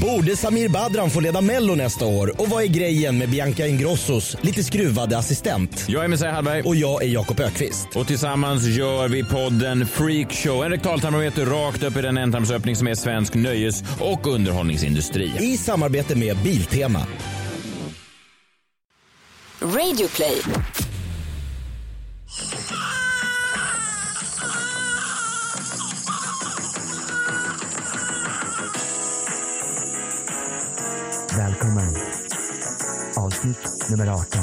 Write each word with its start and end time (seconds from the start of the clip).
Borde 0.00 0.36
Samir 0.36 0.68
Badran 0.68 1.10
få 1.10 1.20
leda 1.20 1.40
Mello 1.40 1.74
nästa 1.74 2.06
år? 2.06 2.40
Och 2.42 2.48
vad 2.48 2.62
är 2.62 2.66
grejen 2.66 3.18
med 3.18 3.30
Bianca 3.30 3.66
Ingrossos 3.66 4.36
lite 4.40 4.64
skruvade 4.64 5.18
assistent? 5.18 5.84
Jag 5.88 6.04
är 6.04 6.08
Messiah 6.08 6.34
Hallberg. 6.34 6.62
Och 6.62 6.76
jag 6.76 7.02
är 7.02 7.08
Jakob 7.08 7.40
Ökvist. 7.40 7.88
Och 7.94 8.06
tillsammans 8.06 8.66
gör 8.66 9.08
vi 9.08 9.24
podden 9.24 9.86
Freakshow. 9.86 10.64
En 10.64 10.70
rektaltarmometer 10.70 11.46
rakt 11.46 11.82
upp 11.82 11.96
i 11.96 12.02
den 12.02 12.18
ändtarmsöppning 12.18 12.76
som 12.76 12.86
är 12.86 12.94
svensk 12.94 13.34
nöjes 13.34 13.84
och 14.00 14.26
underhållningsindustri. 14.26 15.32
I 15.38 15.56
samarbete 15.56 16.16
med 16.16 16.36
Biltema. 16.36 17.06
Radio 19.62 20.08
Välkommen. 31.36 31.88
Avsnitt 33.18 33.90
nummer 33.90 34.06
18. 34.12 34.40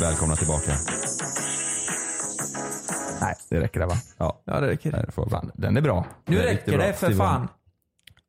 Välkomna 0.00 0.36
tillbaka. 0.36 0.72
Nej, 3.20 3.34
det 3.48 3.60
räcker 3.60 3.80
det 3.80 3.86
va? 3.86 3.94
Ja, 4.18 4.42
Ja, 4.44 4.60
det 4.60 4.66
räcker. 4.66 4.92
Nej, 4.92 5.02
det 5.06 5.12
får 5.12 5.28
Fan, 5.28 5.50
den 5.54 5.76
är 5.76 5.80
bra. 5.80 6.06
Nu 6.26 6.36
Det 6.36 6.42
är 6.42 6.44
räcker 6.46 6.56
riktigt 6.56 6.74
bra. 6.74 6.86
det 6.86 6.92
för 6.92 7.12
var- 7.12 7.26
fan. 7.26 7.48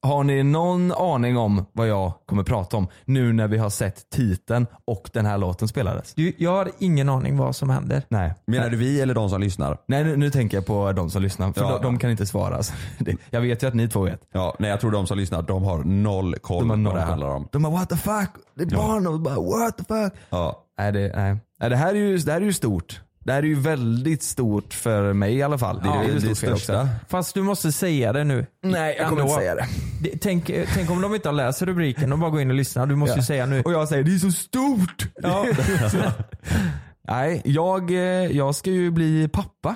Har 0.05 0.23
ni 0.23 0.43
någon 0.43 0.91
aning 0.91 1.37
om 1.37 1.65
vad 1.73 1.87
jag 1.87 2.13
kommer 2.25 2.43
prata 2.43 2.77
om 2.77 2.87
nu 3.05 3.33
när 3.33 3.47
vi 3.47 3.57
har 3.57 3.69
sett 3.69 4.09
titeln 4.09 4.67
och 4.85 5.09
den 5.13 5.25
här 5.25 5.37
låten 5.37 5.67
spelades? 5.67 6.13
Du, 6.13 6.33
jag 6.37 6.51
har 6.51 6.71
ingen 6.79 7.09
aning 7.09 7.37
vad 7.37 7.55
som 7.55 7.69
händer. 7.69 8.01
Nej. 8.09 8.33
Menar 8.47 8.69
du 8.69 8.77
vi 8.77 9.01
eller 9.01 9.13
de 9.13 9.29
som 9.29 9.41
lyssnar? 9.41 9.77
Nej 9.87 10.03
nu, 10.03 10.15
nu 10.17 10.29
tänker 10.29 10.57
jag 10.57 10.65
på 10.65 10.91
de 10.91 11.09
som 11.09 11.21
lyssnar 11.21 11.51
för 11.53 11.61
Ja, 11.61 11.69
de, 11.69 11.83
de 11.83 11.97
kan 11.99 12.11
inte 12.11 12.25
svara. 12.25 12.61
Det, 12.99 13.15
jag 13.29 13.41
vet 13.41 13.63
ju 13.63 13.67
att 13.67 13.73
ni 13.73 13.87
två 13.89 14.01
vet. 14.01 14.21
Ja, 14.33 14.55
nej 14.59 14.69
jag 14.69 14.79
tror 14.79 14.91
de 14.91 15.07
som 15.07 15.17
lyssnar, 15.17 15.41
de 15.41 15.63
har 15.63 15.83
noll 15.83 16.35
koll 16.41 16.59
De 16.59 16.69
har 16.69 16.75
på 16.77 16.81
noll 16.81 16.93
vad 16.93 17.01
det 17.01 17.05
koll. 17.05 17.09
handlar 17.09 17.29
om. 17.29 17.47
De 17.51 17.63
bara 17.63 17.73
what 17.73 17.89
the 17.89 17.95
fuck? 17.97 18.29
Det 18.55 18.63
är 18.63 18.77
barn 18.77 19.07
och 19.07 19.19
bara 19.19 19.35
what 19.35 19.77
the 19.77 19.83
fuck? 19.83 20.13
Ja, 20.29 20.61
Nej 20.77 20.91
det, 20.91 21.11
nej. 21.15 21.37
nej, 21.59 21.69
det, 21.69 21.75
här 21.75 21.89
är 21.89 21.99
ju, 21.99 22.17
det 22.17 22.31
här 22.31 22.41
är 22.41 22.45
ju 22.45 22.53
stort. 22.53 23.01
Det 23.25 23.31
här 23.31 23.39
är 23.43 23.47
ju 23.47 23.55
väldigt 23.59 24.23
stort 24.23 24.73
för 24.73 25.13
mig 25.13 25.35
i 25.35 25.43
alla 25.43 25.57
fall. 25.57 25.81
det 25.83 25.89
är 25.89 26.03
ju 26.03 26.13
det, 26.13 26.21
för 26.21 26.27
er 26.29 26.33
största. 26.55 26.89
Fast 27.09 27.33
du 27.33 27.41
måste 27.41 27.71
säga 27.71 28.13
det 28.13 28.23
nu. 28.23 28.45
Nej 28.63 28.95
jag 28.99 29.09
kommer 29.09 29.21
Ändå. 29.21 29.33
inte 29.33 29.41
säga 29.41 29.55
det. 29.55 29.67
Det- 30.01 30.17
Tänk, 30.21 30.51
tänk 30.73 30.89
om 30.89 31.01
de 31.01 31.15
inte 31.15 31.27
har 31.29 31.33
läst 31.33 31.61
rubriken 31.61 32.13
och 32.13 32.19
bara 32.19 32.29
går 32.29 32.41
in 32.41 32.49
och 32.49 32.55
lyssnar. 32.55 32.85
Du 32.85 32.95
måste 32.95 33.13
Ja. 33.13 33.17
ju 33.17 33.23
säga 33.23 33.45
nu. 33.45 33.61
Och 33.61 33.71
jag 33.73 33.87
säger 33.89 34.03
det 34.03 34.15
är 34.15 34.19
så 34.19 34.31
stort. 34.31 35.05
Ja. 35.15 35.45
Nej, 37.07 37.41
jag, 37.45 37.91
eh, 37.91 37.97
jag 38.37 38.55
ska 38.55 38.69
ju 38.69 38.91
bli 38.91 39.27
pappa. 39.33 39.75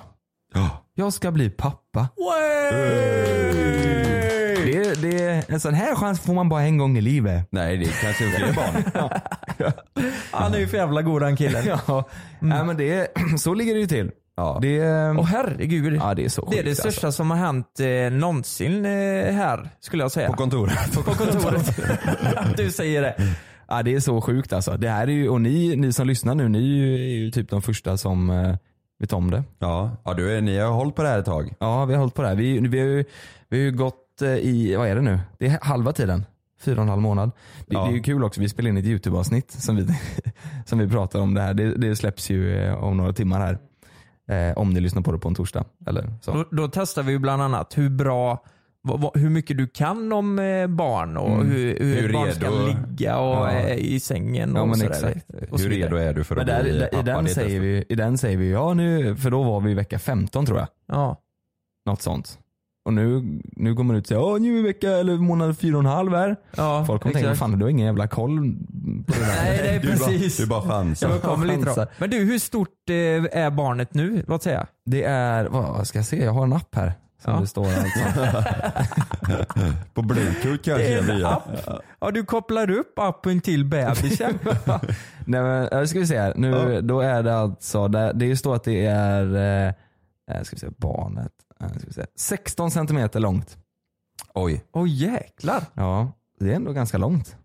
Ja. 0.53 0.69
Jag 0.95 1.13
ska 1.13 1.31
bli 1.31 1.49
pappa. 1.49 2.07
Det, 4.95 5.11
det, 5.11 5.49
en 5.49 5.59
sån 5.59 5.73
här 5.73 5.95
chans 5.95 6.19
får 6.19 6.33
man 6.33 6.49
bara 6.49 6.63
en 6.63 6.77
gång 6.77 6.97
i 6.97 7.01
livet. 7.01 7.47
Nej 7.51 7.77
det 7.77 7.85
är 7.85 7.91
kanske 8.01 8.23
fler 8.31 8.53
barn. 8.53 9.03
Han 10.31 10.53
är 10.53 10.59
ju 10.59 10.67
för 10.67 10.77
jävla 10.77 11.01
god 11.01 11.21
den 11.21 11.35
killen. 11.37 11.63
Ja, 11.87 12.03
Nej, 12.39 12.63
men 12.63 12.77
det, 12.77 13.07
så 13.37 13.53
ligger 13.53 13.73
det 13.73 13.79
ju 13.79 13.87
till. 13.87 14.11
Ja. 14.39 14.59
Det, 14.61 14.81
Åh 15.09 15.25
herregud. 15.25 15.95
ja, 15.95 16.13
det 16.13 16.25
är 16.25 16.29
så 16.29 16.49
det 16.51 16.59
är 16.59 16.63
det 16.63 16.69
sjukt, 16.69 16.79
största 16.79 17.11
som 17.11 17.31
har 17.31 17.37
hänt 17.37 17.79
eh, 17.79 18.11
någonsin 18.19 18.85
eh, 18.85 19.33
här, 19.33 19.69
skulle 19.79 20.03
jag 20.03 20.11
säga. 20.11 20.27
På 20.27 20.33
kontoret. 20.33 20.93
På 21.05 21.13
kontoret. 21.13 21.79
du 22.57 22.71
säger 22.71 23.01
det. 23.01 23.15
Ja, 23.67 23.83
det 23.83 23.95
är 23.95 23.99
så 23.99 24.21
sjukt 24.21 24.53
alltså. 24.53 24.77
Det 24.77 24.89
här 24.89 25.07
är 25.07 25.11
ju, 25.11 25.29
och 25.29 25.41
ni, 25.41 25.75
ni 25.75 25.93
som 25.93 26.07
lyssnar 26.07 26.35
nu, 26.35 26.49
ni 26.49 26.57
är 26.57 26.75
ju, 26.75 26.93
är 26.95 27.17
ju 27.17 27.31
typ 27.31 27.49
de 27.49 27.61
första 27.61 27.97
som 27.97 28.29
eh, 28.29 28.55
vet 28.99 29.13
om 29.13 29.31
det. 29.31 29.43
Ja, 29.59 29.91
ja 30.05 30.13
du 30.13 30.37
är, 30.37 30.41
ni 30.41 30.57
har 30.59 30.71
hållit 30.71 30.95
på 30.95 31.03
det 31.03 31.09
här 31.09 31.19
ett 31.19 31.25
tag. 31.25 31.53
Ja, 31.59 31.85
vi 31.85 31.93
har 31.93 31.99
hållit 31.99 32.15
på 32.15 32.21
det 32.21 32.27
här. 32.27 32.35
Vi, 32.35 32.59
vi, 32.59 32.79
har, 32.79 32.87
ju, 32.87 33.05
vi 33.49 33.57
har 33.57 33.63
ju 33.63 33.71
gått 33.71 34.08
eh, 34.21 34.29
i, 34.35 34.75
vad 34.75 34.87
är 34.87 34.95
det 34.95 35.01
nu? 35.01 35.19
Det 35.37 35.47
är 35.47 35.59
halva 35.61 35.91
tiden. 35.93 36.25
Fyra 36.61 36.75
och 36.75 36.83
en 36.83 36.89
halv 36.89 37.01
månad. 37.01 37.31
Det, 37.67 37.75
Ja. 37.75 37.83
det 37.83 37.89
är 37.91 37.93
ju 37.93 38.01
kul 38.01 38.23
också, 38.23 38.41
vi 38.41 38.49
spelar 38.49 38.69
in 38.69 38.77
ett 38.77 38.85
YouTube-avsnitt 38.85 39.51
som 39.51 39.75
vi, 39.75 39.87
som 40.65 40.79
vi 40.79 40.87
pratar 40.89 41.19
om 41.19 41.33
det 41.33 41.41
här. 41.41 41.53
Det, 41.53 41.75
det 41.75 41.95
släpps 41.95 42.29
ju 42.29 42.55
eh, 42.57 42.83
om 42.83 42.97
några 42.97 43.13
timmar 43.13 43.39
här. 43.39 43.57
Eh, 44.49 44.57
om 44.57 44.69
ni 44.73 44.79
lyssnar 44.79 45.01
på 45.01 45.11
det 45.11 45.19
på 45.19 45.27
en 45.27 45.35
torsdag. 45.35 45.65
Eller 45.87 46.13
så. 46.21 46.31
Då, 46.33 46.45
då 46.51 46.67
testar 46.73 47.03
vi 47.03 47.19
bland 47.19 47.41
annat 47.41 47.77
hur 47.77 47.89
bra 47.89 48.43
hur 49.13 49.29
mycket 49.29 49.57
du 49.57 49.67
kan 49.67 50.13
om 50.13 50.39
eh, 50.39 50.67
barn 50.67 51.17
och 51.17 51.29
Mm. 51.33 51.47
hur, 51.47 51.79
hur, 51.79 52.01
Hur 52.01 52.13
barn 52.13 52.31
ska 52.31 52.45
redo- 52.47 52.67
ligga 52.89 53.17
och, 53.17 53.35
Ja. 53.47 53.69
i 53.69 53.99
sängen 53.99 54.55
och 54.55 54.61
Ja, 54.61 54.65
men 54.65 54.75
sådär. 54.75 54.91
exakt. 54.91 55.51
Och 55.51 55.59
Hur 55.59 55.69
redo 55.69 55.95
är 55.95 56.13
du 56.13 56.23
för 56.23 56.35
att 56.35 56.47
Men 56.47 56.55
där, 56.55 56.63
bli 56.63 56.71
där, 56.79 56.87
pappa? 56.87 56.99
i, 56.99 57.03
den 57.03 57.27
säger 57.27 57.59
vi, 57.59 57.85
I 57.89 57.95
den 57.95 58.17
säger 58.17 58.37
vi, 58.37 58.51
ja 58.51 58.73
nu, 58.73 59.15
för 59.15 59.31
då 59.31 59.43
var 59.43 59.59
vi 59.61 59.71
i 59.71 59.73
vecka 59.73 59.99
15 59.99 60.45
tror 60.45 60.57
jag. 60.59 60.67
Ja. 60.87 61.21
Något 61.85 62.01
sånt. 62.01 62.39
Och 62.89 62.93
nu, 62.93 63.39
nu 63.55 63.73
går 63.73 63.83
man 63.83 63.95
ut 63.95 64.03
och 64.03 64.07
säger, 64.07 64.21
ja 64.21 64.37
nu 64.37 64.49
är 64.49 64.53
vi 64.53 64.61
vecka 64.61 64.89
eller 64.91 65.17
månad 65.17 65.59
fyra 65.59 65.75
och 65.77 65.79
en 65.83 65.85
halv 65.89 66.11
här. 66.13 66.35
Ja, 66.55 66.83
Folk 66.87 67.01
kommer 67.01 67.13
tänka, 67.15 67.35
fan 67.35 67.59
du 67.59 67.65
har 67.65 67.69
ingen 67.69 67.85
jävla 67.85 68.07
koll 68.07 68.55
på 69.07 69.13
det 69.13 69.19
där. 69.19 69.35
Nej, 69.43 69.59
det 69.63 69.69
är 69.69 69.79
Du 69.79 69.87
bara, 69.99 70.09
precis. 70.09 70.37
du 70.37 70.45
bara 70.47 70.61
chansar. 70.61 71.09
Jag 71.09 71.21
kommer 71.21 71.45
lite 71.45 71.73
då. 71.75 71.85
Men 71.97 72.09
du, 72.09 72.17
hur 72.17 72.39
stort 72.39 72.89
eh, 72.89 72.95
är 73.43 73.49
barnet 73.51 73.93
nu? 73.93 74.23
Låt 74.27 74.43
säga. 74.43 74.67
Det 74.85 75.03
är, 75.03 75.45
vad 75.45 75.87
ska 75.87 75.99
jag 75.99 76.05
se, 76.05 76.23
jag 76.23 76.31
har 76.31 76.43
en 76.43 76.53
app 76.53 76.75
här. 76.75 76.93
Som 77.23 77.33
Ja. 77.33 77.39
det 77.39 77.47
står 77.47 77.65
alltså. 77.65 78.43
På 79.93 80.01
bluetooth 80.01 80.57
kanske 80.63 80.89
jag 80.89 81.03
blir. 81.03 81.19
Ja, 81.99 82.11
du 82.13 82.23
kopplar 82.25 82.71
upp 82.71 82.99
appen 82.99 83.41
till 83.41 83.65
bebisen. 83.65 84.33
Nej 85.25 85.41
men, 85.41 85.67
äh, 85.67 85.83
ska 85.85 85.99
vi 85.99 86.07
se 86.07 86.19
här. 86.19 86.33
Nu, 86.35 86.81
Då 86.81 86.99
är 87.01 87.23
det 87.23 87.35
alltså, 87.35 87.87
det, 87.87 88.11
det 88.15 88.37
står 88.37 88.55
att 88.55 88.63
det 88.63 88.85
är, 88.85 89.35
eh, 89.35 89.73
eh, 90.37 90.43
ska 90.43 90.55
vi 90.55 90.59
se, 90.59 90.67
barnet, 90.77 91.31
eh, 91.63 91.69
ska 91.69 91.87
vi 91.87 91.93
se, 91.93 92.05
16 92.15 92.71
centimeter 92.71 93.19
långt. 93.19 93.57
Oj. 94.33 94.63
Åh 94.71 94.89
jäklar. 94.89 95.63
Ja, 95.73 96.11
det 96.39 96.51
är 96.51 96.55
ändå 96.55 96.73
ganska 96.73 96.97
långt. 96.97 97.35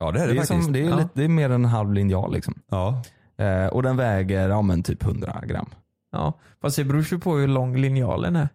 Ja 0.00 0.10
det 0.12 0.20
är 0.20 0.26
det, 0.26 0.32
Det 0.32 0.38
är, 0.38 0.42
faktiskt. 0.42 0.64
som, 0.64 0.72
det 0.72 0.80
är, 0.80 0.88
Ja. 0.90 0.96
lite, 0.96 1.08
det 1.14 1.24
är 1.24 1.28
mer 1.28 1.44
än 1.50 1.52
en 1.52 1.70
halv 1.70 1.92
linjal 1.92 2.32
liksom. 2.32 2.54
Ja. 2.70 3.02
Eh, 3.38 3.66
och 3.66 3.82
den 3.82 3.96
väger 3.96 4.48
ja, 4.48 4.62
men 4.62 4.82
typ 4.82 5.02
100 5.02 5.42
gram. 5.46 5.68
Ja, 6.12 6.32
fast 6.62 6.76
det 6.76 6.84
beror 6.84 7.02
ju 7.12 7.18
på 7.18 7.36
hur 7.36 7.48
lång 7.48 7.76
linjalen 7.76 8.36
är. 8.36 8.48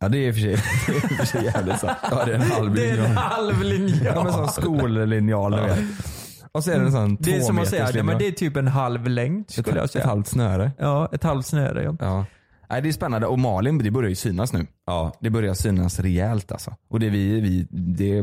Ja 0.00 0.08
det 0.08 0.18
är 0.18 0.28
i 0.28 0.30
och 0.30 0.34
för 0.34 0.40
sig, 0.40 0.50
det 0.86 0.96
är 0.96 1.16
för 1.16 1.24
sig 1.26 1.44
jävligt 1.44 1.78
sant. 1.78 1.98
ja, 2.10 2.24
det 2.24 2.30
är 2.30 2.34
en 2.34 2.40
halv 2.42 2.74
Det 2.74 2.86
är 2.90 2.90
en 2.90 2.96
linjal. 2.96 3.16
halv 3.16 3.62
linjal. 3.62 4.00
Ja 4.14 4.24
men 4.24 4.32
sån 4.32 4.48
skollinjal 4.48 5.52
du 5.52 5.60
vet. 5.60 5.78
Och 6.52 6.64
så 6.64 6.70
är 6.70 6.78
det 6.78 6.84
en 6.86 6.92
sån 6.92 7.16
Det 7.20 7.36
är 7.36 7.40
som 7.40 7.58
att 7.58 7.68
säga, 7.68 7.82
ja, 7.82 7.86
linjal. 7.88 8.06
men 8.06 8.18
det 8.18 8.26
är 8.26 8.32
typ 8.32 8.56
en 8.56 8.68
halv 8.68 9.08
längd 9.08 9.50
skulle 9.50 9.68
ett, 9.70 9.76
jag 9.76 9.84
ett 9.84 9.90
säga. 9.90 10.06
halvt 10.06 10.26
snöre. 10.26 10.72
Ja, 10.78 11.08
ett 11.12 11.22
halvt 11.22 11.46
snöre. 11.46 11.82
Ja. 11.84 11.96
Ja. 12.00 12.24
Nej, 12.74 12.82
det 12.82 12.88
är 12.88 12.92
spännande 12.92 13.26
och 13.26 13.38
Malin 13.38 13.78
det 13.78 13.90
börjar 13.90 14.08
ju 14.08 14.14
synas 14.16 14.52
nu. 14.52 14.66
Ja. 14.86 15.12
Det 15.20 15.30
börjar 15.30 15.54
synas 15.54 16.00
rejält 16.00 16.52
alltså. 16.52 16.74
Och 16.88 17.00
det, 17.00 17.08
vi, 17.10 17.40
vi, 17.40 17.66
det, 17.70 18.22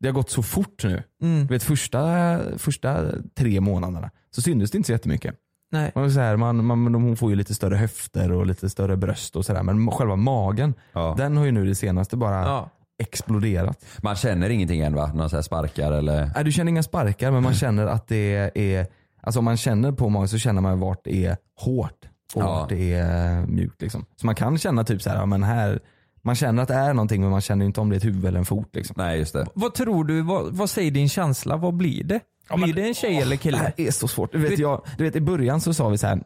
det 0.00 0.08
har 0.08 0.12
gått 0.12 0.30
så 0.30 0.42
fort 0.42 0.84
nu. 0.84 1.02
Mm. 1.22 1.46
Du 1.46 1.54
vet 1.54 1.62
första, 1.62 2.38
första 2.58 3.04
tre 3.34 3.60
månaderna 3.60 4.10
så 4.30 4.42
syntes 4.42 4.70
det 4.70 4.76
inte 4.78 4.86
så 4.86 4.92
jättemycket. 4.92 5.34
Nej. 5.72 5.92
Man, 5.94 6.10
så 6.12 6.20
här, 6.20 6.36
man, 6.36 6.64
man, 6.64 6.94
hon 6.94 7.16
får 7.16 7.30
ju 7.30 7.36
lite 7.36 7.54
större 7.54 7.76
höfter 7.76 8.32
och 8.32 8.46
lite 8.46 8.70
större 8.70 8.96
bröst 8.96 9.36
och 9.36 9.44
sådär. 9.44 9.62
Men 9.62 9.90
själva 9.90 10.16
magen, 10.16 10.74
Ja. 10.92 11.14
den 11.18 11.36
har 11.36 11.44
ju 11.44 11.52
nu 11.52 11.64
det 11.66 11.74
senaste 11.74 12.16
bara 12.16 12.40
Ja. 12.46 12.70
exploderat. 13.02 13.84
Man 14.02 14.16
känner 14.16 14.50
ingenting 14.50 14.80
än 14.80 14.94
va? 14.94 15.12
Någon 15.14 15.30
så 15.30 15.42
sparkar 15.42 15.92
eller? 15.92 16.30
Nej, 16.34 16.44
du 16.44 16.52
känner 16.52 16.70
inga 16.70 16.82
sparkar 16.82 17.30
men 17.30 17.42
man 17.42 17.54
känner 17.64 17.86
att 17.86 18.08
det 18.08 18.50
är, 18.54 18.86
alltså 19.20 19.38
om 19.38 19.44
man 19.44 19.56
känner 19.56 19.92
på 19.92 20.08
magen 20.08 20.28
så 20.28 20.38
känner 20.38 20.60
man 20.60 20.80
vart 20.80 21.04
det 21.04 21.24
är 21.26 21.36
hårt 21.60 22.06
och 22.36 22.42
Ja. 22.42 22.66
det 22.68 22.92
är 22.92 23.46
mjukt 23.46 23.82
liksom. 23.82 24.04
Så 24.16 24.26
man 24.26 24.34
kan 24.34 24.58
känna 24.58 24.84
typ 24.84 25.02
så 25.02 25.10
här, 25.10 25.16
ja, 25.16 25.26
men 25.26 25.42
här 25.42 25.80
Man 26.26 26.34
känner 26.34 26.62
att 26.62 26.68
det 26.68 26.74
är 26.74 26.94
någonting 26.94 27.20
men 27.20 27.30
man 27.30 27.40
känner 27.40 27.66
inte 27.66 27.80
om 27.80 27.90
det 27.90 27.94
är 27.94 27.96
ett 27.96 28.04
huvud 28.04 28.24
eller 28.24 28.38
en 28.38 28.44
fot. 28.44 28.68
Liksom. 28.72 28.94
Nej 28.98 29.18
just 29.18 29.32
det. 29.32 29.46
Vad 29.54 29.74
tror 29.74 30.04
du, 30.04 30.20
vad, 30.22 30.56
vad 30.56 30.70
säger 30.70 30.90
din 30.90 31.08
känsla? 31.08 31.56
Vad 31.56 31.74
blir 31.74 32.04
det? 32.04 32.20
Blir 32.56 32.74
det 32.74 32.82
en 32.88 32.94
tjej 32.94 33.16
eller 33.16 33.30
Det 33.30 33.36
kille? 33.36 33.56
här 33.56 33.72
är 33.76 33.90
så 33.90 34.08
svårt. 34.08 34.32
Du 34.32 34.38
vet, 34.38 34.58
jag, 34.58 34.84
du 34.98 35.04
vet, 35.04 35.16
I 35.16 35.20
början 35.20 35.60
så 35.60 35.74
sa 35.74 35.88
vi 35.88 35.98
så 35.98 36.06
här. 36.06 36.20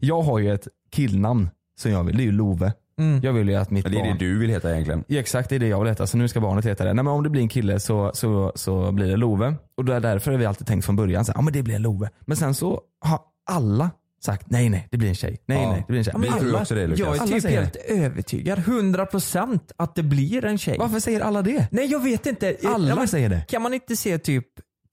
jag 0.00 0.22
har 0.22 0.38
ju 0.38 0.54
ett 0.54 0.68
killnamn 0.90 1.50
som 1.80 1.90
jag 1.90 2.04
vill, 2.04 2.16
det 2.16 2.22
är 2.22 2.24
ju 2.24 2.32
Love. 2.32 2.72
Mm. 2.98 3.20
Jag 3.22 3.32
vill 3.32 3.48
ju 3.48 3.54
att 3.54 3.70
mitt 3.70 3.84
Det 3.84 3.90
är 3.90 4.04
barn... 4.04 4.18
det 4.18 4.24
du 4.24 4.38
vill 4.38 4.50
heta 4.50 4.72
egentligen. 4.72 5.04
Ja, 5.06 5.20
exakt, 5.20 5.48
det 5.48 5.54
är 5.54 5.58
det 5.60 5.66
jag 5.68 5.78
vill 5.78 5.88
heta. 5.88 6.06
Så 6.06 6.16
nu 6.16 6.28
ska 6.28 6.40
barnet 6.40 6.64
heta 6.66 6.84
det. 6.84 6.92
Nej, 6.94 7.04
men 7.04 7.12
om 7.12 7.22
det 7.22 7.30
blir 7.30 7.42
en 7.42 7.48
kille 7.48 7.80
så, 7.80 8.10
så, 8.14 8.52
så 8.54 8.92
blir 8.92 9.06
det 9.10 9.16
Love. 9.16 9.54
Och 9.76 9.84
det 9.84 9.94
är 9.94 10.00
därför 10.00 10.30
har 10.30 10.38
vi 10.38 10.46
alltid 10.46 10.66
tänkt 10.66 10.84
från 10.84 10.96
början, 10.96 11.24
ja 11.34 11.40
men 11.42 11.52
det 11.52 11.62
blir 11.62 11.74
en 11.74 11.82
Love. 11.82 12.10
Men 12.20 12.36
sen 12.36 12.54
så 12.54 12.80
har 13.00 13.20
alla 13.50 13.90
sagt 14.24 14.50
nej 14.50 14.68
nej, 14.68 14.88
det 14.90 14.96
blir 14.96 15.08
en 15.08 15.14
tjej. 15.14 15.38
Nej 15.46 15.62
Ja. 15.62 15.70
nej, 15.72 15.80
det 15.86 15.92
blir 15.92 15.98
en 15.98 16.04
tjej. 16.04 16.14
Vi 16.18 16.26
tror 16.28 16.48
alla- 16.48 16.60
också 16.60 16.74
det, 16.74 16.86
Lukas. 16.86 16.98
Jag 17.00 17.16
är 17.16 17.20
Alla 17.20 17.32
typ 17.32 17.42
säger 17.42 17.60
helt 17.60 17.76
övertygad, 17.76 18.58
100% 18.58 19.60
att 19.76 19.94
det 19.94 20.02
blir 20.02 20.44
en 20.44 20.58
tjej. 20.58 20.76
Varför 20.78 21.00
säger 21.00 21.20
alla 21.20 21.42
det? 21.42 21.68
Nej 21.70 21.86
jag 21.86 22.02
vet 22.02 22.26
inte. 22.26 22.56
Alla 22.66 22.88
Ja, 22.88 22.94
men 22.94 23.08
säger 23.08 23.28
det. 23.28 23.44
Kan 23.48 23.62
man 23.62 23.74
inte 23.74 23.96
se 23.96 24.18
typ 24.18 24.46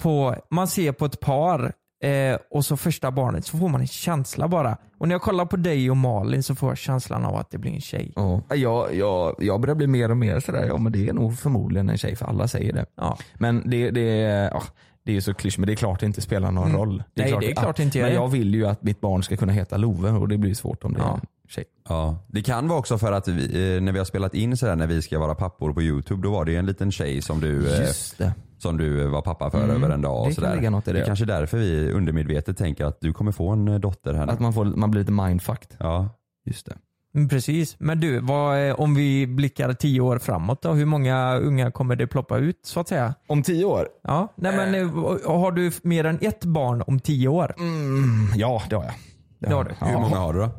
på, 0.04 0.36
man 0.52 0.68
ser 0.68 0.92
på 0.92 1.06
ett 1.06 1.20
par 1.20 1.74
eh, 2.04 2.38
och 2.52 2.66
så 2.66 2.78
första 2.78 3.12
barnet 3.12 3.46
så 3.46 3.58
får 3.58 3.70
man 3.70 3.81
en 3.81 3.88
känsla 3.88 4.48
bara. 4.48 4.78
Och 5.00 5.08
när 5.08 5.16
jag 5.16 5.22
kollar 5.22 5.46
på 5.46 5.58
dig 5.58 5.92
och 5.92 5.98
Malin 5.98 6.44
så 6.44 6.56
får 6.56 6.70
jag 6.70 6.78
känslan 6.78 7.26
av 7.26 7.36
att 7.36 7.52
det 7.52 7.58
blir 7.58 7.72
en 7.72 7.81
tjej. 7.81 8.14
Ja, 8.16 8.42
jag, 8.56 8.96
jag, 8.96 9.36
jag 9.40 9.62
börjar 9.62 9.76
bli 9.76 9.88
mer 9.88 10.12
och 10.12 10.18
mer 10.18 10.40
sådär, 10.40 10.66
ja 10.68 10.78
men 10.78 10.92
det 10.92 11.10
är 11.10 11.14
nog 11.14 11.40
förmodligen 11.40 11.90
en 11.90 11.98
tjej 11.98 12.16
för 12.16 12.26
alla 12.26 12.48
säger 12.48 12.74
det. 12.74 12.86
Ja. 12.96 13.18
Men 13.40 13.70
det, 13.70 13.92
det, 13.92 14.02
ja, 14.54 14.64
det 15.09 15.13
är 15.13 15.15
ju 15.15 15.21
så 15.21 15.33
klysch, 15.33 15.59
men 15.59 15.67
det 15.67 15.73
är 15.73 15.75
klart 15.75 16.00
det 16.00 16.06
inte 16.06 16.21
spelar 16.21 16.51
någon 16.51 16.65
Mm. 16.67 16.77
roll. 16.77 17.03
Nej, 17.13 17.35
det 17.39 17.51
är 17.51 17.56
klart 17.56 17.77
det 17.77 17.83
inte 17.83 17.97
gör 17.97 18.06
Men 18.06 18.13
det. 18.13 18.21
jag 18.21 18.27
vill 18.27 18.56
ju 18.56 18.67
att 18.67 18.83
mitt 18.83 19.01
barn 19.01 19.23
ska 19.23 19.38
kunna 19.38 19.53
heta 19.53 19.77
Love 19.77 20.09
och 20.11 20.27
det 20.27 20.38
blir 20.38 20.53
svårt 20.53 20.83
om 20.83 20.94
det 20.94 21.00
är 21.00 21.03
Ja. 21.03 21.13
en 21.13 21.27
tjej. 21.50 21.63
Ja. 21.89 22.17
Det 22.27 22.41
kan 22.41 22.67
vara 22.67 22.79
också 22.79 22.97
för 22.97 23.11
att 23.11 23.27
vi, 23.27 23.75
eh, 23.75 23.81
när 23.81 23.91
vi 23.91 23.97
har 23.97 24.06
spelat 24.06 24.33
in 24.35 24.57
sådär 24.57 24.75
när 24.75 24.88
vi 24.88 25.01
ska 25.01 25.19
vara 25.19 25.35
pappor 25.35 25.73
på 25.73 25.81
youtube 25.81 26.21
då 26.23 26.31
var 26.31 26.45
det 26.45 26.51
ju 26.51 26.57
en 26.57 26.65
liten 26.65 26.91
tjej 26.91 27.21
som 27.21 27.39
du, 27.39 27.73
eh, 27.73 27.88
det. 28.17 28.33
som 28.57 28.77
du 28.77 29.07
var 29.07 29.21
pappa 29.21 29.50
för 29.51 29.63
Mm, 29.63 29.75
över 29.83 29.89
en 29.94 30.01
dag. 30.01 30.21
Och 30.21 30.29
det 30.29 30.35
kan 30.35 30.56
sådär. 30.56 30.69
något 30.69 30.88
i 30.88 30.94
det. 30.94 31.01
är 31.01 31.06
kanske 31.06 31.25
därför 31.25 31.57
vi 31.57 31.91
undermedvetet 31.91 32.57
tänker 32.57 32.85
att 32.85 33.01
du 33.01 33.13
kommer 33.13 33.31
få 33.31 33.50
en 33.50 33.67
eh, 33.67 33.79
dotter 33.79 34.13
här 34.13 34.25
nu. 34.25 34.31
Att 34.31 34.39
man, 34.39 34.53
får, 34.53 34.65
man 34.65 34.91
blir 34.91 35.01
lite 35.01 35.11
mindfucked. 35.11 35.75
Ja. 35.79 36.09
Just 36.45 36.65
det. 36.65 36.77
Mm, 37.15 37.29
Precis. 37.29 37.75
Men 37.79 38.00
du, 38.00 38.19
vad, 38.19 38.69
eh, 38.69 38.79
om 38.79 38.95
vi 38.95 39.27
blickar 39.27 39.73
tio 39.73 40.01
år 40.01 40.19
framåt 40.19 40.61
då, 40.61 40.71
hur 40.73 40.85
många 40.85 41.35
unga 41.35 41.71
kommer 41.71 41.95
det 41.95 42.07
ploppa 42.07 42.38
ut 42.38 42.59
så 42.63 42.79
att 42.79 42.88
säga? 42.88 43.13
Om 43.27 43.44
tio 43.44 43.65
år? 43.65 43.88
Ja, 44.03 44.33
nej 44.35 44.56
men 44.56 44.75
eh, 44.75 44.88
har 45.25 45.51
du 45.51 45.71
mer 45.83 46.03
än 46.03 46.19
ett 46.21 46.45
barn 46.45 46.83
om 46.88 47.00
tio 47.00 47.27
år? 47.27 47.56
Mm, 47.57 48.27
ja 48.35 48.61
det 48.69 48.75
har 48.75 48.83
jag. 48.83 48.94
Det 49.39 49.53
har 49.53 49.63
du. 49.63 49.71
Ja. 49.79 49.85
Hur 49.88 49.94
många 50.00 50.17
har 50.17 50.33
du 50.33 50.39
då? 50.39 50.50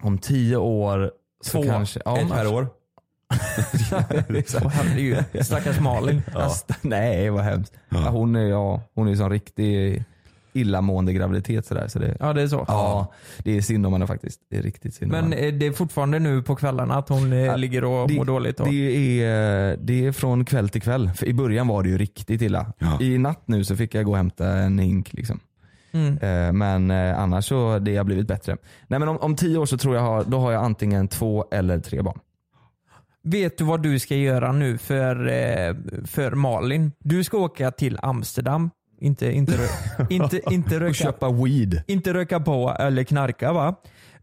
Om 0.00 0.18
tio 0.18 0.56
år 0.56 1.10
så 1.44 1.62
Två. 1.62 1.68
kanske... 1.70 2.00
Ja, 2.04 2.18
Ett 2.18 2.28
per 2.30 2.54
år? 2.54 2.68
Åh, 4.64 4.68
herregud, 4.68 5.24
stackars 5.40 5.80
Malin. 5.80 6.22
Fast, 6.32 6.70
nej 6.82 7.30
vad 7.30 7.44
hemskt. 7.44 7.72
Ja. 7.88 7.98
hon 8.08 8.36
är 8.36 8.46
ja, 8.46 8.80
hon 8.94 9.08
är 9.08 9.14
som 9.14 9.30
riktig 9.30 10.04
illamående 10.52 11.12
graviditet 11.12 11.66
sådär. 11.66 11.88
Så 11.88 11.98
det, 11.98 12.16
Ja 12.20 12.32
det 12.32 12.42
är 12.42 12.46
så. 12.48 12.64
ja, 12.68 13.12
det 13.38 13.56
är 13.56 13.60
synd 13.60 13.86
om 13.86 13.92
henne 13.92 14.06
faktiskt. 14.06 14.40
Det 14.50 14.56
är 14.56 14.62
riktigt 14.62 14.94
synd 14.94 15.12
om 15.14 15.20
Men 15.20 15.32
henne. 15.32 15.46
eh, 15.48 15.54
det 15.54 15.66
är 15.66 15.72
fortfarande 15.72 16.18
nu 16.18 16.42
på 16.42 16.56
kvällarna 16.56 16.94
att 16.94 17.08
hon 17.08 17.32
eh, 17.32 17.56
ligger 17.58 17.84
och 17.84 18.08
det, 18.08 18.14
mår 18.14 18.24
dåligt? 18.24 18.60
Och... 18.60 18.66
Det 18.68 19.22
är, 19.22 19.76
det 19.76 20.06
är 20.06 20.12
från 20.12 20.44
kväll 20.44 20.68
till 20.68 20.82
kväll. 20.82 21.10
För 21.14 21.26
I 21.26 21.32
början 21.34 21.68
var 21.68 21.82
det 21.82 21.88
ju 21.88 21.98
riktigt 21.98 22.42
illa. 22.42 22.72
Ja. 22.78 22.98
I 23.00 23.18
natt 23.18 23.42
nu 23.46 23.64
så 23.64 23.76
fick 23.76 23.94
jag 23.94 24.04
gå 24.04 24.10
och 24.10 24.16
hämta 24.16 24.48
en 24.48 24.78
hink. 24.78 25.12
Liksom. 25.12 25.40
Mm. 25.92 26.18
Eh, 26.18 26.52
Men 26.52 26.90
eh, 26.90 27.18
annars 27.20 27.44
så 27.48 27.78
det 27.78 27.96
har 27.96 28.04
blivit 28.04 28.28
bättre. 28.28 28.56
Nej 28.88 28.98
men 29.00 29.08
om, 29.08 29.16
om 29.18 29.36
tio 29.36 29.58
år 29.58 29.66
så 29.66 29.78
tror 29.78 29.94
jag 29.94 30.02
har, 30.02 30.24
då 30.24 30.38
har 30.38 30.52
jag 30.52 30.64
antingen 30.64 31.08
två 31.08 31.44
eller 31.52 31.78
tre 31.80 32.02
barn. 32.02 32.18
Vet 33.22 33.58
du 33.58 33.64
vad 33.64 33.82
du 33.82 33.98
ska 33.98 34.14
göra 34.16 34.52
nu 34.52 34.78
för, 34.78 35.16
för 36.06 36.30
Malin? 36.32 36.92
Du 36.98 37.24
ska 37.24 37.38
åka 37.38 37.70
till 37.70 37.98
Amsterdam. 38.02 38.70
Inte, 39.00 39.32
inte, 39.32 39.52
inte, 40.10 40.40
inte, 40.50 40.74
Och 40.74 40.80
röka, 40.80 40.94
köpa 40.94 41.30
weed. 41.30 41.82
inte 41.86 42.14
röka 42.14 42.40
på 42.40 42.76
eller 42.78 43.04
knarka 43.04 43.52
va? 43.52 43.74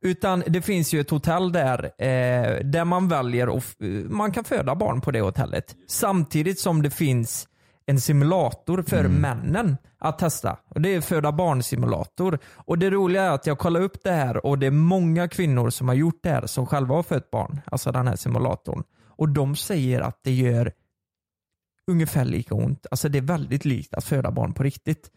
Utan 0.02 0.44
det 0.48 0.62
finns 0.62 0.94
ju 0.94 1.00
ett 1.00 1.10
hotell 1.10 1.52
där, 1.52 1.84
eh, 1.84 2.60
där 2.64 2.86
man 2.86 3.08
väljer 3.08 3.50
och 3.50 3.64
man 4.10 4.32
kan 4.32 4.44
föda 4.44 4.76
barn 4.76 5.02
på 5.02 5.12
det 5.12 5.22
hotellet. 5.22 5.76
Samtidigt 5.88 6.60
som 6.60 6.82
det 6.82 6.90
finns 6.90 7.48
en 7.86 8.00
simulator 8.02 8.82
för 8.88 9.00
Mm. 9.00 9.12
männen 9.22 9.78
att 10.00 10.20
testa. 10.20 10.58
Och 10.70 10.82
Det 10.82 10.96
är 10.96 11.02
föda 11.02 11.32
barn-simulator. 11.32 12.40
Och 12.56 12.78
det 12.80 12.90
roliga 12.90 13.24
är 13.24 13.30
att 13.32 13.48
jag 13.48 13.58
kollar 13.58 13.82
upp 13.82 14.04
det 14.04 14.12
här 14.12 14.46
och 14.46 14.60
det 14.60 14.68
är 14.68 14.72
många 14.72 15.28
kvinnor 15.28 15.70
som 15.70 15.88
har 15.88 15.96
gjort 15.96 16.20
det 16.24 16.30
här 16.30 16.46
som 16.48 16.66
själva 16.68 16.96
har 16.96 17.04
fött 17.04 17.32
barn. 17.32 17.62
Alltså 17.66 17.92
den 17.92 18.08
här 18.08 18.16
simulatorn. 18.16 18.84
Och 19.18 19.30
de 19.30 19.56
säger 19.56 20.02
att 20.02 20.20
det 20.24 20.32
gör 20.32 20.72
ungefär 21.88 22.26
lika 22.26 22.56
ont. 22.56 22.86
Alltså 22.92 23.10
det 23.10 23.18
är 23.18 23.22
väldigt 23.22 23.66
likt 23.66 23.94
att 23.94 24.04
föda 24.04 24.32
barn 24.32 24.54
på 24.54 24.64
riktigt. 24.64 25.12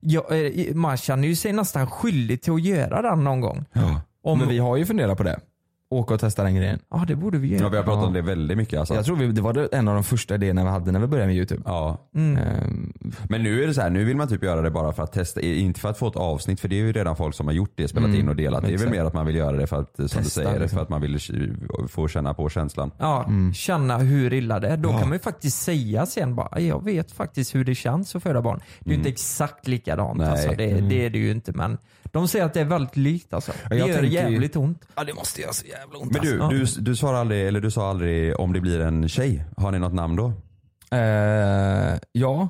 Jag, 0.00 0.24
eh, 0.46 0.74
man 0.74 0.96
känner 0.96 1.28
ju 1.28 1.36
sig 1.36 1.52
nästan 1.52 1.86
skyldig 1.86 2.42
till 2.42 2.52
att 2.52 2.62
göra 2.62 3.02
den 3.02 3.24
någon 3.24 3.40
gång. 3.40 3.64
Ja. 3.72 4.00
Om, 4.22 4.38
Men 4.38 4.48
vi 4.48 4.58
har 4.58 4.76
ju 4.76 4.86
funderat 4.86 5.18
på 5.18 5.24
det. 5.24 5.40
Åka 5.90 6.14
och 6.14 6.20
testa 6.20 6.42
den 6.42 6.54
grejen. 6.54 6.78
Ja 6.90 7.04
det 7.08 7.16
borde 7.16 7.38
vi 7.38 7.48
ja. 7.52 7.58
göra. 7.58 7.68
Vi 7.68 7.76
har 7.76 7.84
pratat 7.84 8.00
Ja. 8.02 8.06
om 8.06 8.12
det 8.12 8.22
väldigt 8.22 8.56
mycket 8.56 8.78
alltså. 8.78 8.94
Jag 8.94 9.04
tror 9.04 9.16
vi, 9.16 9.26
det 9.26 9.40
var 9.40 9.52
det 9.52 9.66
en 9.72 9.88
av 9.88 9.94
de 9.94 10.04
första 10.04 10.34
idéerna 10.34 10.64
vi 10.64 10.70
hade 10.70 10.92
när 10.92 11.00
vi 11.00 11.06
började 11.06 11.26
med 11.26 11.36
YouTube. 11.36 11.62
Ja. 11.66 12.08
Mm. 12.14 12.36
Ehm, 12.36 12.92
Men 13.28 13.42
nu 13.42 13.62
är 13.62 13.66
det 13.66 13.74
så 13.74 13.80
här, 13.80 13.90
nu 13.90 14.04
vill 14.04 14.16
man 14.16 14.28
typ 14.28 14.42
göra 14.44 14.62
det 14.62 14.70
bara 14.70 14.92
för 14.92 15.02
att 15.02 15.12
testa, 15.12 15.40
inte 15.40 15.80
för 15.80 15.88
att 15.88 15.98
få 15.98 16.08
ett 16.08 16.16
avsnitt 16.16 16.60
för 16.60 16.68
det 16.68 16.76
är 16.76 16.78
ju 16.78 16.92
redan 16.92 17.16
folk 17.16 17.34
som 17.34 17.46
har 17.46 17.54
gjort 17.54 17.72
det, 17.74 17.88
spelat 17.88 18.08
Mm, 18.08 18.20
in 18.20 18.28
och 18.28 18.36
delat. 18.36 18.62
Det 18.66 18.72
är 18.74 18.78
väl 18.78 18.90
mer 18.90 19.04
att 19.04 19.14
man 19.14 19.26
vill 19.26 19.36
göra 19.36 19.56
det 19.56 19.66
för 19.66 19.80
att, 19.80 19.96
som 19.96 20.02
du 20.04 20.08
Testa, 20.08 20.22
säger, 20.24 20.60
liksom. 20.60 20.76
för 20.76 20.82
att 20.82 20.88
man 20.88 21.00
vill 21.00 21.18
få 21.88 22.08
känna 22.08 22.34
på 22.34 22.48
känslan. 22.48 22.90
Ja, 22.98 23.24
Mm. 23.24 23.54
känna 23.54 23.98
hur 23.98 24.32
illa 24.32 24.60
det 24.60 24.68
är. 24.68 24.76
Då 24.76 24.88
Ja. 24.88 24.98
kan 24.98 25.08
man 25.08 25.16
ju 25.16 25.22
faktiskt 25.22 25.62
säga 25.62 26.06
sen 26.06 26.34
bara, 26.34 26.60
jag 26.60 26.84
vet 26.84 27.12
faktiskt 27.12 27.54
hur 27.54 27.64
det 27.64 27.74
känns 27.74 28.16
att 28.16 28.22
föda 28.22 28.42
barn. 28.42 28.58
Det 28.80 28.84
är 28.84 28.88
ju 28.90 28.94
Mm. 28.94 29.00
inte 29.00 29.08
exakt 29.08 29.68
likadant 29.68 30.18
Nej. 30.18 30.28
alltså. 30.28 30.48
det, 30.48 30.80
det 30.80 31.04
är 31.06 31.10
det 31.10 31.18
ju 31.18 31.30
inte 31.30 31.52
men 31.52 31.78
de 32.12 32.28
säger 32.28 32.44
att 32.44 32.54
det 32.54 32.60
är 32.60 32.64
väldigt 32.64 32.96
likt 32.96 33.32
alltså. 33.34 33.52
Det 33.70 33.76
jag 33.76 33.88
gör 33.88 33.94
tänker 33.98 34.10
jävligt 34.16 34.56
ont. 34.56 34.84
Ja 34.96 35.04
det 35.04 35.14
måste 35.14 35.40
göra 35.40 35.52
så 35.52 35.66
jävla 35.78 35.98
ont 35.98 36.12
Men 36.12 36.22
du, 36.22 36.42
alltså. 36.42 36.80
du, 36.80 36.90
du, 36.90 36.96
svarar 36.96 37.18
aldrig, 37.20 37.46
eller 37.48 37.60
du 37.60 37.70
sa 37.70 37.90
aldrig 37.90 38.40
om 38.40 38.52
det 38.52 38.60
blir 38.60 38.80
en 38.80 39.08
tjej. 39.08 39.44
Har 39.56 39.72
ni 39.72 39.78
något 39.78 39.94
namn 39.94 40.16
då? 40.16 40.32
Eh, 40.96 41.98
ja. 42.12 42.48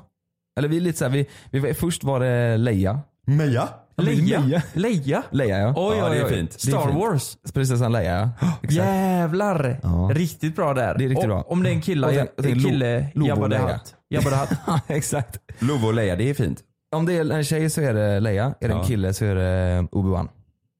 Eller 0.59 0.67
vi 0.67 0.77
är 0.77 0.81
lite 0.81 0.97
såhär, 0.97 1.11
vi, 1.11 1.59
vi, 1.59 1.73
först 1.73 2.03
var 2.03 2.19
det 2.19 2.57
Leia. 2.57 2.99
Meja? 3.27 3.69
Leia? 3.97 4.61
Leia. 4.73 5.23
Leia? 5.31 5.59
Ja. 5.59 5.73
Oj, 5.77 5.97
Ja, 5.97 6.09
oj, 6.09 6.17
det 6.17 6.21
är 6.23 6.29
fint. 6.29 6.51
Det 6.51 6.67
är 6.67 6.71
Star 6.71 6.87
fint. 6.87 6.99
Wars? 6.99 7.37
Prinsessan 7.53 7.91
Leia 7.91 8.31
ja. 8.41 8.47
Exakt. 8.61 8.73
Jävlar! 8.73 9.79
Ja. 9.83 10.09
Riktigt 10.13 10.55
bra 10.55 10.73
där. 10.73 10.97
Det 10.97 11.03
är 11.05 11.09
riktigt 11.09 11.17
Och- 11.17 11.27
bra. 11.29 11.41
Om 11.47 11.63
det 11.63 11.69
är 11.69 11.73
en 11.73 11.81
kille, 11.81 12.07
Och 12.07 12.13
sen- 12.13 12.27
och 12.37 12.43
sen 12.43 12.57
Lo- 12.61 12.69
kille 12.69 13.07
Lobo 13.13 13.27
Jabba 13.27 13.41
the 13.43 13.47
Leia. 13.49 13.73
Hutt. 13.73 13.95
Jabba 14.09 14.29
the 14.29 14.35
Hutt. 14.35 14.81
Exakt. 14.87 15.37
Love 15.59 15.87
och 15.87 15.93
Leia, 15.93 16.15
det 16.15 16.29
är 16.29 16.33
fint. 16.33 16.59
Om 16.95 17.05
det 17.05 17.13
är 17.13 17.31
en 17.31 17.43
tjej 17.43 17.69
så 17.69 17.81
är 17.81 17.93
det 17.93 18.19
Leia, 18.19 18.45
är 18.59 18.67
det 18.67 18.73
en 18.73 18.77
Ja. 18.79 18.83
kille 18.83 19.13
så 19.13 19.25
är 19.25 19.35
det 19.35 19.81
Obi-Wan. 19.91 20.27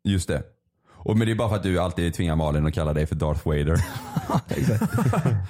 Just 0.03 0.27
det. 0.27 0.43
Och 1.01 1.17
men 1.17 1.27
det 1.27 1.33
är 1.33 1.35
bara 1.35 1.49
för 1.49 1.55
att 1.55 1.63
du 1.63 1.79
alltid 1.79 2.13
tvingar 2.13 2.35
Malin 2.35 2.67
att 2.67 2.73
kalla 2.73 2.93
dig 2.93 3.05
för 3.05 3.15
Darth 3.15 3.47
Vader. 3.47 3.85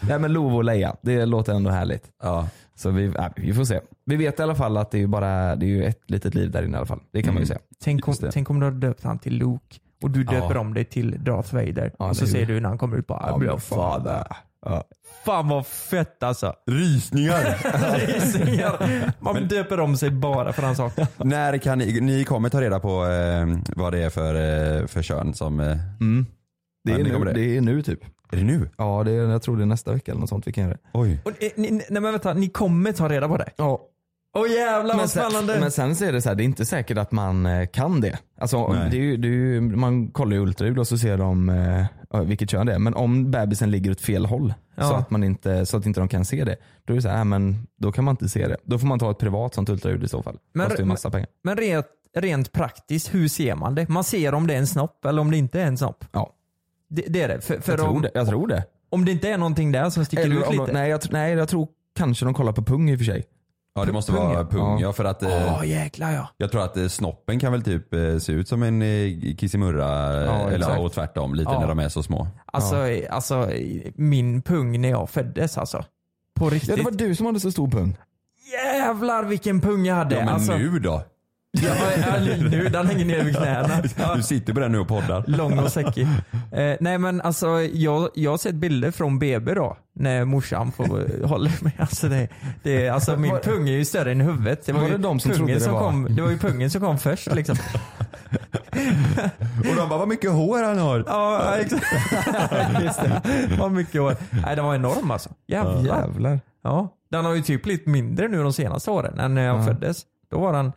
Nej 0.07 0.19
men 0.19 0.33
Lovo 0.33 0.55
och 0.55 0.63
Leia, 0.63 0.95
det 1.01 1.25
låter 1.25 1.53
ändå 1.53 1.69
härligt. 1.71 2.03
Ja. 2.23 2.47
Så 2.75 2.89
vi, 2.91 3.11
ja, 3.15 3.29
vi 3.35 3.53
får 3.53 3.63
se. 3.65 3.79
Vi 4.05 4.15
vet 4.15 4.39
i 4.39 4.43
alla 4.43 4.55
fall 4.55 4.77
att 4.77 4.91
det 4.91 5.01
är 5.01 5.07
bara 5.07 5.55
det 5.55 5.65
är 5.65 5.67
ju 5.67 5.83
ett 5.85 6.01
litet 6.11 6.35
liv 6.35 6.51
där 6.51 6.63
inne 6.63 6.73
i 6.73 6.77
alla 6.77 6.85
fall. 6.85 6.99
Det 7.11 7.21
kan 7.23 7.33
man 7.33 7.41
ju 7.43 7.47
säga. 7.47 7.59
Tänk 7.83 8.07
om, 8.07 8.11
Just 8.11 8.21
det. 8.21 8.31
tänk 8.31 8.49
om 8.49 8.59
du 8.59 8.65
har 8.65 8.71
döpt 8.71 9.03
han 9.03 9.19
till 9.19 9.33
Luke 9.37 9.75
och 10.03 10.11
du 10.11 10.23
döper 10.23 10.55
Ja. 10.55 10.59
om 10.59 10.73
dig 10.73 10.85
till 10.85 11.23
Darth 11.23 11.53
Vader. 11.55 11.91
Ja, 11.99 12.09
och 12.09 12.17
så 12.17 12.27
säger 12.27 12.45
du 12.45 12.59
när 12.59 12.69
han 12.69 12.77
kommer 12.77 12.97
ut 12.97 13.07
bara 13.07 13.19
I'm 13.19 13.43
your 13.43 13.57
father. 13.57 14.23
Ja. 14.65 14.83
Fan 15.25 15.47
vad 15.47 15.67
fett 15.67 16.23
alltså. 16.23 16.53
Rysningar! 16.71 17.57
Rysningar. 18.07 19.11
Man 19.19 19.47
döper 19.47 19.79
om 19.79 19.97
sig 19.97 20.09
bara 20.11 20.53
för 20.53 20.63
en 20.63 20.75
sak. 20.75 20.93
När 21.17 21.57
kan 21.57 21.77
ni, 21.77 22.01
ni 22.01 22.23
kommer 22.23 22.49
ta 22.49 22.61
reda 22.61 22.79
på 22.79 23.05
eh, 23.05 23.47
vad 23.75 23.93
det 23.93 23.99
är 24.03 24.09
för, 24.09 24.35
eh, 24.81 24.87
för 24.87 25.01
kön 25.01 25.33
som... 25.33 25.59
Eh, 25.59 25.77
Mm. 25.99 26.25
Det, 26.83 26.91
är 26.91 26.97
nu, 27.03 27.25
det. 27.25 27.33
det 27.33 27.57
är 27.57 27.61
nu 27.61 27.81
typ. 27.81 27.99
är 28.31 28.37
det 28.37 28.43
nu? 28.43 28.69
Ja, 28.77 29.03
det 29.05 29.11
är, 29.11 29.15
jag 29.29 29.41
tror 29.41 29.57
det 29.57 29.63
är 29.63 29.65
nästa 29.65 29.93
vecka 29.93 30.11
eller 30.11 30.19
något 30.19 30.29
sånt 30.29 30.47
vi 30.47 30.51
kan 30.53 30.63
göra 30.63 30.73
det. 30.73 30.79
Oj. 30.93 31.19
Och, 31.25 31.43
eh, 31.43 31.49
ni, 31.55 31.71
nej 31.71 31.85
men 31.89 32.03
vänta, 32.03 32.33
ni 32.33 32.49
kommer 32.49 32.91
ta 32.91 33.09
reda 33.09 33.27
på 33.27 33.37
det? 33.37 33.49
Ja. 33.57 33.81
Åh 34.33 34.49
jävlar 34.51 34.95
Men 34.95 34.97
vad 34.97 35.09
sen, 35.09 35.29
spännande. 35.31 35.59
men 35.59 35.71
sen 35.71 35.95
så 35.95 36.05
är 36.05 36.11
det 36.11 36.21
så 36.21 36.29
här, 36.29 36.35
det 36.35 36.43
är 36.43 36.45
inte 36.45 36.65
säkert 36.65 36.97
att 36.97 37.11
man 37.11 37.45
eh, 37.45 37.67
kan 37.67 38.01
det. 38.01 38.17
Alltså, 38.39 38.67
det 38.91 38.97
är 38.97 39.01
ju, 39.01 39.17
det 39.17 39.27
är 39.27 39.31
ju, 39.31 39.61
man 39.61 40.07
kollar 40.07 40.33
ju 40.35 40.41
ultraljud 40.41 40.79
och 40.79 40.87
så 40.87 40.97
ser 40.97 41.17
de 41.17 41.49
eh, 41.49 42.21
vilket 42.21 42.49
kön 42.49 42.65
det 42.65 42.73
är. 42.73 42.79
Men 42.79 42.93
om 42.93 43.31
bebisen 43.31 43.71
ligger 43.71 43.91
åt 43.91 44.01
fel 44.01 44.25
håll 44.25 44.53
Ja. 44.75 44.83
så, 44.89 44.95
att 44.95 45.09
man 45.11 45.23
inte, 45.23 45.65
så 45.65 45.77
att 45.77 45.85
inte 45.85 45.99
de 45.99 46.07
kan 46.07 46.25
se 46.25 46.43
det. 46.43 46.55
Då 46.85 46.93
är 46.93 46.95
det 46.95 47.01
så 47.01 47.09
här, 47.09 47.17
äh, 47.17 47.23
men 47.25 47.67
då 47.79 47.91
kan 47.91 48.03
man 48.03 48.11
inte 48.13 48.29
se 48.29 48.47
det. 48.47 48.57
Då 48.63 48.79
får 48.79 48.87
man 48.87 48.99
ta 48.99 49.11
ett 49.11 49.17
privat 49.17 49.53
sånt 49.53 49.69
ultraljud 49.69 50.03
i 50.03 50.07
så 50.07 50.23
fall. 50.23 50.37
Men- 50.53 50.65
Kostar 50.67 50.83
ju 50.83 50.87
massa 50.87 51.09
pengar. 51.09 51.27
Men 51.43 51.57
rent, 51.57 51.85
rent 52.17 52.51
praktiskt, 52.51 53.13
hur 53.13 53.27
ser 53.27 53.55
man 53.55 53.75
det? 53.75 53.89
Man 53.89 54.03
ser 54.03 54.33
om 54.33 54.47
det 54.47 54.53
är 54.53 54.57
en 54.57 54.67
snopp 54.67 55.05
eller 55.05 55.21
om 55.21 55.31
det 55.31 55.37
inte 55.37 55.61
är 55.61 55.65
en 55.65 55.77
snopp. 55.77 56.05
Ja, 56.11 56.33
Det, 56.89 57.01
det 57.07 57.21
är 57.21 57.27
det. 57.27 57.41
För, 57.41 57.59
för 57.59 57.71
jag, 57.71 57.79
tror 57.79 57.89
om, 57.89 58.01
det, 58.01 58.11
jag 58.13 58.27
tror 58.27 58.47
det. 58.47 58.63
om 58.89 59.05
det 59.05 59.11
inte 59.11 59.29
är 59.29 59.37
någonting 59.37 59.71
där 59.71 59.89
som 59.89 60.05
sticker 60.05 60.23
Eller 60.23 60.35
ut 60.35 60.51
lite. 60.51 60.71
nej, 60.73 60.89
jag, 60.89 61.01
nej, 61.11 61.33
jag 61.33 61.49
tror 61.49 61.67
kanske 61.95 62.25
de 62.25 62.33
kollar 62.33 62.51
på 62.53 62.63
pung 62.63 62.89
i 62.89 62.95
och 62.95 62.99
för 62.99 63.05
sig. 63.05 63.23
Ja 63.75 63.85
det 63.85 63.91
måste 63.91 64.11
vara 64.11 64.33
ja. 64.33 64.45
pung 64.45 64.79
ja, 64.79 64.93
för 64.93 65.05
att 65.05 65.23
eh, 65.23 65.29
Ja 65.29 65.65
jäklar 65.65 66.11
ja. 66.11 66.27
jag 66.37 66.51
tror 66.51 66.63
att 66.63 66.77
eh, 66.77 66.87
snoppen 66.87 67.39
kan 67.39 67.51
väl 67.51 67.61
typ 67.61 67.93
eh, 67.93 68.17
se 68.17 68.31
ut 68.31 68.47
som 68.47 68.63
en 68.63 68.81
eh, 68.81 69.35
kissimurra 69.37 70.17
eh, 70.17 70.25
Ja, 70.25 70.47
eller 70.47 70.57
exakt. 70.57 70.79
och 70.79 70.91
tvärtom 70.93 71.35
lite 71.35 71.51
Ja. 71.51 71.59
när 71.59 71.67
de 71.67 71.79
är 71.79 71.89
så 71.89 72.03
små. 72.03 72.27
Alltså, 72.45 72.75
alltså 73.09 73.49
min 73.95 74.41
pung 74.41 74.81
när 74.81 74.89
jag 74.89 75.09
föddes 75.09 75.57
alltså. 75.57 75.85
På 76.35 76.49
riktigt. 76.49 76.69
Ja 76.69 76.75
det 76.75 76.83
var 76.83 76.91
du 76.91 77.15
som 77.15 77.25
hade 77.25 77.39
så 77.39 77.51
stor 77.51 77.67
pung. 77.67 77.97
Jävlar 78.51 79.23
vilken 79.23 79.61
pung 79.61 79.85
jag 79.85 79.95
hade. 79.95 80.15
Ja 80.15 80.25
men 80.25 80.33
alltså, 80.33 80.57
nu 80.57 80.79
då? 80.79 81.01
Ja, 81.51 81.75
ja, 82.07 82.35
nu, 82.49 82.69
den 82.71 82.87
hänger 82.87 83.05
ner 83.05 83.23
vid 83.23 83.35
knäna. 83.37 83.69
Ja. 83.97 84.15
Du 84.15 84.23
sitter 84.23 84.53
på 84.53 84.59
den 84.59 84.71
nu 84.71 84.79
och 84.79 84.87
poddar. 84.87 85.23
Lång 85.27 85.59
och 85.59 85.71
säckig. 85.71 86.07
Eh, 86.51 86.75
nej 86.79 86.97
men 86.97 87.21
alltså 87.21 87.61
jag, 87.61 88.09
jag 88.15 88.31
har 88.31 88.37
sett 88.37 88.55
bilder 88.55 88.91
från 88.91 89.19
BB 89.19 89.53
då. 89.53 89.77
När 89.95 90.25
morsan 90.25 90.71
får 90.71 91.25
hålla 91.27 91.49
mig. 91.61 91.73
Alltså, 91.79 92.07
det, 92.09 92.27
det, 92.63 92.89
alltså 92.89 93.17
min 93.17 93.31
Var- 93.31 93.39
pung 93.39 93.69
är 93.69 93.73
ju 93.73 93.85
större 93.85 94.11
än 94.11 94.21
huvudet. 94.21 94.65
Det 94.65 94.71
var, 94.73 94.79
Var 94.81 94.87
ju 94.87 94.93
det 94.97 95.03
de 95.03 95.19
som 95.19 95.31
trodde 95.31 95.53
det 95.53 95.59
som 95.59 95.73
var? 95.73 95.79
Kom, 95.79 96.15
det 96.15 96.21
var 96.21 96.29
ju 96.29 96.37
pungen 96.37 96.69
som 96.71 96.81
kom 96.81 96.97
först 96.97 97.35
liksom. 97.35 97.55
Och 99.69 99.75
de 99.75 99.89
bara 99.89 99.99
vad 99.99 100.07
mycket 100.07 100.31
hår 100.31 100.63
han 100.63 100.77
har. 100.77 101.03
Ja 101.07 101.55
exakt. 101.59 101.85
Just 102.83 103.01
det. 103.01 103.21
var 103.59 103.69
mycket 103.69 104.01
hår. 104.01 104.15
Nej 104.45 104.55
den 104.55 104.65
var 104.65 104.75
enorm 104.75 105.11
alltså. 105.11 105.29
Jävlar. 105.47 105.81
Jävlar. 105.97 106.39
Ja. 106.63 106.95
Den 107.11 107.25
har 107.25 107.33
ju 107.33 107.41
typ 107.41 107.63
blivit 107.63 107.87
mindre 107.87 108.27
nu 108.27 108.43
de 108.43 108.53
senaste 108.53 108.91
åren 108.91 109.19
än 109.19 109.35
när 109.35 109.41
jag 109.45 109.57
Ja. 109.59 109.63
föddes. 109.65 110.01
Då 110.31 110.39
var 110.39 110.53
den... 110.53 110.71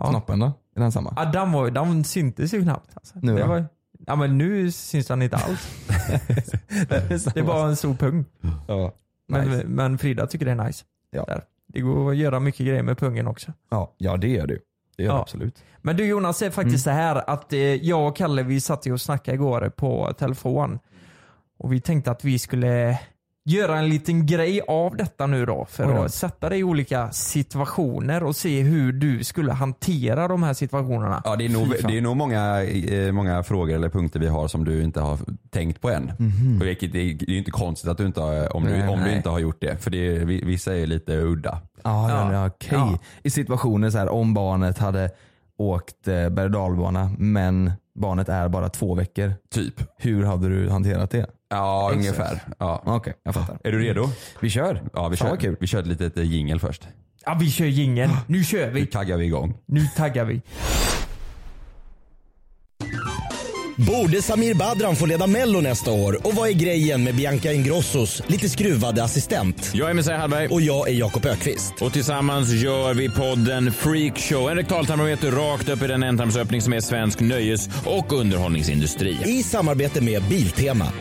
Ja. 0.00 0.10
Snoppen 0.10 0.38
då? 0.38 0.46
Är 0.76 0.80
den 0.80 0.92
samma? 0.92 1.12
Ja, 1.16 1.24
den, 1.24 1.52
var, 1.52 1.70
den 1.70 2.04
syntes 2.04 2.54
ju 2.54 2.62
knappt. 2.62 2.90
Alltså. 2.94 3.14
Nu 3.22 3.34
det 3.34 3.40
då? 3.42 3.46
var, 3.46 3.66
ja 4.06 4.16
men 4.16 4.38
nu 4.38 4.72
syns 4.72 5.06
den 5.06 5.22
inte 5.22 5.36
alls. 5.36 5.68
det 6.88 7.36
är 7.36 7.42
bara 7.42 7.68
en 7.68 7.76
stor 7.76 7.94
pung. 7.94 8.24
Ja. 8.68 8.92
Men, 9.28 9.50
Nice. 9.50 9.64
men 9.66 9.98
Frida 9.98 10.26
tycker 10.26 10.46
det 10.46 10.52
är 10.52 10.64
nice. 10.64 10.84
Ja. 11.10 11.24
Där. 11.24 11.42
Det 11.66 11.80
går 11.80 12.10
att 12.10 12.16
göra 12.16 12.40
mycket 12.40 12.66
grejer 12.66 12.82
med 12.82 12.98
pungen 12.98 13.26
också. 13.26 13.52
Ja, 13.70 13.94
ja 13.98 14.16
det 14.16 14.28
gör 14.28 14.46
du. 14.46 14.58
Det 14.96 15.02
gör 15.02 15.12
Ja. 15.12 15.20
absolut. 15.20 15.64
Men 15.78 15.96
du 15.96 16.06
Jonas, 16.06 16.38
det 16.38 16.46
är 16.46 16.50
faktiskt 16.50 16.84
så 16.84 16.90
här 16.90 17.30
att 17.30 17.52
eh, 17.52 17.58
jag 17.60 18.08
och 18.08 18.16
Kalle 18.16 18.42
vi 18.42 18.60
satt 18.60 18.86
ju 18.86 18.92
och 18.92 19.00
snackade 19.00 19.34
igår 19.34 19.72
på 19.76 20.12
telefon. 20.18 20.78
Och 21.58 21.72
vi 21.72 21.80
tänkte 21.80 22.10
att 22.10 22.24
vi 22.24 22.38
skulle 22.38 22.98
göra 23.48 23.78
en 23.78 23.88
liten 23.88 24.26
grej 24.26 24.60
av 24.68 24.96
detta 24.96 25.26
nu 25.26 25.46
då. 25.46 25.66
För 25.70 25.94
då. 25.94 26.02
att 26.02 26.14
sätta 26.14 26.48
dig 26.48 26.58
i 26.58 26.64
olika 26.64 27.10
situationer 27.10 28.22
och 28.22 28.36
se 28.36 28.62
hur 28.62 28.92
du 28.92 29.24
skulle 29.24 29.52
hantera 29.52 30.28
de 30.28 30.42
här 30.42 30.54
situationerna. 30.54 31.22
Ja 31.24 31.36
det 31.36 31.44
är 31.44 31.48
nog, 31.48 31.74
det 31.88 31.98
är 31.98 32.00
nog 32.00 32.16
många, 32.16 32.62
eh, 32.62 33.12
många 33.12 33.42
frågor 33.42 33.74
eller 33.74 33.88
punkter 33.88 34.20
vi 34.20 34.26
har 34.26 34.48
som 34.48 34.64
du 34.64 34.82
inte 34.82 35.00
har 35.00 35.18
tänkt 35.50 35.80
på 35.80 35.90
än. 35.90 36.10
Och 36.60 36.66
vilket 36.66 36.92
det, 36.92 36.98
är, 36.98 37.30
ju 37.30 37.38
inte 37.38 37.50
konstigt 37.50 37.90
att 37.90 37.98
du 37.98 38.06
inte 38.06 38.20
har, 38.20 38.56
om, 38.56 38.64
du, 38.64 38.70
Nej, 38.70 38.88
om 38.88 39.00
du 39.04 39.12
inte 39.12 39.28
har 39.28 39.38
gjort 39.38 39.60
det. 39.60 39.82
För 39.82 39.90
det 39.90 40.16
är, 40.16 40.24
vi- 40.24 40.44
vissa 40.44 40.76
är 40.76 40.86
lite 40.86 41.16
udda. 41.16 41.58
Ja, 41.82 42.10
ja. 42.10 42.32
Ja. 42.32 42.46
okej. 42.46 42.78
Ja. 42.78 42.98
I 43.22 43.30
situationer 43.30 43.90
så 43.90 43.98
här 43.98 44.08
om 44.08 44.34
barnet 44.34 44.78
hade 44.78 45.10
åkt 45.58 46.08
eh, 46.08 46.28
berg 46.28 46.44
och 46.44 46.50
dalbana 46.50 47.10
men 47.18 47.72
barnet 47.94 48.28
är 48.28 48.48
bara 48.48 48.68
två 48.68 48.94
veckor. 48.94 49.32
Typ. 49.50 49.74
Hur 49.98 50.24
hade 50.24 50.48
du 50.48 50.70
hanterat 50.70 51.10
det? 51.10 51.26
Ja 51.50 51.86
Exakt. 51.92 51.98
ungefär. 51.98 52.40
Ja. 52.58 52.82
Okej, 52.86 53.14
jag 53.22 53.34
fattar. 53.34 53.58
Är 53.64 53.72
du 53.72 53.78
redo? 53.80 54.04
Vi 54.40 54.50
kör. 54.50 54.82
Ja 54.94 55.08
vi 55.08 55.16
kör, 55.16 55.36
kul. 55.36 55.56
vi 55.60 55.66
kör 55.66 55.80
ett 55.80 55.86
litet 55.86 56.16
eh, 56.16 56.22
jingle 56.24 56.58
först. 56.58 56.88
Ja 57.24 57.36
vi 57.40 57.50
kör 57.50 57.64
jingeln. 57.64 58.10
Nu 58.26 58.44
kör 58.44 58.66
Nu 58.66 58.72
vi. 58.72 58.86
taggar 58.86 59.16
vi 59.16 59.24
igång. 59.24 59.54
Nu 59.66 59.80
taggar 59.96 60.24
vi. 60.24 60.42
Borde 63.86 64.22
Samir 64.22 64.54
Badran 64.54 64.96
få 64.96 65.06
leda 65.06 65.26
mello 65.26 65.60
nästa 65.60 65.90
år? 65.90 66.26
Och 66.26 66.34
vad 66.34 66.48
är 66.48 66.52
grejen 66.52 67.04
med 67.04 67.14
Bianca 67.16 67.52
Ingrossos 67.52 68.22
lite 68.26 68.48
skruvade 68.48 69.04
assistent? 69.04 69.70
Jag 69.74 69.90
är 69.90 69.94
Messiah 69.94 70.20
Hallberg. 70.20 70.48
Och 70.48 70.60
jag 70.60 70.88
är 70.88 70.92
Jakob 70.92 71.26
Ökvist. 71.26 71.74
Och 71.80 71.92
tillsammans 71.92 72.50
gör 72.50 72.94
vi 72.94 73.10
podden 73.10 73.72
Freakshow. 73.72 74.50
En 74.50 74.56
rektaltarmometer 74.56 75.30
rakt 75.30 75.68
upp 75.68 75.82
i 75.82 75.86
den 75.86 76.02
ändtarmsöppning 76.02 76.62
som 76.62 76.72
är 76.72 76.80
svensk 76.80 77.20
nöjes 77.20 77.68
och 77.84 78.12
underhållningsindustri. 78.12 79.16
I 79.24 79.42
samarbete 79.42 80.00
med 80.00 80.22
Biltema. 80.22 80.92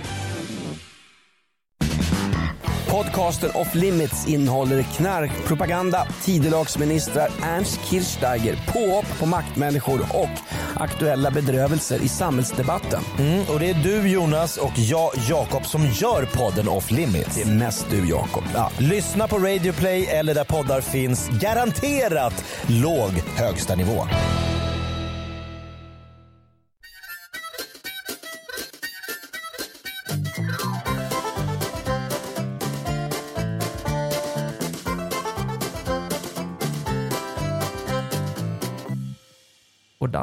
Podcasten 2.98 3.52
Off 3.54 3.76
Limits 3.76 4.28
innehåller 4.28 4.84
knarkpropaganda, 4.84 6.08
tidelagsministrar, 6.24 7.30
Ernst 7.44 7.80
Kirchsteiger, 7.90 8.56
påhopp 8.68 9.20
på 9.20 9.26
maktmänniskor 9.26 10.00
och 10.14 10.30
aktuella 10.76 11.32
bedrövelser 11.32 12.00
i 12.04 12.08
samhällsdebatten. 12.08 13.04
Mm, 13.20 13.46
och 13.54 13.60
det 13.60 13.70
är 13.70 13.74
du 13.74 14.10
Jonas 14.10 14.58
och 14.58 14.72
jag 14.76 15.12
Jakob 15.30 15.66
som 15.66 15.86
gör 15.86 16.26
podden 16.38 16.68
Off 16.68 16.92
Limits. 16.92 17.36
Det 17.36 17.42
är 17.42 17.56
mest 17.56 17.86
du 17.90 18.10
Jakob. 18.10 18.44
Ja, 18.54 18.72
lyssna 18.78 19.28
på 19.28 19.38
Radio 19.38 19.74
Play 19.74 20.06
eller 20.06 20.34
där 20.34 20.44
poddar 20.44 20.82
finns. 20.82 21.30
Garanterat 21.30 22.46
låg 22.68 23.12
högsta 23.36 23.76
nivå. 23.76 24.08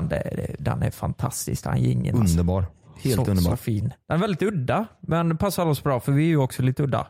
Där, 0.00 0.56
den 0.58 0.82
är 0.82 0.90
fantastisk 0.90 1.64
den 1.64 1.78
jingeln. 1.82 2.18
alltså. 2.20 2.32
Underbar. 2.32 2.66
Helt 3.02 3.14
så, 3.14 3.20
underbar. 3.20 3.50
Så 3.50 3.56
fin. 3.56 3.92
Den 4.08 4.16
är 4.16 4.20
väldigt 4.20 4.42
udda, 4.42 4.86
men 5.00 5.36
passar 5.38 5.66
oss 5.66 5.82
bra 5.82 6.00
för 6.00 6.12
vi 6.12 6.22
är 6.24 6.28
ju 6.28 6.36
också 6.36 6.62
lite 6.62 6.82
udda. 6.82 7.06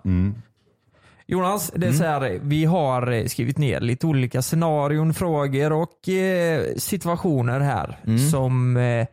Jonas, 1.27 1.73
det 1.77 1.87
är 1.87 1.93
så 1.93 2.05
här, 2.05 2.39
vi 2.43 2.65
har 2.65 3.13
eh, 3.13 3.25
skrivit 3.27 3.59
ner 3.59 3.81
lite 3.81 4.07
olika 4.07 4.43
scenarion, 4.43 5.15
frågor 5.15 5.73
och 5.73 6.09
eh, 6.09 6.65
situationer 6.77 7.61
här 7.61 7.99
som, 8.31 8.77
eh, 8.77 9.07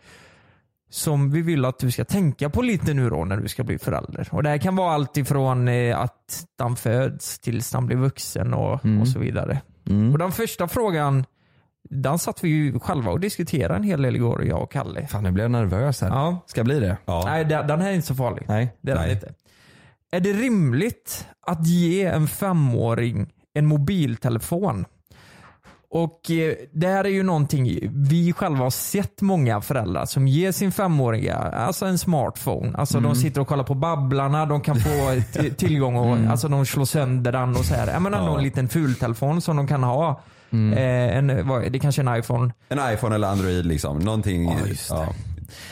som 0.89 1.31
vi 1.31 1.41
vill 1.41 1.65
att 1.65 1.79
du 1.79 1.91
ska 1.91 2.05
tänka 2.05 2.49
på 2.49 2.61
lite 2.61 2.93
nu 2.93 3.09
då 3.09 3.25
när 3.25 3.37
du 3.37 3.47
ska 3.47 3.63
bli 3.63 3.77
förälder. 3.79 4.27
Och 4.31 4.43
Det 4.43 4.49
här 4.49 4.57
kan 4.57 4.75
vara 4.75 4.93
allt 4.93 5.17
ifrån 5.17 5.67
eh, 5.67 5.99
att 5.99 6.45
den 6.57 6.75
föds 6.75 7.39
tills 7.39 7.71
den 7.71 7.85
blir 7.85 7.97
vuxen 7.97 8.53
och, 8.53 8.73
och 9.01 9.07
så 9.07 9.19
vidare. 9.19 9.61
Och 10.13 10.17
Den 10.17 10.31
första 10.31 10.67
frågan, 10.67 11.25
den 11.91 12.19
satt 12.19 12.43
vi 12.43 12.49
ju 12.49 12.79
själva 12.79 13.11
och 13.11 13.19
diskuterade 13.19 13.75
en 13.75 13.83
hel 13.83 14.01
del 14.01 14.15
igår, 14.15 14.45
jag 14.45 14.61
och 14.61 14.71
Kalle. 14.71 15.07
Fan 15.07 15.25
jag 15.25 15.33
blev 15.33 15.49
nervös 15.49 16.01
här. 16.01 16.09
Ja. 16.09 16.37
Ska 16.45 16.63
bli 16.63 16.79
det? 16.79 16.97
Nej, 17.05 17.45
den, 17.45 17.67
den 17.67 17.81
här 17.81 17.89
är 17.89 17.93
inte 17.93 18.07
så 18.07 18.15
farlig. 18.15 18.45
Nej. 18.47 18.75
Det 18.81 18.91
är 18.91 18.95
Nej. 18.95 19.11
inte. 19.11 19.33
Är 20.11 20.19
det 20.19 20.33
rimligt 20.33 21.27
att 21.47 21.67
ge 21.67 22.03
en 22.05 22.27
femåring 22.27 23.29
en 23.53 23.65
mobiltelefon? 23.65 24.85
Och 25.93 26.31
eh, 26.31 26.53
Det 26.73 26.87
här 26.87 27.03
är 27.03 27.09
ju 27.09 27.23
någonting 27.23 27.79
vi 27.93 28.33
själva 28.33 28.63
har 28.63 28.69
sett 28.69 29.21
många 29.21 29.61
föräldrar 29.61 30.05
som 30.05 30.27
ger 30.27 30.51
sin 30.51 30.71
femåriga 30.71 31.35
alltså 31.37 31.85
en 31.85 31.97
smartphone. 31.97 32.77
Alltså 32.77 32.99
De 32.99 33.15
sitter 33.15 33.41
och 33.41 33.47
kollar 33.47 33.63
på 33.63 33.73
Babblarna, 33.75 34.45
de 34.45 34.61
kan 34.61 34.75
få 34.79 34.89
tillgång 35.57 35.95
och 35.95 36.17
alltså 36.31 36.47
de 36.47 36.65
slår 36.65 36.85
sönder 36.85 37.31
den 37.31 37.49
och 37.55 37.65
så 37.65 37.73
här. 37.73 37.87
Jag 37.93 38.01
menar 38.01 38.17
Ja. 38.17 38.25
någon 38.25 38.43
liten 38.43 38.69
fultelefon 38.69 39.41
som 39.41 39.57
de 39.57 39.67
kan 39.67 39.83
ha. 39.83 40.21
Eh, 40.53 41.17
en, 41.17 41.47
vad, 41.47 41.71
det 41.71 41.79
kanske 41.79 42.01
är 42.01 42.07
en 42.07 42.19
iPhone. 42.19 42.53
En 42.69 42.93
iPhone 42.93 43.15
eller 43.15 43.27
Android 43.27 43.65
liksom. 43.65 43.99
Någonting. 43.99 44.43
Ja, 44.49 44.67
just 44.67 44.89
det. 44.89 44.95
ja. 44.95 45.13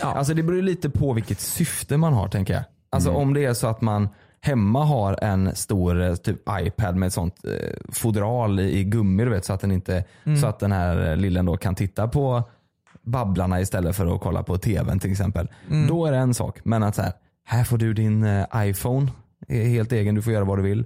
Ja. 0.02 0.08
Alltså 0.08 0.34
det 0.34 0.44
beror 0.44 0.62
lite 0.62 0.90
på 0.90 1.14
vilket 1.14 1.40
syfte 1.40 1.98
man 1.98 2.14
har 2.14 2.28
tänker 2.28 2.54
jag. 2.54 2.64
Alltså 2.90 3.10
Mm. 3.10 3.22
om 3.22 3.34
det 3.34 3.46
är 3.46 3.54
så 3.54 3.68
att 3.68 3.82
man 3.82 4.10
hemma 4.42 4.86
har 4.86 5.24
en 5.24 5.56
stor 5.56 6.02
eh, 6.02 6.16
typ 6.16 6.42
iPad 6.62 6.96
med 6.96 7.08
ett 7.08 7.14
sånt 7.14 7.36
eh, 7.46 7.52
fodral 7.92 8.60
i, 8.60 8.80
i 8.80 8.84
gummi 8.84 9.24
du 9.24 9.30
vet 9.30 9.46
så 9.46 9.54
att 9.54 9.62
den 9.62 9.72
inte 9.72 10.04
så 10.42 10.48
att 10.48 10.60
den 10.60 10.72
här 10.72 11.10
eh, 11.12 11.18
lillen 11.18 11.46
då 11.46 11.58
kan 11.58 11.76
titta 11.76 12.08
på 12.08 12.44
Babblarna 13.04 13.62
istället 13.62 13.96
för 13.96 14.16
att 14.16 14.22
kolla 14.22 14.44
på 14.44 14.58
tvn 14.58 15.00
till 15.00 15.12
exempel. 15.12 15.48
Då 15.88 16.06
är 16.06 16.12
det 16.12 16.18
en 16.18 16.34
sak. 16.34 16.60
Men 16.64 16.84
att 16.84 16.96
så 16.96 17.02
här, 17.02 17.14
här 17.46 17.64
får 17.64 17.78
du 17.78 17.94
din 17.94 18.24
eh, 18.24 18.46
iPhone, 18.56 19.12
är 19.48 19.64
helt 19.64 19.92
egen, 19.92 20.16
du 20.16 20.22
får 20.22 20.34
göra 20.34 20.44
vad 20.46 20.58
du 20.58 20.62
vill. 20.62 20.86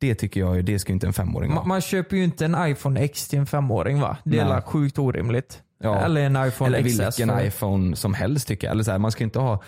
Det 0.00 0.14
tycker 0.14 0.40
jag 0.40 0.56
ju, 0.56 0.62
det 0.62 0.78
ska 0.78 0.92
ju 0.92 0.94
inte 0.94 1.06
en 1.06 1.12
femåring 1.12 1.50
ha. 1.50 1.56
Man, 1.58 1.68
man 1.68 1.80
köper 1.80 2.16
ju 2.16 2.24
inte 2.24 2.44
en 2.44 2.56
iPhone 2.66 3.00
X 3.00 3.28
till 3.28 3.38
en 3.38 3.46
femåring 3.46 4.00
va? 4.00 4.16
Det 4.24 4.38
är 4.38 4.60
sjukt 4.60 4.98
orimligt. 4.98 5.62
Ja. 5.82 5.98
Eller 5.98 6.20
en 6.20 6.46
iPhone 6.48 6.76
Eller 6.78 6.88
XS. 6.88 6.98
vilken 7.18 7.28
för- 7.36 7.44
iPhone 7.46 7.96
som 7.96 8.14
helst 8.14 8.48
tycker 8.48 8.66
jag. 8.66 8.72
Eller 8.72 8.84
så 8.84 8.90
här, 8.90 8.98
man 8.98 9.12
ska 9.12 9.24
inte 9.24 9.38
ha 9.38 9.62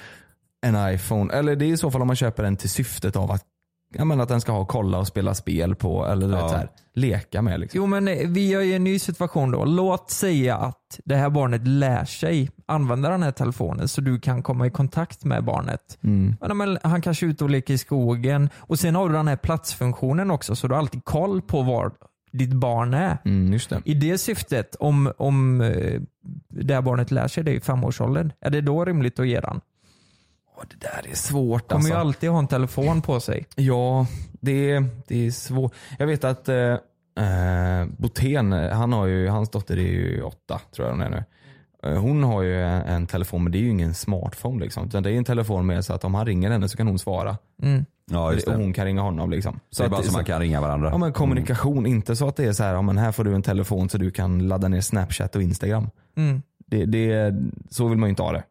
en 0.66 0.94
iPhone, 0.94 1.34
eller 1.34 1.56
det 1.56 1.64
är 1.64 1.66
i 1.68 1.76
så 1.76 1.90
fall 1.90 2.00
om 2.00 2.06
man 2.06 2.16
köper 2.16 2.42
den 2.42 2.56
till 2.56 2.70
syftet 2.70 3.16
av 3.16 3.30
att, 3.30 3.44
ja, 3.94 4.04
men 4.04 4.20
att 4.20 4.28
den 4.28 4.40
ska 4.40 4.52
ha 4.52 4.64
kolla 4.64 4.98
och 4.98 5.06
spela 5.06 5.34
spel 5.34 5.74
på 5.74 6.06
eller 6.06 6.26
du 6.28 6.32
Ja. 6.34 6.42
vet, 6.42 6.50
så 6.50 6.56
här, 6.56 6.68
leka 6.94 7.42
med. 7.42 7.60
Liksom. 7.60 7.78
Jo 7.78 7.86
men 7.86 8.08
eh, 8.08 8.28
vi 8.28 8.48
gör 8.48 8.60
ju 8.60 8.74
en 8.74 8.84
ny 8.84 8.98
situation 8.98 9.50
då. 9.50 9.64
Låt 9.64 10.10
säga 10.10 10.56
att 10.56 11.00
det 11.04 11.16
här 11.16 11.30
barnet 11.30 11.66
lär 11.66 12.04
sig 12.04 12.50
använda 12.72 13.08
den 13.08 13.22
här 13.22 13.32
telefonen 13.32 13.88
så 13.88 14.00
du 14.00 14.20
kan 14.20 14.42
komma 14.42 14.66
i 14.66 14.70
kontakt 14.70 15.24
med 15.24 15.44
barnet. 15.44 15.98
Mm. 16.02 16.36
Men, 16.54 16.78
han 16.82 17.02
kanske 17.02 17.26
är 17.26 17.28
ute 17.28 17.44
och 17.44 17.50
leker 17.50 17.74
i 17.74 17.78
skogen 17.78 18.50
och 18.56 18.78
sen 18.78 18.94
har 18.94 19.08
du 19.08 19.14
den 19.14 19.28
här 19.28 19.36
platsfunktionen 19.36 20.30
också 20.30 20.56
så 20.56 20.68
du 20.68 20.74
har 20.74 20.78
alltid 20.78 21.04
koll 21.04 21.42
på 21.42 21.62
var 21.62 21.92
ditt 22.32 22.52
barn 22.52 22.94
är. 22.94 23.18
Mm, 23.24 23.58
det. 23.70 23.82
I 23.84 23.94
det 23.94 24.18
syftet, 24.18 24.74
om, 24.74 25.12
om 25.16 25.60
eh, 25.60 26.00
det 26.48 26.74
här 26.74 26.82
barnet 26.82 27.10
lär 27.10 27.28
sig 27.28 27.44
det 27.44 27.54
i 27.54 27.60
femårsåldern, 27.60 28.32
är 28.40 28.50
det 28.50 28.60
då 28.60 28.84
rimligt 28.84 29.18
att 29.18 29.28
ge 29.28 29.40
den? 29.40 29.60
Åh, 30.56 30.64
det 30.70 30.86
där 30.86 31.10
är 31.10 31.14
svårt 31.14 31.68
Kommer 31.68 31.78
alltså. 31.78 31.92
ju 31.92 32.00
alltid 32.00 32.30
ha 32.30 32.38
en 32.38 32.48
telefon 32.48 33.02
på 33.02 33.20
sig. 33.20 33.46
Ja, 33.54 34.06
det, 34.40 34.84
det 35.06 35.26
är 35.26 35.30
svårt. 35.30 35.74
Jag 35.98 36.06
vet 36.06 36.24
att 36.24 36.48
eh, 36.48 36.56
eh, 37.18 37.86
Botén, 37.98 38.52
han 38.52 38.92
har 38.92 39.06
ju, 39.06 39.28
hans 39.28 39.50
dotter 39.50 39.76
är 39.76 39.82
ju 39.82 40.22
åtta 40.22 40.60
tror 40.74 40.88
jag 40.88 40.94
hon 40.94 41.02
är 41.02 41.10
nu. 41.10 41.24
Eh, 41.86 42.00
Hon 42.00 42.24
har 42.24 42.42
ju 42.42 42.62
en, 42.62 42.82
en 42.82 43.06
telefon 43.06 43.42
men 43.42 43.52
det 43.52 43.58
är 43.58 43.60
ju 43.60 43.70
ingen 43.70 43.94
smartphone 43.94 44.60
liksom. 44.64 44.86
Utan 44.86 45.02
det 45.02 45.10
är 45.10 45.14
en 45.14 45.24
telefon 45.24 45.66
med 45.66 45.84
så 45.84 45.92
att 45.92 46.04
om 46.04 46.14
han 46.14 46.26
ringer 46.26 46.50
henne 46.50 46.68
så 46.68 46.76
kan 46.76 46.86
hon 46.86 46.98
svara. 46.98 47.38
Mm. 47.62 47.84
Ja, 48.10 48.32
just 48.32 48.46
Och 48.46 48.52
det. 48.52 48.58
hon 48.58 48.72
kan 48.72 48.84
ringa 48.84 49.00
honom 49.02 49.30
liksom. 49.30 49.60
Så 49.70 49.82
det 49.82 49.86
är 49.86 49.90
bara 49.90 50.02
så 50.02 50.12
man 50.12 50.24
kan 50.24 50.40
ringa 50.40 50.60
varandra. 50.60 50.88
Ja 50.92 50.98
men 50.98 51.12
kommunikation, 51.12 51.86
inte 51.86 52.16
så 52.16 52.28
att 52.28 52.36
det 52.36 52.44
är 52.44 52.52
så 52.52 52.62
här, 52.62 52.74
ja, 52.74 52.82
men 52.82 52.98
här 52.98 53.12
får 53.12 53.24
du 53.24 53.34
en 53.34 53.42
telefon 53.42 53.88
så 53.88 53.98
du 53.98 54.10
kan 54.10 54.48
ladda 54.48 54.68
ner 54.68 54.80
snapchat 54.80 55.36
och 55.36 55.42
instagram. 55.42 55.88
Mm. 56.16 56.42
Det, 56.66 56.84
det, 56.84 57.34
så 57.70 57.88
vill 57.88 57.98
man 57.98 58.06
ju 58.08 58.10
inte 58.10 58.22
ha 58.22 58.32
det. 58.32 58.42